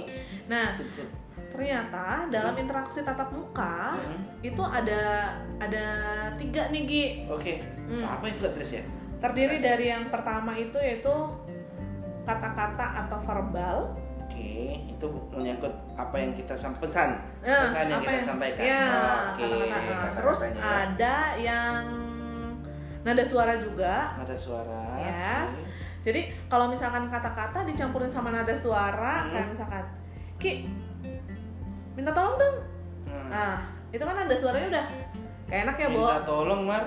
Nah, 0.49 0.67
Sip, 0.73 0.89
sip. 0.89 1.07
Ternyata 1.51 2.25
dalam 2.27 2.55
interaksi 2.55 3.03
tatap 3.03 3.29
muka 3.29 3.93
Hmm. 3.93 4.23
itu 4.39 4.63
ada 4.63 5.35
ada 5.59 5.85
tiga 6.35 6.71
nih, 6.71 6.81
Gi. 6.83 7.05
Oke. 7.27 7.59
Hmm. 7.85 8.01
Apa 8.01 8.25
itu 8.25 8.39
Tris 8.55 8.79
ya? 8.79 8.83
Terdiri 9.19 9.59
dari 9.59 9.85
yang 9.87 10.07
pertama 10.07 10.55
itu 10.55 10.79
yaitu 10.79 11.11
kata-kata 12.23 13.05
atau 13.05 13.17
verbal. 13.21 13.77
Oke, 14.23 14.73
itu 14.87 15.05
menyangkut 15.29 15.69
apa 15.93 16.15
yang 16.15 16.31
kita 16.31 16.55
pesan, 16.55 17.19
Nah, 17.43 17.67
pesan 17.67 17.85
yang 17.85 17.99
kita 17.99 18.15
yang- 18.15 18.23
sampaikan. 18.25 18.63
Ya, 18.63 18.87
Oke, 19.29 19.43
kata-kata. 19.43 19.67
kata-katanya 19.75 20.15
Terus 20.15 20.39
ya. 20.39 20.49
ada 20.63 21.15
yang 21.35 21.81
nada 23.01 23.23
suara 23.25 23.53
juga. 23.57 24.15
ada 24.15 24.35
suara. 24.37 24.83
Yes. 24.97 25.51
Oke. 25.51 25.63
Jadi 26.01 26.21
kalau 26.47 26.65
misalkan 26.65 27.05
kata-kata 27.05 27.61
dicampurin 27.61 28.09
sama 28.09 28.31
nada 28.31 28.55
suara, 28.55 29.21
Hmm. 29.21 29.29
kayak 29.29 29.47
misalkan, 29.51 29.85
Ki, 30.39 30.65
minta 31.93 32.11
tolong 32.11 32.35
dong. 32.35 32.57
Hmm. 33.05 33.27
Nah, 33.27 33.55
itu 33.89 34.01
kan 34.01 34.17
ada 34.17 34.35
suaranya 34.35 34.67
udah 34.71 34.85
kayak 35.45 35.61
enak 35.65 35.75
ya, 35.77 35.87
Bo. 35.89 35.99
Minta 36.01 36.19
tolong, 36.23 36.61
Mar. 36.63 36.83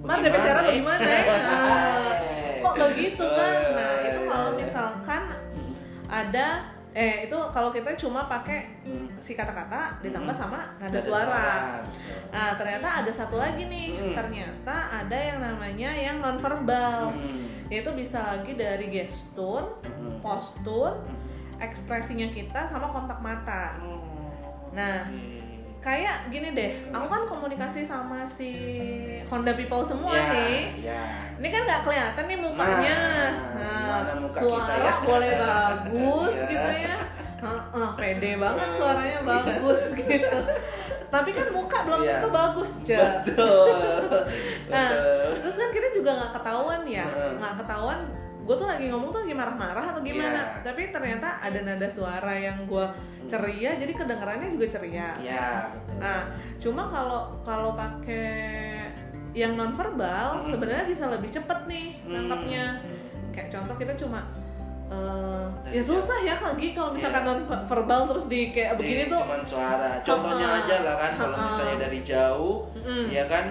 Mar 0.00 0.16
udah 0.20 0.32
bicara 0.32 0.60
bagaimana 0.62 1.00
ya? 1.02 1.22
Nah, 2.64 2.70
kok 2.72 2.74
begitu 2.88 3.24
kan? 3.24 3.56
Nah, 3.72 3.92
itu 4.00 4.20
kalau 4.24 4.48
iya, 4.48 4.56
iya. 4.56 4.60
misalkan 4.64 5.22
ada 6.04 6.46
eh 6.94 7.26
itu 7.26 7.34
kalau 7.50 7.74
kita 7.74 7.90
cuma 7.98 8.24
pakai 8.24 8.70
Hmm. 8.86 9.10
si 9.18 9.34
kata-kata 9.34 9.98
ditambah 9.98 10.30
Hmm. 10.30 10.42
sama 10.46 10.60
nada 10.78 10.94
suara. 10.94 11.82
betul. 11.82 12.30
Nah, 12.30 12.50
ternyata 12.54 12.88
ada 13.02 13.10
satu 13.10 13.34
lagi 13.34 13.66
nih. 13.66 13.98
Hmm. 13.98 14.14
Ternyata 14.14 14.76
ada 15.02 15.16
yang 15.18 15.42
namanya 15.42 15.90
yang 15.90 16.22
nonverbal. 16.22 17.10
Hmm. 17.10 17.66
Yaitu 17.66 17.90
bisa 17.92 18.22
lagi 18.22 18.54
dari 18.54 18.86
gestur, 18.88 19.82
Hmm. 19.82 20.22
postur, 20.22 21.02
ekspresinya 21.58 22.30
kita 22.30 22.62
sama 22.64 22.86
kontak 22.88 23.18
mata. 23.18 23.74
Oh, 23.82 24.13
Nah, 24.74 25.06
oke. 25.06 25.32
Kayak 25.78 26.32
gini 26.32 26.48
deh, 26.50 26.70
aku 26.88 27.06
kan 27.06 27.22
komunikasi 27.24 27.84
sama 27.84 28.24
si 28.24 28.50
Honda 29.28 29.52
People 29.52 29.84
semua 29.84 30.10
Ya, 30.10 30.32
nih. 30.32 30.60
ya. 30.80 31.02
Ini 31.36 31.48
kan 31.50 31.62
nggak 31.62 31.82
kelihatan 31.84 32.24
nih 32.24 32.38
mukanya. 32.38 32.98
Nah, 33.52 33.76
gimana 33.76 34.12
muka 34.18 34.38
suara 34.38 34.64
kita 34.64 34.74
ya? 34.80 34.94
boleh 35.04 35.32
bagus 35.44 36.34
Iya. 36.34 36.48
gitu 36.48 36.70
ya. 36.82 36.96
Heeh, 37.36 37.88
pede 37.94 38.30
banget 38.34 38.68
suaranya 38.72 39.20
bagus 39.22 39.82
gitu. 40.00 40.38
Tapi 41.06 41.30
kan 41.30 41.46
muka 41.52 41.78
belum 41.84 42.00
Iya. 42.00 42.12
tentu 42.16 42.28
bagus, 42.32 42.70
Cek. 42.80 43.04
Betul. 43.28 43.68
Nah, 44.66 44.88
Betul. 44.88 45.30
terus 45.38 45.54
kan 45.54 45.70
kita 45.70 45.88
juga 45.92 46.10
nggak 46.16 46.32
ketahuan 46.32 46.80
ya, 46.88 47.06
Hmm. 47.06 47.32
nggak 47.38 47.54
ketahuan. 47.60 48.00
Gue 48.44 48.54
tuh 48.54 48.66
lagi 48.66 48.86
ngomong 48.86 49.08
tuh 49.08 49.20
lagi 49.20 49.32
marah-marah 49.32 49.84
atau 49.90 50.00
gimana. 50.00 50.40
Iya. 50.54 50.62
Tapi 50.62 50.82
ternyata 50.88 51.28
ada 51.40 51.60
nada 51.60 51.88
suara 51.88 52.32
yang 52.32 52.64
gue 52.64 52.86
ceria, 53.24 53.72
jadi 53.74 53.88
kedengarannya 53.90 54.52
juga 54.52 54.66
ceria. 54.70 55.16
Ya, 55.18 55.72
betul. 55.72 55.96
Nah, 55.96 56.20
cuma 56.58 56.82
kalau 56.86 57.20
kalau 57.40 57.72
pakai 57.72 58.92
yang 59.32 59.56
nonverbal 59.56 60.44
Hmm. 60.44 60.46
sebenarnya 60.46 60.84
bisa 60.84 61.08
lebih 61.08 61.26
cepet 61.28 61.58
nih 61.64 61.86
nangkapnya. 62.04 62.64
Hmm. 62.78 63.32
Kayak 63.32 63.48
contoh 63.50 63.74
kita 63.76 63.94
cuma 63.96 64.20
Dari 65.64 65.74
ya 65.74 65.82
susah 65.82 66.18
ya 66.22 66.36
lagi 66.38 66.70
kalau 66.70 66.94
misalkan 66.94 67.24
Iya. 67.24 67.30
nonverbal 67.42 68.00
terus 68.06 68.30
di 68.30 68.54
kayak 68.54 68.78
begini 68.78 69.08
Ini 69.08 69.10
tuh. 69.10 69.20
cuman 69.26 69.40
suara. 69.42 69.90
Contohnya 69.98 70.46
Ha-ha. 70.46 70.60
aja 70.62 70.76
lah 70.84 70.94
kan 70.94 71.12
kalau 71.18 71.36
misalnya 71.42 71.76
dari 71.82 72.00
jauh 72.04 72.56
Mm-mm. 72.76 73.04
ya 73.10 73.24
kan 73.26 73.44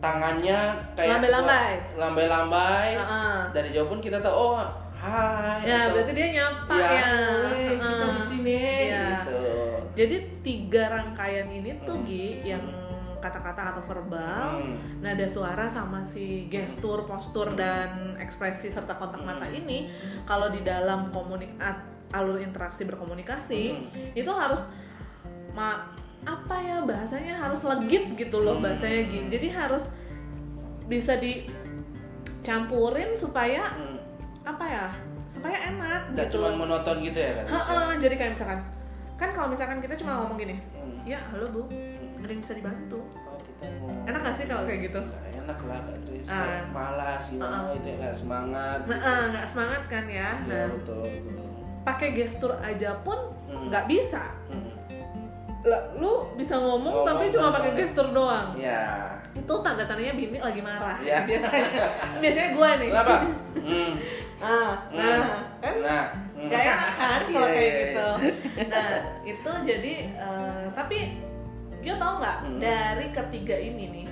tangannya 0.00 0.58
kayak 0.92 1.20
Lambai-lambai. 1.20 1.72
lambai-lambai. 1.94 2.88
Heeh. 2.96 3.36
Dari 3.52 3.68
jauh 3.70 3.86
pun 3.86 4.00
kita 4.00 4.18
tahu 4.18 4.32
oh 4.34 4.64
hai 4.96 5.60
Ya, 5.62 5.86
atau, 5.86 5.96
berarti 5.96 6.12
dia 6.12 6.28
nyapa 6.34 6.74
ya, 6.74 6.88
ya. 6.90 7.12
"Weh, 7.42 7.72
kita 7.74 7.84
Heeh. 8.02 8.12
di 8.12 8.22
sini 8.22 8.60
Iya. 8.88 9.04
gitu. 9.24 9.42
Jadi 9.92 10.16
tiga 10.40 10.82
rangkaian 10.90 11.48
ini 11.48 11.70
tuh 11.82 11.94
Hmm. 11.94 12.04
Gi 12.04 12.26
yang 12.46 12.64
kata-kata 13.18 13.76
atau 13.76 13.82
verbal, 13.84 14.56
Hmm. 14.56 14.76
nada 14.98 15.24
suara 15.24 15.68
sama 15.68 16.00
si 16.00 16.48
gestur, 16.48 17.04
postur 17.04 17.52
Hmm. 17.52 17.58
dan 17.58 17.88
ekspresi 18.16 18.68
serta 18.68 18.96
kontak 18.96 19.20
mata 19.20 19.44
Hmm. 19.44 19.58
ini 19.58 19.92
kalau 20.24 20.48
di 20.48 20.60
dalam 20.60 21.08
komunik 21.10 21.52
at- 21.58 21.84
alur 22.10 22.36
interaksi 22.36 22.82
berkomunikasi 22.82 23.62
Hmm. 23.70 23.86
itu 24.12 24.30
harus 24.30 24.64
ma 25.52 25.94
apa 26.22 26.56
ya 26.56 26.76
bahasanya 26.82 27.34
harus 27.38 27.64
legit 27.64 28.04
gitu 28.14 28.36
loh 28.38 28.56
Hmm. 28.56 28.64
bahasanya 28.64 29.00
Gi. 29.06 29.20
Jadi 29.28 29.48
harus 29.48 29.84
bisa 30.84 31.16
dicampurin 31.16 33.14
supaya 33.14 33.70
Hmm. 33.70 33.96
apa 34.42 34.64
ya? 34.64 34.86
Supaya 35.30 35.56
enak 35.70 36.10
Nggak 36.12 36.26
gitu. 36.28 36.36
cuma 36.36 36.48
monoton 36.56 36.98
gitu 37.00 37.16
ya 37.16 37.32
kan? 37.38 37.44
Heeh, 37.48 37.90
jadi 37.98 38.14
kayak 38.16 38.32
misalkan 38.34 38.60
kan 39.14 39.30
kalau 39.30 39.48
misalkan 39.48 39.78
kita 39.78 39.94
cuma 39.94 40.12
ngomong 40.18 40.38
gini, 40.38 40.56
Hmm. 40.72 41.04
ya 41.04 41.20
halo 41.30 41.46
bu, 41.50 41.68
ada 42.18 42.26
yang 42.26 42.40
bisa 42.40 42.56
dibantu. 42.56 43.00
Oh, 43.22 43.36
kita 43.38 43.68
mau- 43.78 44.08
Enak 44.08 44.20
gak 44.22 44.34
sih 44.34 44.44
kalau 44.44 44.64
kayak 44.64 44.80
gitu? 44.82 45.00
Enak 45.34 45.58
lah. 45.62 45.80
Ah. 46.22 46.44
Kayak 46.46 46.66
malas 46.70 47.22
gimana 47.28 47.56
Ah. 47.62 47.72
itu 47.72 47.86
ya 47.86 47.96
nggak 47.96 48.12
semangat. 48.14 48.78
Nah, 48.84 48.98
eh, 48.98 49.24
nggak 49.30 49.46
semangat 49.46 49.82
kan 49.88 50.04
ya. 50.06 50.30
Iya, 50.38 50.62
Nah, 50.68 50.68
pakai 51.82 52.08
gestur 52.12 52.52
aja 52.56 52.90
pun 53.00 53.18
Hmm. 53.46 53.68
nggak 53.68 53.84
bisa. 53.86 54.24
Hmm. 54.48 54.69
Lu 55.94 56.12
bisa 56.34 56.56
ngomong, 56.56 57.04
Ngomong 57.04 57.06
tapi 57.06 57.28
cuma 57.28 57.52
pakai 57.52 57.72
gestur 57.74 58.08
doang. 58.10 58.56
Ya. 58.56 59.12
Itu 59.30 59.54
tanda 59.60 59.84
tandanya 59.84 60.12
bini 60.12 60.38
lagi 60.38 60.58
marah. 60.58 60.96
Ya. 61.00 61.22
Biasanya, 61.28 61.68
biasanya 62.18 62.48
gue 62.52 62.70
nih. 62.78 62.88
Kenapa? 62.90 63.16
Hmm. 63.60 63.92
Ah, 64.40 64.72
nah, 64.88 65.52
kan 65.60 65.74
Nah. 65.78 66.04
hmm. 66.32 66.48
Gak 66.48 66.62
enak 66.64 66.90
kan 67.02 67.20
kalau 67.28 67.44
Iya, 67.44 67.52
kayak 67.52 67.68
iya, 67.68 67.76
gitu. 67.84 68.08
Nah 68.66 68.88
itu 69.20 69.50
jadi 69.68 69.94
eh, 70.16 70.64
tapi 70.72 70.98
Gio 71.80 71.94
tau 71.96 72.16
nggak 72.16 72.36
Hmm. 72.40 72.56
dari 72.56 73.06
ketiga 73.10 73.52
ini 73.52 73.84
nih 73.90 74.06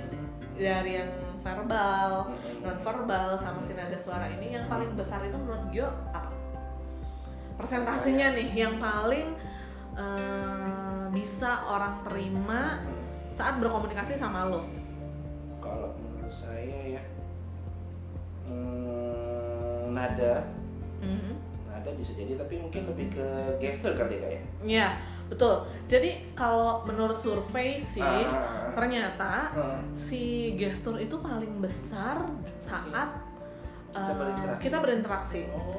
dari 0.53 0.91
yang 1.01 1.09
verbal, 1.41 2.29
Hmm. 2.29 2.61
non 2.61 2.77
verbal 2.77 3.27
sama 3.37 3.57
si 3.59 3.73
nada 3.73 3.97
suara 3.97 4.29
ini 4.29 4.53
yang 4.53 4.69
paling 4.69 4.93
besar 4.93 5.25
itu 5.25 5.33
menurut 5.33 5.65
Gio 5.73 5.89
apa? 6.09 6.29
Persentasenya 7.57 8.31
nih 8.31 8.49
yang 8.55 8.77
paling 8.77 9.33
bisa 11.09 11.65
orang 11.65 12.01
terima 12.03 12.77
Hmm. 12.77 12.97
saat 13.29 13.57
berkomunikasi 13.57 14.13
sama 14.13 14.45
lo. 14.45 14.65
Kalau 15.59 15.93
menurut 15.95 16.29
saya 16.29 16.97
ya 16.97 17.01
hmm, 18.45 19.91
nada 19.91 20.43
Mhm. 20.99 21.33
nada 21.65 21.89
bisa 21.95 22.11
jadi 22.11 22.35
tapi 22.35 22.59
mungkin 22.59 22.83
lebih 22.85 23.07
ke 23.09 23.27
gestur 23.57 23.93
kali 23.93 24.15
ya 24.15 24.21
kayak 24.21 24.43
Iya 24.59 24.87
betul. 25.27 25.55
Jadi 25.85 26.33
kalau 26.33 26.83
menurut 26.83 27.15
survei 27.15 27.77
sih 27.77 28.01
Ah. 28.01 28.67
ternyata 28.69 29.53
Hmm. 29.53 29.81
si 29.95 30.53
gestur 30.55 30.97
itu 30.97 31.15
paling 31.15 31.59
besar 31.59 32.25
saat 32.59 33.09
uh, 33.91 34.13
berinteraksi. 34.13 34.63
kita 34.63 34.77
berinteraksi. 34.79 35.41
Oh. 35.49 35.75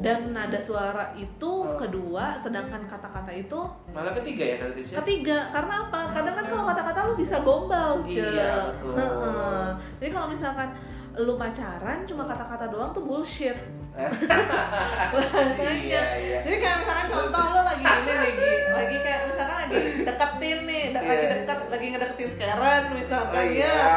Dan 0.00 0.32
nada 0.32 0.56
suara 0.56 1.12
itu 1.12 1.44
Oh. 1.60 1.76
kedua, 1.76 2.32
sedangkan 2.34 2.88
kata-kata 2.88 3.28
itu 3.28 3.60
malah 3.92 4.16
ketiga 4.16 4.44
ya 4.46 4.56
kata 4.56 4.72
Tisha? 4.72 4.94
ketiga. 5.04 5.52
Karena 5.52 5.74
apa? 5.84 6.08
Kadang 6.08 6.34
kan 6.34 6.46
kalau 6.46 6.64
kata-kata 6.64 6.98
lu 7.04 7.14
bisa 7.14 7.36
gombal, 7.40 8.00
Ce. 8.08 8.16
Iya. 8.16 8.72
Jadi 10.00 10.08
kalau 10.08 10.32
misalkan 10.32 10.72
lu 11.12 11.36
pacaran 11.36 12.06
cuma 12.06 12.24
kata-kata 12.24 12.70
doang 12.70 12.90
tuh 12.90 13.04
bullshit. 13.04 13.60
Bahasanya. 15.12 15.76
Iya, 15.84 16.02
iya. 16.16 16.38
Jadi 16.40 16.56
kayak 16.56 16.76
misalkan 16.80 17.06
contoh 17.10 17.44
lo 17.44 17.60
lagi 17.60 17.84
ini 17.84 18.12
lagi 18.14 18.52
lagi 18.72 18.96
kayak 19.02 19.20
deketin 20.00 20.58
nih, 20.64 20.82
de- 20.90 21.00
lagi 21.00 21.16
Iya. 21.20 21.30
deket 21.36 21.58
lagi 21.66 21.86
ngedeketin 21.88 22.30
Karen 22.36 22.82
misalkan 22.92 23.36
Oh, 23.36 23.44
ya. 23.44 23.50
iya. 23.54 23.88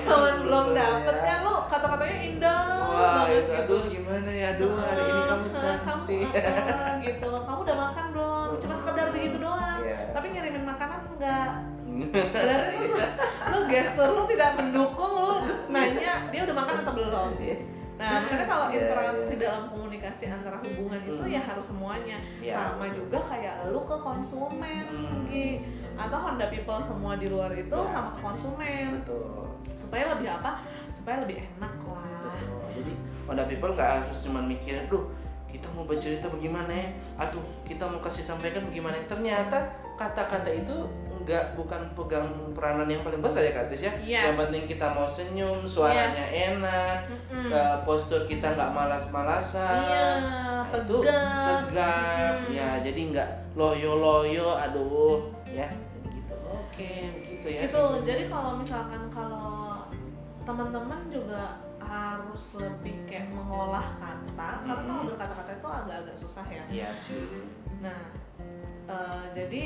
Cuman 0.00 0.34
belum 0.40 0.64
Betul, 0.66 0.78
dapet 0.78 1.16
ya. 1.16 1.24
kan 1.24 1.38
lo 1.42 1.54
kata-katanya 1.66 2.18
indah 2.24 2.62
Wah, 2.78 3.12
banget 3.16 3.28
itu, 3.28 3.38
gitu. 3.38 3.52
aduh 3.58 3.82
gimana 3.86 4.30
ya, 4.30 4.46
aduh 4.52 4.72
hari 4.76 5.02
ini 5.04 5.22
kamu 5.24 5.46
cantik. 5.50 5.82
Kamu, 5.84 6.04
eh, 6.38 6.92
gitu. 7.02 7.30
Kamu 7.40 7.60
udah 7.60 7.76
makan 7.78 8.04
belum? 8.10 8.48
Cuma 8.58 8.74
sekedar 8.74 9.06
begitu 9.08 9.36
doang. 9.38 9.78
Iya. 9.80 9.98
Tapi 10.10 10.26
ngirimin 10.28 10.64
makanan 10.64 11.00
enggak. 11.08 11.50
Berarti 12.34 12.76
lu, 12.84 12.96
lu 13.48 13.58
gestur 13.66 14.08
lu 14.12 14.22
tidak 14.26 14.50
mendukung 14.54 15.12
lu 15.14 15.34
nanya 15.68 16.14
dia 16.28 16.40
udah 16.42 16.56
makan 16.56 16.74
atau 16.80 16.92
belum. 16.94 17.28
Nah, 17.98 18.22
makanya 18.22 18.46
kalau 18.46 18.66
Iya, 18.70 18.78
interaksi 18.78 19.34
iya. 19.34 19.42
dalam 19.42 19.64
komunikasi 19.66 20.24
antara 20.30 20.56
hubungan 20.62 21.00
itu 21.02 21.18
Hmm. 21.18 21.34
ya 21.34 21.40
harus 21.42 21.66
semuanya. 21.66 22.16
Iya. 22.38 22.54
Sama 22.54 22.86
juga 22.94 23.18
kayak 23.18 23.54
lu 23.74 23.80
ke 23.82 23.96
konsumen. 23.98 24.86
Gi. 25.26 25.50
atau 25.98 26.14
Honda 26.14 26.46
people 26.46 26.78
semua 26.78 27.18
di 27.18 27.26
luar 27.26 27.50
itu 27.50 27.74
Iya. 27.74 27.90
sama 27.90 28.14
ke 28.14 28.22
konsumen. 28.22 29.02
Betul. 29.02 29.50
Supaya 29.74 30.14
lebih 30.14 30.30
apa? 30.30 30.62
Supaya 30.94 31.26
lebih 31.26 31.42
enak 31.42 31.74
lah. 31.82 32.06
Betul. 32.22 32.62
Jadi 32.78 32.92
Honda 33.26 33.44
People 33.44 33.74
nggak 33.74 33.90
harus 33.98 34.22
cuma 34.22 34.38
mikirin, 34.40 34.86
duh 34.86 35.10
kita 35.50 35.66
mau 35.74 35.82
bercerita 35.82 36.30
bagaimana 36.30 36.70
ya, 36.70 36.88
atau 37.18 37.42
kita 37.66 37.82
mau 37.82 37.98
kasih 37.98 38.22
sampaikan 38.22 38.62
bagaimana. 38.64 38.94
Ternyata 39.04 39.58
kata-kata 39.98 40.46
itu 40.48 40.86
nggak 41.28 41.44
bukan 41.54 41.82
pegang 41.92 42.24
peranan 42.56 42.88
yang 42.88 43.04
paling 43.04 43.20
besar 43.20 43.44
ya 43.44 43.52
Kak 43.52 43.68
Tris 43.68 43.84
ya. 43.84 43.92
Yes. 44.00 44.24
Yang 44.26 44.36
penting 44.40 44.62
kita 44.64 44.86
mau 44.90 45.04
senyum, 45.04 45.68
suaranya 45.68 46.24
enak, 46.24 47.04
Mm-mm. 47.28 47.52
eh, 47.52 47.76
postur 47.84 48.24
kita 48.24 48.56
nggak 48.56 48.72
malas-malasan. 48.72 49.84
Iya, 49.84 50.08
Nah, 50.18 50.72
itu 50.72 50.96
tegap. 51.04 52.34
Mm. 52.44 52.52
Ya, 52.52 52.68
jadi 52.80 53.00
nggak 53.12 53.28
loyo-loyo, 53.52 54.56
aduh, 54.56 55.28
ya 55.44 55.68
gitu. 56.04 56.34
Oke, 56.44 56.92
begitu 57.14 57.46
ya. 57.46 57.60
gitu 57.64 57.84
jadi 58.02 58.24
kalau 58.26 58.56
misalkan 58.56 59.02
kalau 59.08 59.84
teman-teman 60.42 61.08
juga 61.08 61.60
harus 61.78 62.56
lebih 62.56 63.04
kayak 63.04 63.28
mengolah 63.28 63.84
kata 63.96 64.50
karena 64.60 64.84
kalau 64.84 65.04
berkata-kata 65.08 65.52
itu 65.56 65.68
agak-agak 65.68 66.16
susah 66.16 66.46
ya 66.48 66.64
Iya 66.68 66.90
sih. 66.92 67.24
nah 67.80 68.12
eh, 68.84 69.24
jadi 69.32 69.62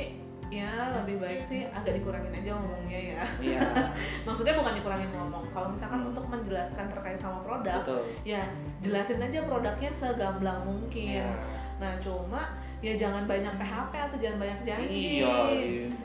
ya 0.53 0.93
lebih 0.93 1.17
baik 1.17 1.41
sih 1.49 1.65
agak 1.73 1.97
dikurangin 1.97 2.29
aja 2.29 2.53
ngomongnya 2.61 3.01
ya. 3.17 3.25
Iya. 3.41 3.61
maksudnya 4.29 4.53
bukan 4.61 4.77
dikurangin 4.77 5.09
ngomong. 5.09 5.49
Kalau 5.49 5.73
misalkan 5.73 6.05
untuk 6.05 6.29
menjelaskan 6.29 6.93
terkait 6.93 7.17
sama 7.17 7.41
produk 7.41 7.81
Betul. 7.81 8.05
ya 8.29 8.45
jelasin 8.85 9.25
aja 9.25 9.49
produknya 9.49 9.89
segamblang 9.91 10.61
mungkin. 10.69 11.25
Iya. 11.25 11.33
nah 11.81 11.99
cuma 11.99 12.47
ya 12.79 12.95
jangan 12.95 13.27
banyak 13.27 13.51
PHP 13.59 13.93
atau 13.95 14.17
jangan 14.21 14.39
banyak 14.39 14.61
janji. 14.63 15.19
Iya, 15.19 15.35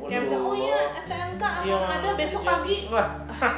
kayak 0.10 0.22
misalnya 0.26 0.42
oh 0.42 0.56
iya 0.58 0.80
STNK 0.96 1.44
akan 1.44 1.98
ada? 2.02 2.12
Besok 2.18 2.42
pagi. 2.42 2.78
Wah, 2.90 3.10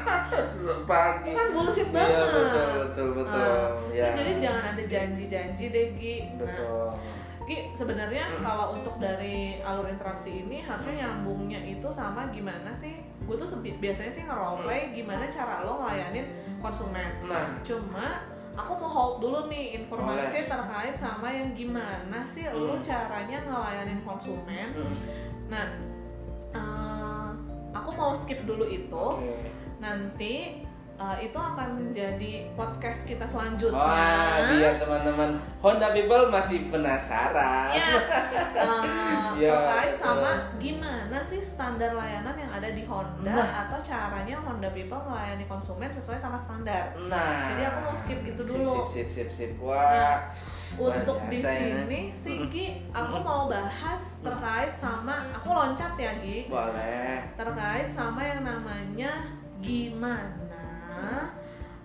besok 0.52 0.80
pagi. 0.84 1.32
kan 1.32 1.48
bullshit 1.56 1.88
Iya, 1.88 1.96
banget. 1.96 2.20
betul, 2.28 2.44
betul, 2.76 3.08
betul. 3.24 3.40
Nah, 3.40 3.68
ya. 3.96 4.08
jadi 4.20 4.32
jangan 4.42 4.64
ada 4.76 4.84
janji-janji 4.84 5.66
deh 5.72 5.88
Gi. 5.96 6.16
Nah 6.36 6.92
Gi 7.50 7.74
sebenarnya 7.74 8.30
Hmm. 8.30 8.46
kalau 8.46 8.78
untuk 8.78 9.02
dari 9.02 9.58
alur 9.66 9.90
interaksi 9.90 10.46
ini 10.46 10.62
harusnya 10.62 11.10
nyambungnya 11.10 11.58
itu 11.66 11.90
sama 11.90 12.30
gimana 12.30 12.70
sih? 12.78 13.02
Gue 13.26 13.34
tuh 13.34 13.50
biasanya 13.58 14.12
sih 14.14 14.22
nge-roleplay 14.22 14.94
gimana 14.94 15.26
cara 15.26 15.66
lo 15.66 15.82
ngelayanin 15.82 16.30
konsumen. 16.62 17.10
Nah, 17.26 17.58
cuma 17.66 18.22
aku 18.54 18.72
mau 18.78 18.92
hold 18.92 19.16
dulu 19.26 19.40
nih 19.50 19.82
informasi 19.82 20.46
terkait 20.46 20.94
sama 20.94 21.34
yang 21.34 21.50
gimana 21.58 22.22
sih 22.22 22.46
lo 22.54 22.78
Hmm. 22.78 22.86
caranya 22.86 23.42
ngelayanin 23.42 24.06
konsumen. 24.06 24.70
Mm, 24.78 24.96
nah 25.50 25.66
eh, 26.54 27.30
aku 27.74 27.90
mau 27.98 28.14
skip 28.14 28.46
dulu 28.46 28.70
itu. 28.70 29.06
Oke. 29.18 29.50
nanti 29.80 30.68
eh, 31.00 31.18
itu 31.22 31.36
akan 31.36 31.70
jadi 31.90 32.32
podcast 32.54 33.04
kita 33.04 33.24
selanjutnya 33.24 33.80
Wah, 33.80 34.52
biar 34.52 34.76
teman-teman 34.76 35.30
Honda 35.58 35.90
People 35.90 36.28
masih 36.28 36.68
penasaran. 36.68 37.72
ya 37.72 37.96
eh, 38.68 39.18
Ya, 39.40 39.56
terkait 39.56 39.96
sama 39.96 40.32
gimana 40.60 41.24
sih 41.24 41.40
standar 41.40 41.96
layanan 41.96 42.36
yang 42.36 42.52
ada 42.52 42.70
di 42.70 42.84
Honda 42.84 43.32
Nah. 43.32 43.50
atau 43.64 43.80
caranya 43.80 44.36
Honda 44.38 44.68
People 44.70 45.00
melayani 45.02 45.46
konsumen 45.46 45.88
sesuai 45.88 46.18
sama 46.18 46.36
standar 46.38 46.92
Nah, 47.02 47.48
Jadi 47.50 47.64
aku 47.64 47.80
mau 47.82 47.96
skip 47.96 48.20
itu 48.22 48.42
dulu. 48.42 48.84
Sip, 48.86 49.08
sip, 49.08 49.30
sip, 49.30 49.30
sip. 49.32 49.52
Nah, 49.56 49.64
Wah, 49.66 50.18
luar 50.76 51.00
untuk 51.00 51.18
di 51.26 51.38
ya. 51.38 51.50
sini 51.50 52.02
Sigi 52.14 52.66
aku 52.92 53.16
mau 53.20 53.48
bahas 53.48 54.04
terkait 54.20 54.70
sama 54.72 55.18
aku 55.32 55.50
loncat 55.50 55.96
ya 55.96 56.12
Gi 56.20 56.46
boleh. 56.46 57.16
terkait 57.34 57.88
sama 57.88 58.22
yang 58.22 58.44
namanya 58.44 59.12
gimana 59.60 60.49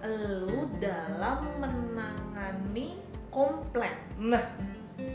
lu 0.05 0.69
dalam 0.77 1.41
menangani 1.59 3.01
komplain 3.29 3.97
Nah, 4.21 4.45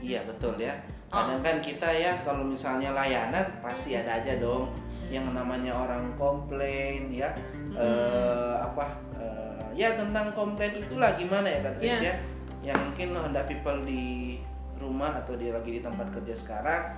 iya 0.02 0.26
betul 0.26 0.58
ya. 0.58 0.74
Kadang 1.10 1.42
kan 1.42 1.58
kita 1.58 1.90
ya 1.90 2.14
kalau 2.22 2.44
misalnya 2.44 2.92
layanan 2.92 3.42
pasti 3.62 3.94
ada 3.94 4.18
aja 4.18 4.38
dong 4.38 4.70
yang 5.10 5.26
namanya 5.32 5.74
orang 5.74 6.14
komplain 6.14 7.10
ya. 7.10 7.30
eh, 7.72 8.56
apa 8.60 8.86
eh, 9.16 9.62
ya 9.74 9.94
tentang 9.94 10.34
komplain 10.34 10.74
itulah 10.74 11.14
gimana 11.14 11.46
ya 11.46 11.60
Kak 11.62 11.74
Tris 11.78 11.90
Yes. 11.90 12.02
ya. 12.04 12.16
Yang 12.74 12.80
mungkin 12.84 13.08
Honda 13.16 13.42
people 13.46 13.80
di 13.86 14.38
rumah 14.76 15.16
atau 15.16 15.34
dia 15.34 15.54
lagi 15.54 15.78
di 15.78 15.82
tempat 15.82 16.10
kerja 16.12 16.34
sekarang 16.34 16.98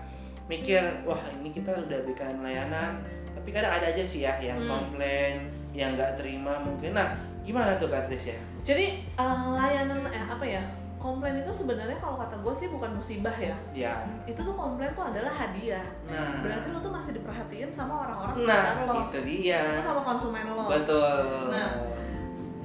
mikir 0.52 0.84
wah 1.08 1.22
ini 1.34 1.50
kita 1.50 1.72
udah 1.72 1.98
berikan 2.04 2.44
layanan. 2.44 3.00
Tapi 3.32 3.50
kadang 3.50 3.72
ada 3.72 3.88
aja 3.88 4.04
sih 4.04 4.22
ya 4.22 4.36
yang 4.38 4.60
Hmm. 4.60 4.70
komplain 4.70 5.48
yang 5.72 5.96
nggak 5.96 6.20
terima 6.20 6.60
mungkin. 6.60 6.92
Nah 6.92 7.16
gimana 7.42 7.80
tuh 7.80 7.88
Kak 7.88 8.12
Tris 8.12 8.30
ya? 8.30 8.38
Jadi 8.62 9.00
eh, 9.02 9.44
layanan 9.56 10.04
eh, 10.06 10.26
apa 10.28 10.44
ya 10.44 10.62
komplain 11.02 11.42
itu 11.42 11.50
sebenarnya 11.50 11.98
kalau 11.98 12.14
kata 12.14 12.38
gue 12.38 12.54
sih 12.54 12.70
bukan 12.70 12.94
musibah 12.94 13.34
ya. 13.34 13.58
Ya. 13.74 14.06
Itu 14.30 14.46
tuh 14.46 14.54
komplain 14.54 14.94
tuh 14.94 15.02
adalah 15.02 15.34
hadiah. 15.34 15.82
Nah. 16.06 16.46
Berarti 16.46 16.68
lo 16.70 16.78
tuh 16.78 16.94
masih 16.94 17.12
diperhatiin 17.18 17.74
sama 17.74 18.06
orang-orang 18.06 18.36
nah 18.46 18.78
sekitar 18.78 18.86
lo. 18.86 18.94
itu 19.10 19.20
dia. 19.26 19.82
Sama 19.82 20.02
konsumen 20.06 20.46
lo. 20.46 20.70
Betul. 20.70 21.50
Nah, 21.50 21.70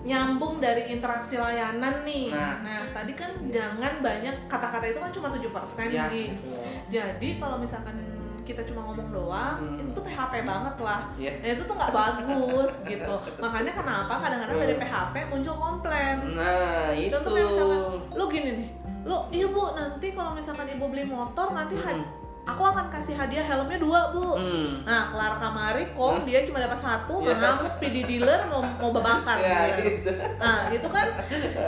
nyambung 0.07 0.57
dari 0.57 0.87
interaksi 0.89 1.35
layanan 1.35 2.01
nih. 2.01 2.31
Nah. 2.31 2.63
Nah, 2.63 2.81
tadi 2.91 3.13
kan 3.13 3.27
jangan 3.47 3.99
banyak 3.99 4.47
kata-kata 4.47 4.87
itu 4.87 4.99
kan 4.99 5.11
cuma 5.11 5.29
7% 5.29 5.43
ya 5.91 6.07
Gi. 6.07 6.31
betul. 6.33 6.63
Jadi 6.87 7.29
kalau 7.37 7.59
misalkan 7.59 7.99
kita 8.41 8.63
cuma 8.63 8.87
ngomong 8.87 9.11
doang, 9.11 9.59
Hmm. 9.59 9.75
itu 9.77 9.91
tuh 9.91 10.07
PHP 10.07 10.35
banget 10.41 10.77
lah. 10.79 11.01
Iya. 11.19 11.33
Nah, 11.37 11.51
itu 11.51 11.63
tuh 11.67 11.75
nggak 11.75 11.91
bagus 11.93 12.73
gitu. 12.95 13.15
Makanya 13.37 13.73
kenapa 13.75 14.15
kadang-kadang 14.17 14.57
dari. 14.57 14.75
PHP 14.79 15.15
muncul 15.27 15.55
komplain. 15.57 16.17
nah 16.31 16.95
itu 16.95 17.11
Contoh 17.11 17.35
kayak 17.35 17.49
misalkan, 17.51 17.81
lu 18.15 18.25
gini 18.31 18.51
nih, 18.55 18.69
lu 19.03 19.19
ibu 19.33 19.63
nanti 19.75 20.07
kalau 20.13 20.31
misalkan 20.31 20.67
ibu 20.69 20.85
beli 20.87 21.05
motor 21.05 21.51
nanti 21.51 21.75
Hmm. 21.77 22.07
Aku 22.47 22.63
akan 22.63 22.87
kasih 22.89 23.13
hadiah 23.13 23.43
helmnya 23.43 23.77
dua 23.77 24.01
bu. 24.11 24.39
Hmm. 24.39 24.71
Nah, 24.83 25.11
kelar 25.11 25.35
kamari 25.37 25.91
kok 25.91 26.23
dia 26.23 26.47
cuma 26.47 26.59
dapat 26.59 26.79
satu, 26.79 27.19
Iya. 27.19 27.35
mengamuk 27.35 27.73
PD 27.77 27.97
dealer 28.07 28.41
mau 28.47 28.63
mau 28.63 28.91
babakar 28.91 29.37
ya 29.39 29.61
dia. 29.67 29.83
gitu 29.83 30.11
Nah, 30.39 30.59
itu 30.71 30.89
kan 30.89 31.07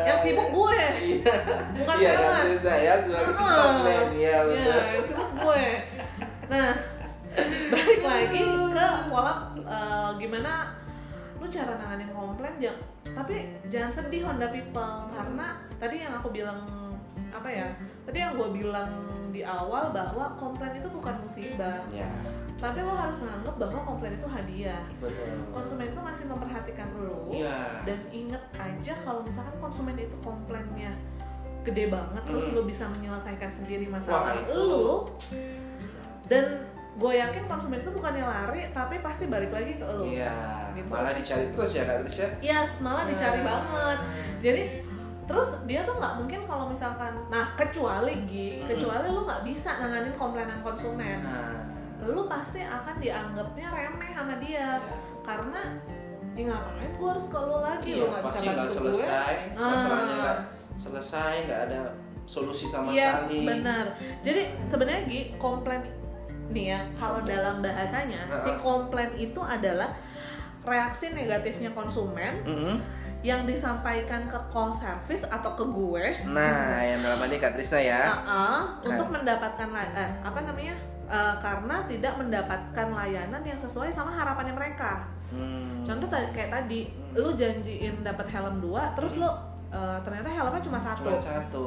yang 0.06 0.18
sibuk 0.18 0.48
gue, 0.48 0.78
iya 1.02 1.34
bukan 1.74 1.96
iya 1.98 2.10
sales. 2.14 2.30
kan 2.30 2.46
saya 2.62 2.92
sebagai 3.02 3.34
komplain 3.34 4.06
ya 4.14 4.16
Iya, 4.16 4.36
betul 4.40 4.80
yang 4.88 5.04
sibuk 5.04 5.30
gue. 5.36 5.64
Nah, 6.48 6.70
balik 7.68 8.02
lagi 8.02 8.40
ke 8.72 8.86
pola 9.06 9.34
eh, 9.58 10.08
gimana 10.16 10.52
lu 11.38 11.46
cara 11.46 11.72
nanganin 11.76 12.10
komplain 12.10 12.54
jangan 12.58 12.82
tapi 13.08 13.34
jangan 13.68 13.90
sedih 13.90 14.26
Honda 14.26 14.50
People 14.50 15.06
karena 15.08 15.46
tadi 15.76 16.02
yang 16.02 16.12
aku 16.12 16.28
bilang 16.28 16.66
apa 17.28 17.48
ya 17.48 17.68
tadi 18.02 18.18
yang 18.18 18.34
gue 18.34 18.48
bilang 18.54 18.90
di 19.28 19.42
awal 19.42 19.92
bahwa 19.92 20.32
komplain 20.34 20.80
itu 20.80 20.88
bukan 20.88 21.14
musibah. 21.20 21.84
Ya. 21.92 22.08
Tapi 22.58 22.82
lo 22.82 22.90
harus 22.90 23.14
menganggap 23.18 23.54
bahwa 23.54 23.80
komplain 23.86 24.18
itu 24.18 24.26
hadiah. 24.26 24.82
Betul. 24.98 25.30
Konsumen 25.54 25.86
itu 25.88 26.00
masih 26.02 26.24
memperhatikan 26.26 26.88
lo 26.98 27.30
iya. 27.30 27.78
dan 27.84 28.02
inget 28.10 28.42
aja 28.52 28.94
kalau 29.00 29.22
misalkan 29.22 29.54
konsumen 29.58 29.94
itu 29.94 30.16
komplainnya 30.18 30.90
gede 31.62 31.86
banget 31.86 32.22
terus 32.24 32.48
Hmm. 32.48 32.56
lo 32.56 32.62
bisa 32.64 32.88
menyelesaikan 32.88 33.50
sendiri 33.52 33.86
masalah 33.86 34.34
Wah, 34.34 34.42
lo 34.50 35.12
dan 36.26 36.64
gue 36.98 37.12
yakin 37.14 37.46
konsumen 37.46 37.78
itu 37.78 37.90
bukannya 37.92 38.24
lari 38.24 38.66
tapi 38.72 38.98
pasti 38.98 39.30
balik 39.30 39.54
lagi 39.54 39.78
ke 39.78 39.84
lo. 39.86 40.02
Iya. 40.02 40.34
Gitu. 40.74 40.88
malah 40.88 41.14
dicari 41.14 41.46
terus 41.50 41.70
ya 41.72 41.82
kak 41.84 41.96
Tris 42.02 42.18
ya? 42.18 42.28
Yes 42.40 42.70
malah 42.80 43.04
dicari 43.06 43.38
Nah. 43.38 43.46
banget. 43.46 43.98
Jadi 44.40 44.62
terus 45.28 45.48
dia 45.62 45.84
tuh 45.84 45.94
nggak 45.94 46.14
mungkin 46.16 46.40
kalau 46.42 46.64
misalkan 46.66 47.12
nah 47.28 47.52
kecuali 47.54 48.16
Gi 48.24 48.48
Hmm. 48.58 48.66
kecuali 48.66 49.06
lu 49.06 49.20
nggak 49.22 49.42
bisa 49.44 49.70
nanganin 49.76 50.14
komplainan 50.14 50.58
konsumen 50.60 51.20
nah 51.20 51.60
lu 52.00 52.24
pasti 52.24 52.60
akan 52.60 52.96
dianggapnya 52.96 53.66
remeh 53.68 54.10
sama 54.10 54.34
dia 54.38 54.56
ya. 54.56 54.70
karena 55.20 55.60
ya 56.32 56.42
ngapain 56.46 56.92
gue 56.92 57.08
harus 57.08 57.26
ke 57.26 57.38
lu 57.38 57.58
lagi 57.58 57.90
Iya, 57.90 57.98
lu 57.98 58.06
nggak 58.08 58.22
bisa 58.24 58.38
bantu 58.40 58.56
gue 58.56 58.72
selesai 58.72 59.34
Ah. 59.52 59.68
masalahnya 59.68 60.14
nggak 60.16 60.38
selesai 60.76 61.32
nggak 61.44 61.60
ada 61.66 61.80
solusi 62.24 62.64
sama 62.64 62.88
yes 62.88 63.18
sekali 63.20 63.38
benar 63.44 63.84
jadi 64.22 64.42
sebenarnya 64.62 65.02
Gi 65.04 65.20
komplain 65.36 65.82
nih 66.48 66.66
ya 66.70 66.80
kalau 66.94 67.20
Komplain. 67.20 67.36
dalam 67.36 67.56
bahasanya 67.58 68.20
Ah. 68.24 68.38
si 68.38 68.50
komplain 68.56 69.10
itu 69.14 69.40
adalah 69.42 69.90
reaksi 70.62 71.06
negatifnya 71.10 71.70
konsumen 71.70 72.32
Mm-mm. 72.42 72.76
Yang 73.20 73.42
disampaikan 73.44 74.30
ke 74.30 74.38
call 74.48 74.70
service 74.70 75.26
atau 75.26 75.54
ke 75.58 75.64
gue 75.64 76.04
nah 76.30 76.78
yang 76.78 77.02
dalam 77.02 77.18
ini 77.26 77.36
kak 77.36 77.58
Trisna 77.58 77.82
ya 77.82 78.02
Uh-uh, 78.14 78.60
untuk 78.86 79.06
Kan. 79.10 79.14
mendapatkan 79.22 79.68
eh, 79.94 80.10
apa 80.22 80.40
namanya 80.46 80.74
Eh, 81.08 81.34
karena 81.40 81.80
tidak 81.88 82.20
mendapatkan 82.20 82.86
layanan 82.92 83.40
yang 83.40 83.56
sesuai 83.56 83.88
sama 83.88 84.12
harapannya 84.12 84.52
mereka. 84.52 85.08
Hmm. 85.32 85.80
Contoh 85.80 86.04
kayak 86.04 86.52
tadi, 86.52 86.92
lu 87.16 87.32
janjiin 87.32 88.04
dapat 88.04 88.28
helm 88.28 88.60
dua, 88.60 88.92
terus 88.92 89.16
lu 89.16 89.24
eh, 89.72 89.98
ternyata 90.04 90.28
helmnya 90.28 90.60
cuma 90.60 90.76
satu. 90.76 91.08
cuma 91.08 91.16
satu 91.16 91.64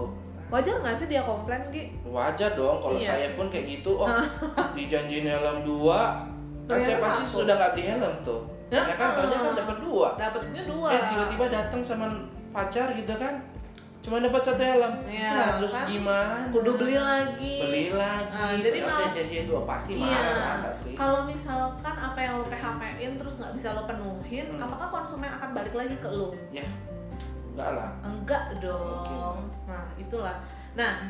Wajar 0.52 0.84
nggak 0.84 0.93
sih 0.99 1.08
dia 1.08 1.24
komplain 1.24 1.64
Gi? 1.72 1.95
wajar 2.04 2.52
dong 2.54 2.76
kalau 2.84 2.99
Iya. 2.99 3.16
saya 3.16 3.28
pun 3.39 3.47
kayak 3.47 3.66
gitu 3.72 3.95
oh 3.95 4.12
dijanjiin 4.76 5.24
helm 5.24 5.64
dua 5.64 6.28
kan 6.68 6.84
saya 6.84 6.99
pasti 6.99 7.24
sudah 7.24 7.56
nggak 7.56 7.72
beli 7.72 7.84
helm 7.88 8.16
tuh 8.20 8.43
Ya, 8.72 8.80
ya 8.82 8.95
kan 8.95 9.09
taunya 9.13 9.38
kan 9.38 9.53
dapat 9.53 9.78
dua 9.80 10.07
Dapatnya 10.15 10.63
dua. 10.63 10.88
eh 10.89 11.01
tiba-tiba 11.05 11.45
datang 11.51 11.82
sama 11.82 12.07
pacar 12.49 12.88
gitu 12.91 13.11
kan 13.13 13.36
cuma 14.01 14.17
dapat 14.17 14.41
satu 14.41 14.57
helm 14.59 14.93
Iya, 15.05 15.30
nah 15.30 15.49
terus 15.59 15.76
kan? 15.76 15.86
gimana 15.86 16.36
Kudu 16.49 16.74
beli 16.74 16.97
lagi. 16.97 17.55
beli 17.59 17.86
lagi 17.91 18.34
Ah, 18.34 18.55
jadi 18.55 18.78
malah- 18.82 18.97
dia 18.97 19.13
janjiin 19.13 19.45
dua 19.45 19.61
pasti 19.63 19.91
Iya. 19.93 20.07
marah 20.07 20.34
lah 20.34 20.55
tapi 20.65 20.89
Kalau 20.95 21.19
misalkan 21.24 21.95
apa 21.99 22.17
yang 22.17 22.34
lo 22.34 22.45
PHP-in 22.45 23.13
terus 23.13 23.36
nggak 23.38 23.53
bisa 23.53 23.67
lo 23.72 23.84
penuhin, 23.84 24.47
Hmm. 24.49 24.63
apakah 24.63 24.88
konsumen 24.89 25.30
akan 25.30 25.49
balik 25.51 25.76
lagi 25.76 25.95
ke 25.95 26.09
lo? 26.09 26.34
ya 26.49 26.65
enggak 27.45 27.69
lah 27.76 27.89
Enggak 28.01 28.43
dong. 28.57 29.38
Nah, 29.67 29.86
itulah. 29.95 30.39
Nah, 30.74 31.03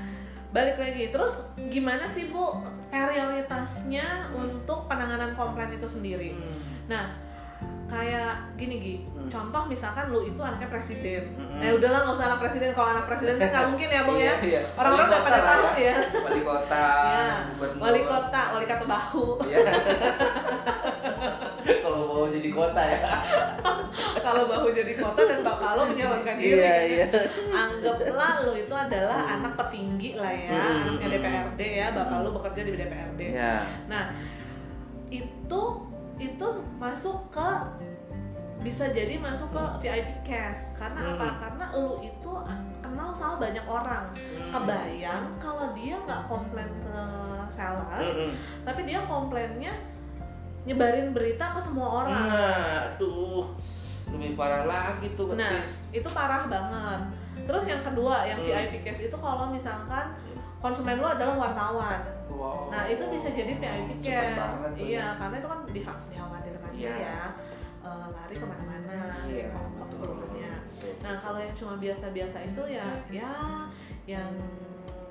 balik 0.50 0.76
lagi. 0.76 1.08
Terus 1.08 1.38
gimana 1.64 2.04
sih, 2.04 2.28
Bu, 2.28 2.58
prioritasnya 2.90 4.04
untuk 4.34 4.84
penanganan 4.86 5.32
komplain 5.32 5.72
itu 5.72 5.86
sendiri? 5.86 6.34
Hmm. 6.34 6.60
Nah, 6.88 7.06
kayak 7.92 8.56
gini 8.56 8.76
Gi, 8.78 8.96
Hmm. 9.12 9.28
contoh 9.28 9.68
misalkan 9.68 10.08
lu 10.08 10.24
itu 10.24 10.40
anaknya 10.40 10.66
presiden. 10.66 11.36
Hmm. 11.36 11.60
Eh 11.60 11.72
udahlah 11.72 12.00
nggak 12.02 12.16
usah 12.16 12.28
anak 12.28 12.40
presiden, 12.40 12.72
kalau 12.72 12.90
anak 12.90 13.06
presiden 13.06 13.36
kan 13.36 13.48
nggak 13.50 13.68
mungkin 13.68 13.90
ya, 13.90 14.02
Bung 14.02 14.16
ya. 14.16 14.24
Iya, 14.24 14.36
iya. 14.42 14.62
Orang-orang 14.74 15.08
udah 15.08 15.22
pada 15.22 15.40
tahu 15.42 15.64
ya. 15.78 15.96
wali 16.18 16.42
kota 16.42 16.88
Ya, 17.12 17.28
wali 17.78 18.02
kota, 18.02 18.42
wali 18.50 18.66
kota 18.66 18.86
bahu. 18.88 19.26
ya 19.46 19.60
kalau 21.82 22.00
mau 22.08 22.26
jadi 22.28 22.50
kota 22.50 22.82
ya. 22.82 23.00
kalau 24.26 24.44
bahu 24.48 24.68
jadi 24.72 24.94
kota 24.96 25.22
dan 25.22 25.40
bapak 25.42 25.70
lo 25.76 25.84
menyalonkan 25.86 26.36
diri 26.36 26.58
Iya, 26.58 26.76
iya. 26.88 27.06
anggaplah 27.52 28.34
lo 28.42 28.54
itu 28.56 28.72
adalah 28.72 29.20
anak 29.36 29.54
petinggi 29.58 30.16
lah 30.16 30.32
ya 30.32 30.52
Hmm, 30.54 30.96
anaknya 30.96 31.08
hmm, 31.08 31.16
DPRD 31.18 31.62
ya 31.76 31.88
bapak 31.92 32.18
lo 32.22 32.30
bekerja 32.34 32.62
di 32.64 32.72
DPRD 32.74 33.22
Ya. 33.32 33.54
nah 33.86 34.16
itu 35.08 35.62
itu 36.22 36.48
masuk 36.78 37.18
ke 37.28 37.50
bisa 38.62 38.86
jadi 38.88 39.18
masuk 39.18 39.50
ke 39.50 39.64
VIP 39.82 40.10
cash 40.22 40.78
karena 40.78 41.02
Hmm. 41.02 41.14
apa 41.18 41.28
karena 41.42 41.66
lo 41.74 41.98
itu 41.98 42.32
kenal 42.78 43.10
sama 43.12 43.42
banyak 43.42 43.66
orang 43.66 44.06
Hmm. 44.14 44.52
kebayang 44.54 45.26
kalau 45.42 45.74
dia 45.74 45.98
nggak 45.98 46.22
komplain 46.28 46.70
ke 46.80 46.98
sales 47.50 47.90
Mm-mm. 48.06 48.32
tapi 48.62 48.86
dia 48.86 49.02
komplainnya 49.04 49.74
nyebarin 50.62 51.10
berita 51.10 51.50
ke 51.50 51.60
semua 51.60 52.06
orang 52.06 52.22
Nah, 52.22 52.94
aduh, 52.94 53.50
lebih 54.14 54.38
parah 54.38 54.64
lagi 54.64 55.10
tuh 55.12 55.34
Nah, 55.34 55.58
itu 55.90 56.06
parah 56.08 56.46
banget. 56.46 57.02
Terus 57.42 57.66
yang 57.66 57.82
kedua, 57.82 58.22
yang 58.24 58.38
Hmm. 58.38 58.46
VIP 58.46 58.86
case 58.86 59.10
itu 59.10 59.18
kalau 59.18 59.50
misalkan 59.50 60.14
konsumen 60.62 61.02
lu 61.02 61.10
adalah 61.10 61.34
wartawan. 61.42 61.98
Wow. 62.42 62.74
Nah, 62.74 62.84
itu 62.86 63.04
bisa 63.08 63.30
jadi 63.30 63.54
banget 63.56 63.98
tuh 64.02 64.10
Iya, 64.10 64.98
ya. 64.98 65.06
karena 65.14 65.36
itu 65.38 65.48
kan 65.48 65.60
diha- 65.70 66.06
dikhawatirkan 66.10 66.72
Iya. 66.74 66.94
ya 66.98 67.20
eh, 67.82 68.06
lari 68.10 68.34
ke 68.34 68.46
mana-mana 68.46 68.98
oknum-oknumnya. 69.54 70.54
Betul. 70.72 70.94
Nah, 71.02 71.16
kalau 71.18 71.38
yang 71.38 71.54
cuma 71.54 71.74
biasa-biasa 71.78 72.38
itu 72.42 72.62
ya, 72.68 72.86
ya 73.10 73.32
yang 74.08 74.30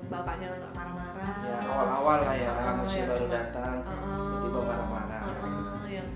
bapaknya 0.07 0.51
nggak 0.51 0.73
marah-marah. 0.73 1.35
Ya 1.41 1.57
awal-awal 1.61 2.17
lah 2.21 2.35
ya, 2.35 2.51
Heeh, 2.51 2.73
masih 2.77 2.97
yang 2.97 3.09
baru 3.09 3.19
cuma- 3.21 3.35
datang, 3.37 3.75
Heeh, 3.81 4.27
tiba-tiba 4.33 4.61
marah-marah. 4.65 5.21
heeh, 5.23 5.83
yang 5.93 6.07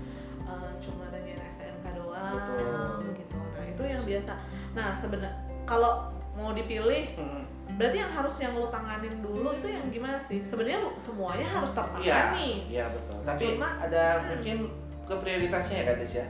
eh, 0.44 0.70
cuma 0.80 1.04
nanyain 1.08 1.40
STNK 1.46 1.86
doang 1.92 2.32
Betul. 2.36 3.12
gitu. 3.14 3.36
Nah, 3.40 3.64
itu 3.64 3.82
yang 3.86 4.02
biasa. 4.02 4.32
Nah, 4.72 4.88
sebenarnya 4.96 5.32
kalau 5.64 5.92
mau 6.36 6.52
dipilih 6.52 7.16
Mm-mm. 7.16 7.42
berarti 7.74 7.96
yang 7.96 8.12
harus 8.12 8.36
yang 8.38 8.52
lo 8.54 8.68
tanganin 8.68 9.18
dulu 9.18 9.52
itu 9.52 9.66
yang 9.66 9.88
gimana 9.88 10.16
sih? 10.18 10.38
Sebenarnya 10.40 10.84
semuanya 10.96 11.48
harus 11.50 11.70
Iya, 11.70 11.76
tertangani. 11.76 12.50
iya 12.68 12.84
betul. 12.86 13.18
Tapi 13.22 13.44
Cuma- 13.50 13.76
ada 13.78 14.04
Hmm. 14.14 14.26
mungkin 14.30 14.56
ke 15.02 15.14
prioritasnya 15.14 15.76
ya 15.78 15.86
Katis 15.88 16.14
ya. 16.14 16.26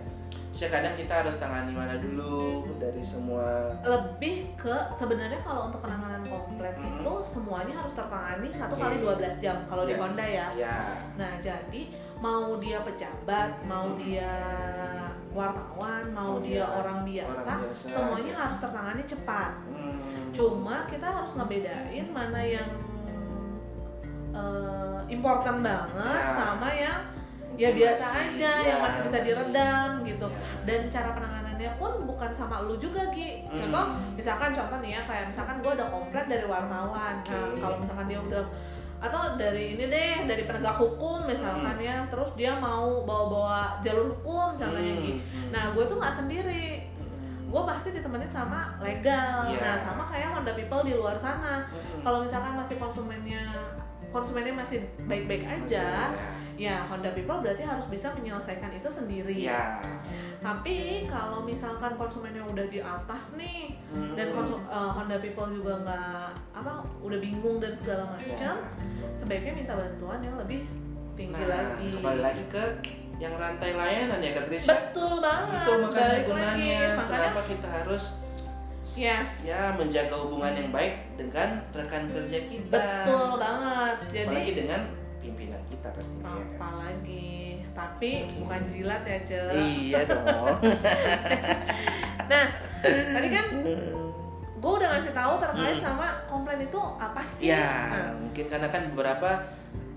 Misalnya 0.48 0.72
kadang 0.74 0.94
kita 0.96 1.14
harus 1.20 1.36
tangani 1.36 1.68
mana 1.70 1.94
dulu 1.96 2.40
dari 2.74 3.04
semua 3.04 3.68
Lebih 3.82 4.56
ke 4.56 4.72
sebenarnya 4.90 5.36
kalau 5.38 5.68
untuk 5.68 5.84
penanganan 5.84 6.24
komplain 6.24 6.72
Mhm. 6.74 6.96
itu 6.96 7.14
semuanya 7.22 7.74
harus 7.76 7.92
tertangani 7.92 8.48
satu 8.48 8.74
kali 8.74 8.96
12 8.98 9.36
jam 9.36 9.60
kalau 9.64 9.84
di 9.84 9.92
Ya. 9.92 10.00
Honda 10.00 10.24
ya. 10.24 10.46
ya. 10.56 10.76
Nah, 11.14 11.36
jadi 11.38 11.92
mau 12.16 12.56
dia 12.56 12.80
pejabat, 12.80 13.50
mau 13.62 13.86
Mhm. 13.86 13.98
dia 13.98 14.32
wartawan, 15.30 16.00
mau 16.10 16.36
Mau 16.36 16.40
dia 16.40 16.64
orang 16.64 17.04
biasa, 17.04 17.44
orang 17.44 17.60
biasa. 17.68 17.86
semuanya 17.92 18.34
harus 18.34 18.56
tertangani 18.56 19.02
cepat. 19.04 19.52
Hmm. 19.68 20.00
Cuma 20.32 20.84
kita 20.86 21.04
harus 21.06 21.32
ngebedain 21.34 22.08
mana 22.08 22.40
yang 22.40 22.70
eh, 24.32 24.98
important 25.08 25.60
banget 25.60 25.96
Ya. 26.20 26.28
sama 26.30 26.68
yang 26.68 27.00
Mungkin 27.46 27.56
ya 27.56 27.70
biasa 27.72 28.04
masih- 28.04 28.28
aja 28.36 28.52
ya, 28.52 28.66
yang 28.66 28.80
masih 28.82 29.00
bisa 29.00 29.08
masih. 29.10 29.24
diredam 29.24 29.90
gitu. 30.04 30.26
Ya. 30.28 30.40
Dan 30.62 30.80
cara 30.90 31.08
penanganannya 31.10 31.70
pun 31.74 31.92
bukan 32.04 32.30
sama 32.30 32.60
lu 32.60 32.76
juga 32.76 33.00
Gi. 33.08 33.48
Contoh 33.48 33.84
Hmm. 33.86 34.12
misalkan 34.12 34.52
contoh 34.52 34.76
nih 34.78 34.92
ya 34.92 35.02
kayak 35.02 35.32
misalkan 35.32 35.56
gue 35.58 35.72
ada 35.72 35.88
komplain 35.88 36.26
dari 36.26 36.44
wartawan. 36.44 37.16
Nah, 37.18 37.44
Oke. 37.48 37.56
kalau 37.58 37.76
misalkan 37.78 38.06
dia 38.06 38.20
udah 38.20 38.44
atau 39.06 39.34
dari 39.34 39.74
ini 39.74 39.84
deh 39.86 40.14
dari 40.24 40.42
penegak 40.42 40.74
hukum 40.74 41.24
misalkan 41.24 41.76
ya 41.78 42.02
terus 42.06 42.30
dia 42.34 42.52
mau 42.52 43.02
bawa-bawa 43.02 43.78
jalur 43.80 44.10
hukum 44.12 44.54
contohnya 44.54 44.92
Hmm, 44.92 45.04
gitu. 45.04 45.22
hmm. 45.22 45.48
Nah 45.50 45.64
gue 45.70 45.84
tuh 45.84 45.96
nggak 45.96 46.14
sendiri, 46.16 46.66
Hmm. 46.96 47.46
gue 47.46 47.62
pasti 47.64 47.88
ditemenin 47.92 48.26
sama 48.26 48.74
legal. 48.78 49.46
Iya. 49.46 49.60
Nah 49.60 49.76
sama 49.78 50.02
kayak 50.04 50.28
Honda 50.32 50.52
People 50.52 50.82
di 50.82 50.92
luar 50.92 51.14
sana. 51.14 51.64
Hmm. 51.64 52.02
Kalau 52.02 52.18
misalkan 52.20 52.54
masih 52.54 52.76
konsumennya 52.76 53.44
konsumennya 54.16 54.54
masih 54.54 54.80
baik-baik 55.04 55.44
aja, 55.44 56.08
Masih, 56.08 56.32
ya 56.56 56.80
Honda 56.82 57.12
People 57.12 57.36
berarti 57.38 57.60
harus 57.60 57.86
bisa 57.86 58.08
menyelesaikan 58.10 58.72
itu 58.72 58.88
sendiri. 58.88 59.36
ya. 59.38 59.76
Tapi 60.38 61.04
kalau 61.04 61.42
misalkan 61.42 61.92
konsumennya 61.94 62.40
udah 62.42 62.66
di 62.66 62.80
atas 62.80 63.36
nih 63.36 63.76
Hmm. 63.88 64.16
dan 64.16 64.32
konsu- 64.32 64.62
eh, 64.62 64.90
Honda 64.90 65.18
People 65.18 65.50
juga 65.50 65.76
nggak 65.78 66.24
apa 66.54 66.72
udah 66.98 67.18
bingung 67.18 67.58
dan 67.58 67.72
segala 67.72 68.08
macam, 68.08 68.56
Ya. 68.56 69.12
sebaiknya 69.12 69.52
minta 69.54 69.74
bantuan 69.74 70.20
yang 70.20 70.36
lebih 70.38 70.64
tinggi 71.12 71.36
Nah, 71.36 71.48
lagi. 71.50 71.86
kembali 71.92 72.20
lagi 72.22 72.44
ke 72.46 72.64
yang 73.16 73.32
rantai 73.34 73.72
layanan 73.72 74.20
ya 74.20 74.32
Kak 74.32 74.44
Tris 74.46 74.64
ya. 74.64 74.72
Betul 74.72 75.20
banget. 75.20 75.60
Itu 75.60 75.72
makanya 75.80 76.04
balik 76.06 76.24
gunanya 76.24 76.52
lagi. 76.52 76.96
Makanya 76.96 77.20
kenapa 77.26 77.40
kita 77.48 77.68
harus 77.70 78.04
Yes. 78.92 79.42
ya 79.42 79.72
menjaga 79.72 80.14
hubungan 80.16 80.52
yang 80.54 80.70
baik 80.70 80.94
dengan 81.14 81.48
rekan 81.70 82.06
kerja 82.06 82.38
kita. 82.44 82.70
betul 83.02 83.34
banget. 83.36 83.96
Jadi 84.06 84.24
Apalagi 84.24 84.52
dengan 84.54 84.80
pimpinan 85.18 85.60
kita 85.66 85.88
pastinya. 85.90 86.22
ya 86.22 86.36
kan? 86.36 86.46
apa 86.54 86.68
lagi? 86.78 87.34
Tapi 87.72 88.10
bukan 88.36 88.60
jilat 88.66 89.02
ya, 89.02 89.18
Ce. 89.20 89.40
Iya 89.52 90.00
dong. 90.04 90.56
Nah, 92.26 92.46
tadi 92.82 93.28
kan 93.30 93.46
gue 94.56 94.72
udah 94.72 94.88
ngasih 94.88 95.12
tahu 95.12 95.32
terkait 95.38 95.76
Hmm. 95.76 95.84
sama 95.84 96.06
komplain 96.26 96.58
itu 96.60 96.74
apa 96.96 97.22
sih? 97.22 97.46
ya, 97.46 97.70
Nah, 97.86 98.10
mungkin 98.18 98.44
karena 98.46 98.66
kan 98.66 98.82
beberapa 98.90 99.30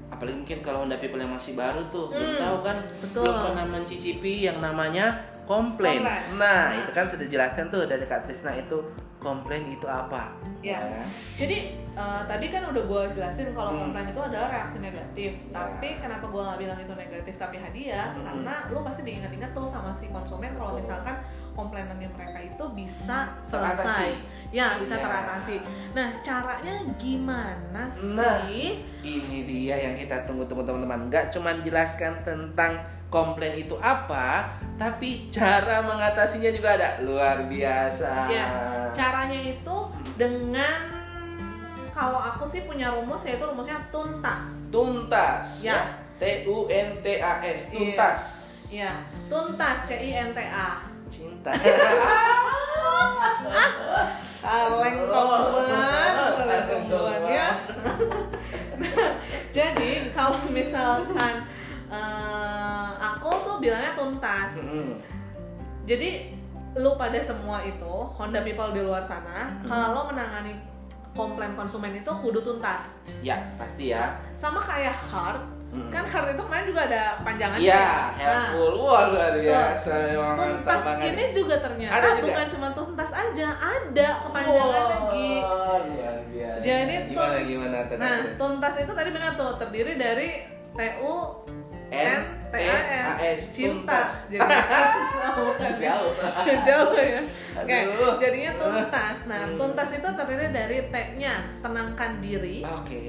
apalagi 0.10 0.36
mungkin 0.38 0.60
kalau 0.60 0.84
Honda 0.84 0.98
People 0.98 1.18
yang 1.18 1.32
masih 1.32 1.54
baru 1.54 1.82
tuh 1.88 2.06
belum 2.08 2.30
Hmm, 2.32 2.38
tahu 2.40 2.58
kan 2.62 2.78
betul. 3.00 3.24
belum 3.24 3.38
pernah 3.48 3.66
mencicipi 3.68 4.34
yang 4.44 4.58
namanya 4.60 5.26
komplain. 5.50 6.06
Komplain. 6.06 6.38
Nah, 6.38 6.70
Nah. 6.70 6.78
itu 6.78 6.91
kan 6.93 7.10
sudah 7.10 7.26
jelaskan 7.26 7.74
tuh 7.74 7.89
dari 7.89 8.06
Kak 8.06 8.30
Trisna 8.30 8.54
itu 8.54 8.78
komplain 9.18 9.66
itu 9.74 9.89
apa. 9.89 10.30
Ya. 10.62 10.78
Jadi 11.34 11.89
eh, 11.92 12.22
tadi 12.26 12.46
kan 12.48 12.64
udah 12.66 12.84
gue 12.84 13.02
jelasin 13.14 13.52
kalau 13.52 13.72
Hmm. 13.72 13.82
komplain 13.86 14.08
itu 14.08 14.22
adalah 14.22 14.48
reaksi 14.48 14.78
negatif. 14.80 15.32
Ya. 15.46 15.54
Tapi 15.56 15.90
kenapa 15.98 16.26
gue 16.26 16.42
nggak 16.42 16.60
bilang 16.60 16.80
itu 16.80 16.94
negatif 16.94 17.34
tapi 17.36 17.56
hadiah? 17.58 18.08
Hmm. 18.12 18.24
Karena 18.24 18.54
lu 18.68 18.80
pasti 18.82 19.02
diingat-ingat 19.02 19.52
tuh 19.52 19.66
sama 19.66 19.90
si 19.92 20.06
konsumen 20.08 20.52
kalau 20.54 20.76
misalkan 20.76 21.16
komplainannya 21.52 22.10
mereka 22.10 22.40
itu 22.40 22.64
bisa 22.74 23.32
Teratasi. 23.42 23.80
selesai. 23.80 24.10
Ya, 24.50 24.74
bisa 24.76 24.98
Ya. 24.98 25.04
teratasi. 25.04 25.56
Nah, 25.92 26.10
caranya 26.20 26.76
gimana 26.98 27.84
sih? 27.88 28.16
Nah. 28.16 28.42
Ini 29.00 29.40
dia 29.46 29.76
yang 29.80 29.94
kita 29.94 30.26
tunggu-tunggu 30.26 30.64
teman-teman. 30.64 31.08
Nggak 31.08 31.30
cuma 31.30 31.54
jelaskan 31.56 32.18
tentang 32.22 32.76
komplain 33.08 33.58
itu 33.58 33.74
apa, 33.80 34.54
tapi 34.76 35.30
cara 35.30 35.82
mengatasinya 35.82 36.50
juga 36.50 36.78
ada. 36.78 37.02
Luar 37.02 37.46
biasa. 37.46 38.26
Yes. 38.28 38.54
Caranya 38.92 39.40
itu 39.40 39.78
dengan 40.14 40.99
kalau 42.00 42.16
aku 42.16 42.47
sih 42.47 42.64
punya 42.64 42.95
rumus 42.95 43.28
yaitu 43.28 43.43
rumusnya 43.43 43.76
tuntas. 43.91 44.72
Tuntas. 44.72 45.68
Ya. 45.68 46.00
T 46.16 46.47
U 46.47 46.64
N 46.72 47.04
T 47.04 47.20
A 47.20 47.43
S. 47.43 47.76
Iya. 47.76 47.76
Tuntas. 47.76 48.22
Ya, 48.72 48.91
tuntas 49.28 49.84
C 49.84 50.00
I 50.00 50.16
N 50.16 50.32
T 50.32 50.39
A. 50.39 50.88
Cinta. 51.12 51.52
kaleng 54.39 54.97
tongguan 56.80 57.22
ya 57.28 57.50
jadi 59.58 59.91
kalau 60.16 60.39
misalkan 60.50 61.36
eh, 61.91 62.89
aku 62.97 63.30
tuh 63.45 63.56
bilangnya 63.60 63.93
tuntas 63.97 64.58
jadi 65.84 66.32
lu 66.78 66.95
pada 66.95 67.20
semua 67.20 67.66
itu 67.66 67.93
Honda 68.14 68.45
people 68.45 68.72
di 68.72 68.82
luar 68.86 69.04
sana 69.04 69.52
kalau 69.66 70.08
menangani 70.14 70.56
komplain 71.12 71.53
konsumen 71.53 71.91
itu 71.93 72.12
kudu 72.12 72.39
tuntas 72.39 73.01
Ya, 73.20 73.36
pasti 73.55 73.89
ya. 73.89 74.16
sama 74.34 74.57
kayak 74.57 74.93
hard 74.93 75.43
Mm-mm. 75.70 75.89
kan 75.89 76.01
hard 76.01 76.34
itu 76.34 76.41
kemarin 76.41 76.66
juga 76.66 76.82
ada 76.84 77.03
panjangannya 77.22 77.62
Iya, 77.62 77.78
ya. 77.78 77.86
Nah, 77.86 78.10
helpful. 78.18 78.74
Wah, 78.80 79.01
luar 79.07 79.34
biasa. 79.36 79.93
tuntas 80.36 80.84
ini 81.03 81.24
juga 81.30 81.55
ternyata 81.60 81.93
Ada 81.93 82.10
juga? 82.12 82.26
bukan 82.26 82.45
cuma 82.49 82.68
tuntas 82.74 83.10
aja 83.12 83.47
ada 83.53 84.07
kepanjangan 84.20 84.66
Wah, 84.66 84.89
lagi 84.89 85.32
luar 85.38 85.82
biasa. 86.26 86.60
Jadi 86.60 86.95
gimana 87.07 87.38
gimana 87.43 87.78
Nah, 87.95 88.16
tuntas 88.34 88.74
itu 88.78 88.91
tadi 88.91 89.10
benar 89.12 89.32
tuh 89.36 89.51
terdiri 89.55 89.93
dari 89.93 90.30
TU 90.72 91.16
N 91.90 92.22
T 92.50 92.56
A 92.58 93.14
S 93.30 93.54
tuntas. 93.54 94.12
Jadi. 94.28 94.42
Jauh. 95.80 96.14
Jauh 96.68 96.94
ya. 96.96 97.22
Oke, 97.56 97.78
jadinya 98.20 98.52
tuntas. 98.56 99.18
Nah, 99.26 99.42
Hmm. 99.44 99.58
tuntas 99.58 99.90
itu 99.92 100.08
terdiri 100.08 100.50
dari 100.50 100.78
T-nya 100.88 101.34
tenangkan 101.60 102.18
diri. 102.18 102.62
Oke. 102.64 103.02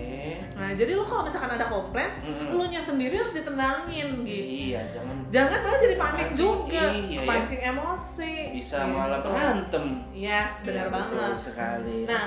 Nah, 0.52 0.72
jadi 0.72 0.92
lu 0.92 1.04
kalau 1.04 1.22
misalkan 1.22 1.50
ada 1.50 1.64
komplain, 1.64 2.10
lu 2.50 2.64
nya 2.66 2.80
sendiri 2.80 3.16
harus 3.16 3.32
ditenangin 3.32 4.24
gitu. 4.24 4.74
Iya, 4.74 4.80
jangan 4.90 5.16
Jangan 5.30 5.58
malah 5.62 5.78
jadi 5.78 5.96
panik 5.96 6.18
Pancing, 6.26 6.36
juga, 6.36 6.84
iya, 6.90 7.06
iya. 7.06 7.20
pancing 7.22 7.60
emosi. 7.62 8.34
bisa 8.50 8.76
Gitu. 8.82 8.90
malah 8.90 9.20
berantem. 9.20 9.84
Yes, 10.10 10.50
benar 10.60 10.76
Iya, 10.82 10.92
banget. 10.92 11.32
Sekali. 11.32 11.96
Nah, 12.04 12.24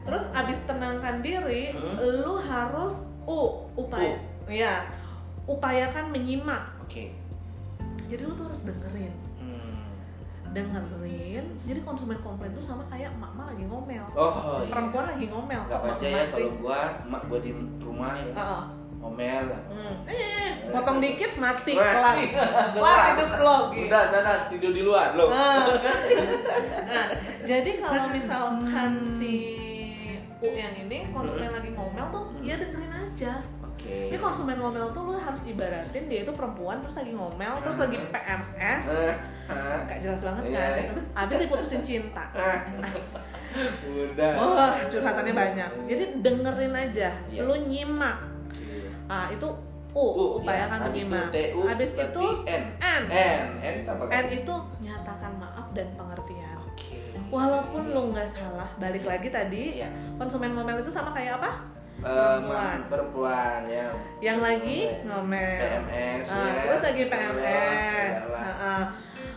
terus 0.00 0.24
abis 0.32 0.58
tenangkan 0.64 1.16
diri, 1.18 1.74
Hmm. 1.74 1.96
lu 2.22 2.34
harus 2.38 2.94
u 3.24 3.40
upaya, 3.74 4.14
ya 4.46 4.84
upayakan 5.46 6.08
menyimak. 6.08 6.72
Oke. 6.80 7.12
jadi 8.04 8.20
lu 8.22 8.32
tuh 8.32 8.44
harus 8.44 8.62
dengerin 8.64 9.14
Hmm. 9.34 9.88
dengerin 10.52 11.44
jadi 11.62 11.80
konsumen 11.80 12.20
komplain 12.20 12.52
tuh 12.52 12.60
sama 12.62 12.84
kayak 12.86 13.10
emak-emak 13.10 13.46
lagi 13.48 13.64
ngomel 13.64 14.04
Oh, 14.12 14.60
iya. 14.60 14.68
perempuan 14.68 15.04
lagi 15.06 15.26
ngomel 15.26 15.62
Gak 15.64 15.80
aja 15.82 16.04
ya 16.06 16.22
kalau 16.28 16.50
gua 16.54 16.78
emak 17.00 17.22
gua 17.26 17.38
di 17.40 17.50
rumah 17.78 18.12
ya 18.14 18.28
Heeh. 18.30 18.64
ngomel. 18.94 19.44
Hmm. 19.66 19.96
Eh, 20.06 20.48
potong 20.70 20.96
dikit 20.98 21.32
mati 21.36 21.72
kelar. 21.76 22.16
kelar. 22.72 23.04
Hidup 23.10 23.32
lo 23.38 23.58
gitu. 23.70 23.84
Udah 23.86 24.02
sana 24.06 24.32
tidur 24.48 24.72
di 24.72 24.82
luar 24.82 25.12
lo. 25.12 25.26
Nah, 26.86 27.06
jadi 27.42 27.70
kalau 27.78 28.04
misalkan 28.08 28.90
si 29.02 29.34
U 30.38 30.48
yang 30.48 30.76
ini 30.78 31.08
konsumen 31.10 31.50
lagi 31.50 31.70
ngomel 31.70 32.06
tuh, 32.10 32.24
Hmm. 32.30 32.40
ya 32.42 32.54
dengerin 32.54 32.92
aja. 32.94 33.32
Oke. 33.74 34.08
Jadi 34.08 34.16
konsumen 34.16 34.56
ngomel 34.56 34.86
tuh 34.90 35.02
lu 35.04 35.14
harus 35.14 35.42
ibaratin 35.44 36.04
dia 36.06 36.22
itu 36.22 36.30
perempuan 36.30 36.78
terus 36.78 36.94
lagi 36.94 37.10
ngomel 37.10 37.52
terus 37.58 37.76
lagi 37.76 37.98
PMS. 38.00 38.84
Eh, 38.88 39.14
eh. 39.50 39.78
Gak 39.84 39.98
jelas 40.00 40.20
banget 40.22 40.42
Iya, 40.46 40.56
kan? 40.56 40.72
iya. 40.78 40.92
Abis 41.18 41.36
diputusin 41.42 41.82
cinta. 41.82 42.24
Udah. 43.84 44.30
Wah, 44.34 44.74
curhatannya 44.84 45.30
banyak. 45.32 45.68
Jadi 45.84 46.04
dengerin 46.20 46.74
aja, 46.74 47.08
Iya. 47.28 47.40
lu 47.42 47.54
nyimak. 47.60 48.16
Oke. 48.46 48.90
Ah, 49.06 49.28
itu 49.28 49.46
U, 49.94 50.04
U, 50.10 50.24
upayakan 50.38 50.74
ya. 50.74 50.82
Itu 50.82 50.90
menyimak. 50.90 51.26
TU, 51.30 51.60
Habis 51.62 51.90
itu 51.92 52.24
N. 52.44 52.64
N. 52.74 53.02
N. 53.06 53.46
N 53.58 53.74
itu? 53.78 53.92
N 54.10 54.24
itu 54.28 54.54
nyatakan 54.80 55.32
maaf 55.38 55.66
dan 55.70 55.86
pengertian. 55.94 56.58
Oke. 56.64 56.98
Walaupun 57.30 57.82
lu 57.90 58.10
nggak 58.10 58.26
salah, 58.26 58.66
balik 58.74 59.02
Iya. 59.02 59.10
lagi 59.12 59.28
tadi 59.30 59.62
Iya. 59.78 59.88
konsumen 60.16 60.50
ngomel 60.50 60.82
itu 60.82 60.90
sama 60.90 61.14
kayak 61.14 61.38
apa? 61.38 61.73
Eh, 61.96 62.02
Perempuan. 62.04 62.78
perempuan 62.86 63.60
ya. 63.64 63.88
Yang 64.20 64.38
lagi 64.40 64.78
ngomel. 65.04 65.56
PMS 65.56 66.26
Ah, 66.28 66.42
ya. 66.44 66.62
terus 66.66 66.82
lagi 66.82 67.02
PMS. 67.06 68.18
Ah, 68.28 68.44
ah. 68.60 68.84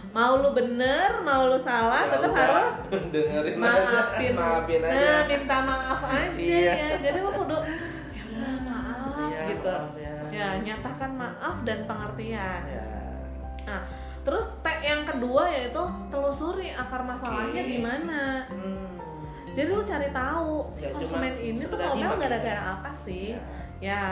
Mau 0.10 0.42
lu 0.42 0.50
bener, 0.52 1.22
mau 1.22 1.46
lu 1.46 1.56
salah, 1.56 2.02
Ya 2.04 2.18
tetap 2.18 2.34
harus 2.34 2.76
dengerin 3.14 3.56
maafin. 3.56 4.34
aja. 4.34 4.42
Maafin 4.42 4.82
aja. 4.82 4.98
Nah, 4.98 5.20
minta 5.28 5.58
maaf 5.62 6.02
aja 6.02 6.34
Iya. 6.42 6.74
ya. 6.74 6.88
Jadi 7.00 7.20
lu 7.20 7.32
kudu 7.32 7.58
ya 8.10 8.24
udah 8.26 8.56
maaf 8.60 9.16
Iya, 9.24 9.40
gitu. 9.48 9.70
maaf 9.70 9.94
ya. 9.96 10.14
Ya, 10.28 10.48
nyatakan 10.60 11.12
maaf 11.14 11.56
dan 11.64 11.80
pengertian. 11.86 12.62
Ya. 12.66 12.84
Nah, 13.64 13.82
terus 14.24 14.48
T 14.58 14.68
yang 14.82 15.04
kedua 15.04 15.44
yaitu 15.48 15.80
telusuri 16.10 16.68
akar 16.70 17.00
masalahnya 17.02 17.62
Oke. 17.62 17.70
di 17.70 17.80
mana. 17.80 18.44
Hmm. 18.50 18.87
Jadi 19.58 19.70
lu 19.70 19.82
cari 19.82 20.10
tahu 20.12 20.70
si 20.70 20.86
Ya, 20.86 20.94
konsumen 20.94 21.34
ini 21.36 21.58
tuh 21.58 21.74
ngomel 21.76 22.14
gara-gara 22.16 22.54
ya. 22.54 22.72
apa 22.78 22.92
sih? 22.96 23.34
Ya. 23.34 23.42
Ya, 23.78 24.04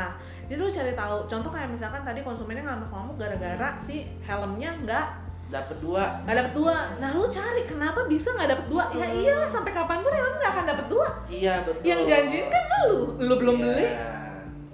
jadi 0.45 0.57
lu 0.57 0.69
cari 0.69 0.93
tahu. 0.93 1.25
Contoh 1.25 1.49
kayak 1.49 1.69
misalkan 1.69 2.01
tadi 2.01 2.19
konsumennya 2.19 2.65
ngamuk-ngamuk 2.65 3.13
gara-gara 3.15 3.77
si 3.77 3.95
helmnya 4.19 4.73
nggak 4.79 5.07
Dapat 5.45 5.77
dua. 5.77 6.03
nggak 6.21 6.35
dapet 6.35 6.53
dua. 6.55 6.73
Nah 6.97 7.09
lu 7.11 7.25
cari 7.27 7.61
kenapa 7.63 8.01
bisa 8.05 8.33
nggak 8.33 8.49
dapet 8.51 8.65
dua? 8.67 8.83
Ya 8.91 9.05
Betul. 9.05 9.21
iyalah 9.21 9.49
sampai 9.51 9.71
kapan 9.71 10.01
pun 10.01 10.09
helm 10.11 10.33
nggak 10.35 10.51
akan 10.51 10.65
dapet 10.65 10.85
dua. 10.87 11.07
Iya 11.27 11.53
betul. 11.61 11.81
Yang 11.83 12.01
janjiin 12.03 12.47
kan 12.47 12.63
lu, 12.71 12.89
lu 13.19 13.33
belum 13.35 13.55
Iya. 13.55 13.63
beli, 13.63 13.85
Iya 13.85 13.93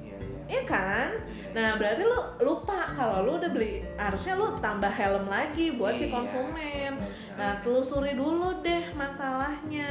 iya. 0.01 0.17
iya 0.47 0.61
kan? 0.65 1.09
Nah 1.51 1.75
berarti 1.75 2.03
lu 2.05 2.19
lupa 2.41 2.79
kalau 2.89 3.17
lu 3.21 3.31
udah 3.35 3.51
beli, 3.51 3.83
harusnya 3.97 4.33
lu 4.33 4.47
tambah 4.57 4.87
helm 4.89 5.27
lagi 5.27 5.75
buat 5.75 5.91
si 5.93 6.07
Iya, 6.07 6.13
konsumen. 6.13 6.91
betul 6.93 7.11
sekali. 7.11 7.35
Nah 7.35 7.51
telusuri 7.59 8.11
dulu 8.13 8.49
deh 8.61 8.83
masalahnya. 8.95 9.89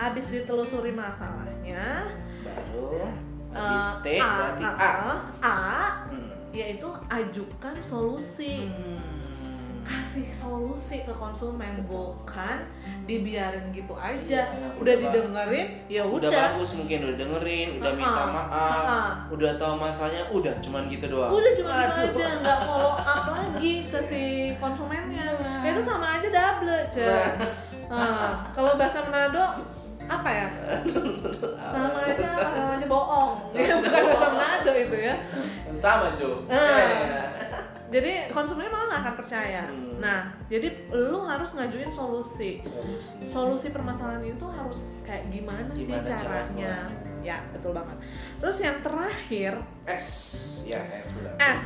Abis 0.00 0.24
ditelusuri 0.26 0.90
masalahnya, 0.90 2.08
baru 2.40 3.04
habis 3.52 3.88
eh, 4.00 4.00
T 4.00 4.06
berarti 4.16 4.64
A. 4.64 4.72
A, 4.72 4.90
A, 5.44 5.58
Hmm. 6.08 6.32
yaitu 6.50 6.88
ajukan 7.06 7.76
solusi. 7.78 8.64
Hmm. 8.64 8.96
kasih 9.80 10.28
solusi 10.28 11.02
ke 11.02 11.10
konsumen 11.10 11.80
bukan 11.88 12.60
dibiarin 13.08 13.72
gitu 13.72 13.96
aja 13.96 14.44
Iya, 14.52 14.76
udah 14.76 14.76
udah 14.76 14.94
didengerin 15.00 15.68
ya 15.88 16.02
udah, 16.04 16.28
udah 16.28 16.30
bagus 16.30 16.70
mungkin 16.76 16.98
udah 17.08 17.16
dengerin 17.16 17.68
udah 17.80 17.92
minta 17.96 18.22
maaf 18.28 18.52
uh-uh. 18.52 19.08
udah 19.32 19.50
tahu 19.56 19.74
masalahnya 19.80 20.22
udah 20.28 20.52
cuman 20.60 20.84
gitu 20.84 21.08
doang 21.08 21.32
udah 21.32 21.52
cuma 21.56 21.70
gitu 21.80 21.96
aja 22.12 22.26
nggak 22.38 22.58
follow 22.60 22.94
up 23.00 23.24
lagi 23.32 23.74
ke 23.88 24.00
si 24.04 24.22
konsumennya 24.60 25.26
Ya, 25.64 25.68
itu 25.72 25.80
sama 25.82 26.06
aja 26.20 26.28
double 26.28 26.70
aja 26.70 27.12
nah, 27.88 28.32
kalau 28.52 28.76
bahasa 28.76 29.00
Manado 29.08 29.64
apa 30.10 30.26
ya? 30.28 30.48
Sama 31.70 31.98
aja 32.02 32.24
sama 32.34 32.64
aja 32.74 32.86
bohong. 32.86 33.54
Ya 33.54 33.78
bukan 33.78 34.02
bahasa 34.10 34.28
Manado 34.28 34.72
itu 34.74 34.96
ya. 34.98 35.14
Sama 35.70 36.10
cuy 36.10 36.34
Ah. 36.50 37.30
jadi 37.90 38.30
konsumennya 38.30 38.70
malah 38.70 38.86
nggak 38.86 39.02
akan 39.02 39.14
percaya. 39.18 39.62
Hmm. 39.66 39.98
nah 39.98 40.20
jadi 40.46 40.68
lu 40.90 41.22
harus 41.22 41.54
ngajuin 41.54 41.90
solusi. 41.90 42.58
Solusi. 42.62 43.26
Solusi 43.26 43.66
permasalahan 43.70 44.22
itu 44.24 44.46
harus 44.46 44.94
kayak 45.02 45.26
gimana, 45.28 45.66
Gimana 45.70 46.02
sih 46.02 46.10
caranya? 46.10 46.18
caranya? 46.18 46.74
ya 47.20 47.36
betul 47.50 47.70
banget. 47.70 47.98
Terus 48.38 48.56
yang 48.60 48.76
terakhir 48.80 49.52
S. 49.86 50.08
Ya 50.66 50.80
S 50.90 51.10
benar. 51.14 51.34
S. 51.38 51.62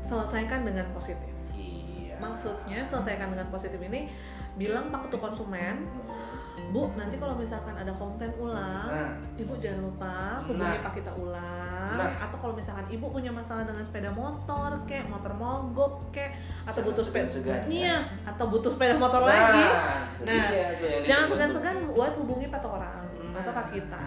selesaikan 0.00 0.64
dengan 0.64 0.84
positif. 0.92 1.28
Iya. 1.52 2.16
Maksudnya 2.20 2.84
selesaikan 2.84 3.32
dengan 3.32 3.48
positif 3.48 3.80
ini 3.80 4.08
bilang 4.54 4.88
pak 4.88 5.08
ke 5.08 5.16
konsumen 5.16 5.84
bu 6.66 6.90
nanti 6.92 7.16
kalau 7.16 7.34
misalkan 7.34 7.72
ada 7.72 7.90
komplain 7.92 8.30
ulang 8.34 8.86
nah 8.86 9.10
ibu 9.34 9.54
jangan 9.56 9.80
lupa 9.82 10.14
hubungi 10.42 10.62
Nah. 10.70 10.82
pak 10.82 10.92
kita 10.94 11.12
ulang 11.12 11.94
Nah. 11.94 12.10
atau 12.18 12.36
kalau 12.36 12.54
misalkan 12.54 12.86
ibu 12.88 13.06
punya 13.06 13.30
masalah 13.30 13.62
dengan 13.62 13.80
sepeda 13.80 14.10
motor 14.10 14.70
kek 14.84 15.06
motor 15.06 15.30
mogok 15.32 16.10
kek 16.10 16.34
atau 16.62 16.74
Jangan 16.74 16.88
butuh 16.88 17.04
sepeda 17.04 17.26
segan-segan, 17.26 17.60
ya. 17.60 17.70
iya 17.70 17.96
atau 18.24 18.44
butuh 18.48 18.68
sepeda 18.68 18.94
motor 18.96 19.22
lagi 19.22 19.66
Nah, 20.20 20.30
iya, 20.50 20.66
yang 20.80 21.02
jangan 21.04 21.26
segan-segan 21.30 21.76
buat 21.88 22.12
hubungi 22.16 22.46
pak 22.48 22.62
orang 22.64 23.02
Nah. 23.24 23.38
atau 23.38 23.50
pak 23.52 23.66
kita 23.70 24.04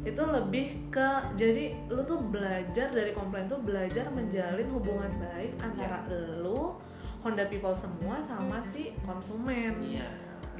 itu 0.00 0.22
lebih 0.22 0.66
ke 0.88 1.08
jadi 1.34 1.64
lu 1.86 2.00
tuh 2.02 2.16
belajar 2.22 2.88
dari 2.88 3.12
komplain 3.12 3.44
tuh 3.46 3.60
belajar 3.60 4.08
menjalin 4.08 4.68
hubungan 4.70 5.12
baik 5.18 5.52
antara 5.58 6.00
Iya. 6.02 6.40
lu 6.40 6.72
Honda 7.20 7.44
People 7.44 7.76
semua 7.76 8.16
sama 8.18 8.64
si 8.64 8.96
konsumen 9.00 9.76
iya 9.78 10.08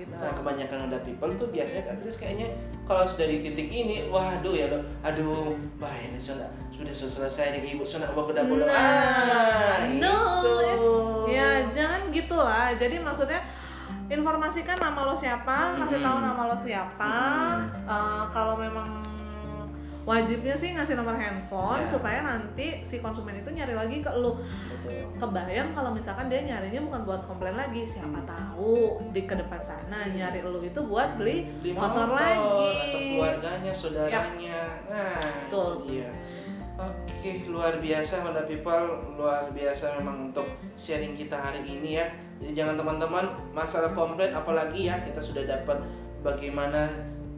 gitu 0.00 0.12
Nah, 0.16 0.32
kebanyakan 0.32 0.88
Honda 0.88 0.98
people 1.04 1.32
tuh 1.36 1.48
biasanya 1.52 1.84
kan 1.92 1.94
terus 2.00 2.16
kayaknya 2.16 2.48
kalau 2.88 3.04
sudah 3.04 3.26
di 3.28 3.44
titik 3.44 3.68
ini, 3.70 4.08
waduh 4.08 4.50
ya 4.56 4.66
lo, 4.72 4.80
aduh, 5.04 5.54
wah 5.78 5.94
ini 6.00 6.18
sudah 6.18 6.48
sudah 6.74 6.96
selesai 6.96 7.60
nih 7.60 7.76
ibu, 7.76 7.84
sudah 7.84 8.08
mau 8.16 8.24
ke 8.24 8.32
dapur. 8.32 8.64
Nah, 8.64 8.72
ah, 8.72 9.76
no, 10.00 10.16
itu. 10.40 10.54
it's, 10.64 10.92
ya 11.36 11.48
jangan 11.76 12.00
gitulah. 12.08 12.72
Jadi 12.74 12.96
maksudnya 12.98 13.40
informasikan 14.08 14.80
nama 14.80 15.06
lo 15.06 15.14
siapa, 15.14 15.76
kasih 15.76 16.00
tahu 16.00 16.18
nama 16.24 16.42
lo 16.48 16.56
siapa. 16.56 17.14
Mm-mm. 17.60 17.84
Eh, 17.84 18.24
kalau 18.32 18.56
memang 18.56 18.88
wajibnya 20.02 20.52
sih 20.52 20.72
ngasih 20.72 20.96
nomor 20.96 21.12
handphone 21.12 21.80
Ya. 21.80 21.86
supaya 21.86 22.18
nanti 22.20 22.80
si 22.80 22.98
konsumen 22.98 23.36
itu 23.36 23.48
nyari 23.48 23.72
lagi 23.72 24.00
ke 24.00 24.10
lo. 24.10 24.40
Betul. 24.68 25.12
Kebayang 25.16 25.70
kalau 25.70 25.92
misalkan 25.92 26.26
dia 26.26 26.40
nyarinya 26.40 26.80
bukan 26.82 27.00
buat 27.04 27.22
komplain 27.22 27.54
lagi, 27.54 27.84
siapa 27.84 28.18
tahu 28.24 28.98
di 29.10 29.24
ke 29.24 29.34
depan 29.34 29.60
sana 29.60 30.08
nyari 30.08 30.40
lo 30.40 30.58
itu 30.58 30.80
buat 30.82 31.14
beli 31.14 31.46
Beli 31.60 31.72
motor, 31.72 32.10
lagi. 32.10 32.40
atau 32.80 32.98
keluarganya, 32.98 33.72
saudaranya. 33.72 34.60
Nah, 34.88 35.20
Betul. 35.46 35.70
dia. 35.86 36.10
Oke, 36.74 37.44
luar 37.44 37.76
biasa 37.76 38.24
Honda 38.24 38.48
People, 38.48 38.88
luar 39.14 39.52
biasa 39.52 40.00
memang 40.00 40.32
untuk 40.32 40.48
sharing 40.80 41.12
kita 41.12 41.36
hari 41.36 41.60
ini 41.60 42.00
ya. 42.00 42.08
Jadi 42.40 42.56
jangan 42.56 42.80
teman-teman 42.80 43.20
masalah 43.52 43.92
komplain 43.92 44.32
apalagi 44.32 44.88
ya 44.88 44.96
kita 45.04 45.20
sudah 45.20 45.44
dapat 45.44 45.76
bagaimana 46.24 46.88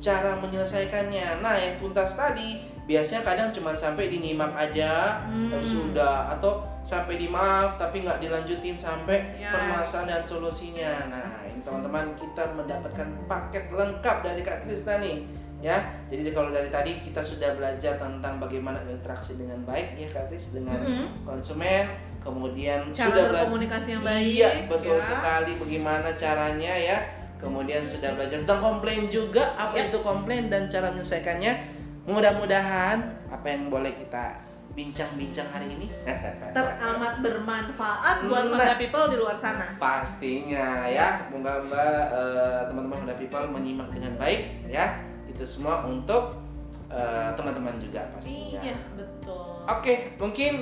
cara 0.02 0.34
menyelesaikannya. 0.36 1.38
Nah, 1.38 1.54
yang 1.54 1.78
tuntas 1.78 2.18
tadi 2.18 2.58
biasanya 2.82 3.22
kadang 3.22 3.48
cuma 3.54 3.70
sampai 3.72 4.10
dinyimak 4.10 4.50
aja 4.52 5.22
Hmm. 5.22 5.54
sudah 5.62 6.26
atau 6.28 6.58
sampai 6.82 7.14
di 7.14 7.30
maaf 7.30 7.78
tapi 7.78 8.02
nggak 8.02 8.18
dilanjutin 8.18 8.74
sampai 8.74 9.38
Yes. 9.38 9.54
permasalahan 9.54 10.18
dan 10.18 10.22
solusinya. 10.26 10.92
Nah, 11.06 11.46
ini 11.46 11.62
teman-teman 11.62 12.10
kita 12.18 12.42
mendapatkan 12.52 13.06
paket 13.24 13.70
lengkap 13.70 14.16
dari 14.20 14.42
Kak 14.42 14.66
Krista 14.66 14.98
nih 14.98 15.22
ya. 15.62 15.78
Jadi 16.10 16.34
kalau 16.34 16.50
dari 16.50 16.66
tadi 16.68 16.98
kita 16.98 17.22
sudah 17.22 17.54
belajar 17.54 17.94
tentang 17.94 18.42
bagaimana 18.42 18.82
interaksi 18.82 19.38
dengan 19.38 19.62
baik 19.62 19.94
ya 19.94 20.10
Kak 20.10 20.26
Kris 20.26 20.50
dengan 20.50 20.82
Mhm. 20.82 21.22
konsumen, 21.22 21.86
kemudian 22.18 22.90
Cara 22.90 23.14
sudah 23.14 23.24
belajar 23.30 23.46
berkomunikasi 23.46 23.88
yang 23.94 24.02
baik, 24.02 24.26
Iya, 24.34 24.48
betul 24.66 24.98
ya. 24.98 25.06
sekali 25.06 25.52
bagaimana 25.54 26.08
caranya 26.18 26.74
ya. 26.74 26.98
Kemudian 27.42 27.82
sudah 27.82 28.14
belajar 28.14 28.38
tentang 28.38 28.62
komplain 28.62 29.10
juga, 29.10 29.42
apa 29.52 29.74
Ya. 29.74 29.90
itu 29.90 29.98
komplain 29.98 30.46
dan 30.46 30.66
cara 30.66 30.88
menyelesaikannya. 30.88 31.52
Mudah-mudahan 32.06 32.98
apa 33.26 33.46
yang 33.46 33.66
boleh 33.66 33.90
kita 33.96 34.38
bincang-bincang 34.72 35.44
hari 35.46 35.68
ini 35.70 35.86
teramat 36.56 37.20
bermanfaat 37.20 38.24
buat 38.24 38.42
Nah. 38.46 38.56
Honda 38.56 38.74
People 38.74 39.06
di 39.06 39.16
luar 39.16 39.36
sana. 39.36 39.68
pastinya 39.76 40.88
ya 40.88 41.12
Yes. 41.12 41.28
semoga 41.28 41.60
eh, 42.08 42.60
teman-teman 42.64 43.04
Honda 43.04 43.14
People 43.14 43.44
menyimak 43.48 43.90
dengan 43.90 44.16
baik 44.16 44.64
ya 44.66 44.96
itu 45.26 45.44
semua 45.44 45.84
untuk 45.84 46.40
eh, 46.88 47.30
teman-teman 47.34 47.76
juga 47.78 48.00
pastinya 48.10 48.60
Iya, 48.62 48.76
betul. 48.94 49.60
oke 49.62 49.94
mungkin 50.16 50.52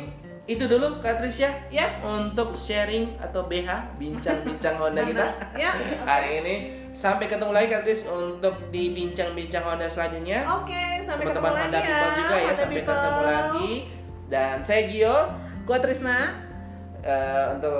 itu 0.51 0.67
dulu 0.67 0.99
Kak 0.99 1.15
Tris 1.17 1.39
ya 1.39 1.53
Yes. 1.71 2.03
untuk 2.03 2.51
sharing 2.53 3.15
atau 3.17 3.47
BH 3.47 3.71
bincang-bincang 3.97 4.75
Honda 4.77 5.07
kita. 5.07 5.27
Ya, 5.55 5.71
hari 6.03 6.43
ini 6.43 6.55
sampai 6.91 7.25
ketemu 7.25 7.53
lagi 7.53 7.71
Kak 7.71 7.83
Tris 7.83 8.03
untuk 8.05 8.55
di 8.69 8.91
bincang-bincang 8.91 9.63
Honda 9.63 9.87
selanjutnya 9.87 10.43
Oke, 10.53 10.99
sampai 11.01 11.23
ketemu 11.25 11.39
teman-teman 11.39 11.71
lagi 11.71 11.71
Honda 11.71 11.79
ya. 11.79 11.87
People 11.87 12.11
juga 12.17 12.35
ya 12.35 12.43
Honda 12.43 12.55
sampai 12.57 12.75
People. 12.75 12.91
ketemu 12.93 13.23
lagi 13.23 13.71
dan 14.27 14.55
saya 14.61 14.83
Gio 14.85 15.17
Gua 15.63 15.79
Trisna. 15.79 16.19
Eh, 17.01 17.45
untuk 17.51 17.79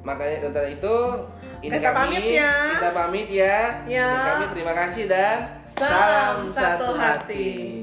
makanya 0.00 0.36
untuk 0.44 0.62
itu 0.62 0.96
ini 1.60 1.72
Kita 1.72 1.90
kami 1.90 1.96
pamit 2.12 2.24
ya. 2.30 2.52
kita 2.72 2.88
pamit 2.92 3.28
ya 3.28 3.58
Ya. 3.84 4.08
Kami 4.30 4.44
terima 4.52 4.72
kasih 4.72 5.04
dan 5.04 5.38
Salam 5.66 6.46
satu 6.46 6.94
hati. 6.94 7.82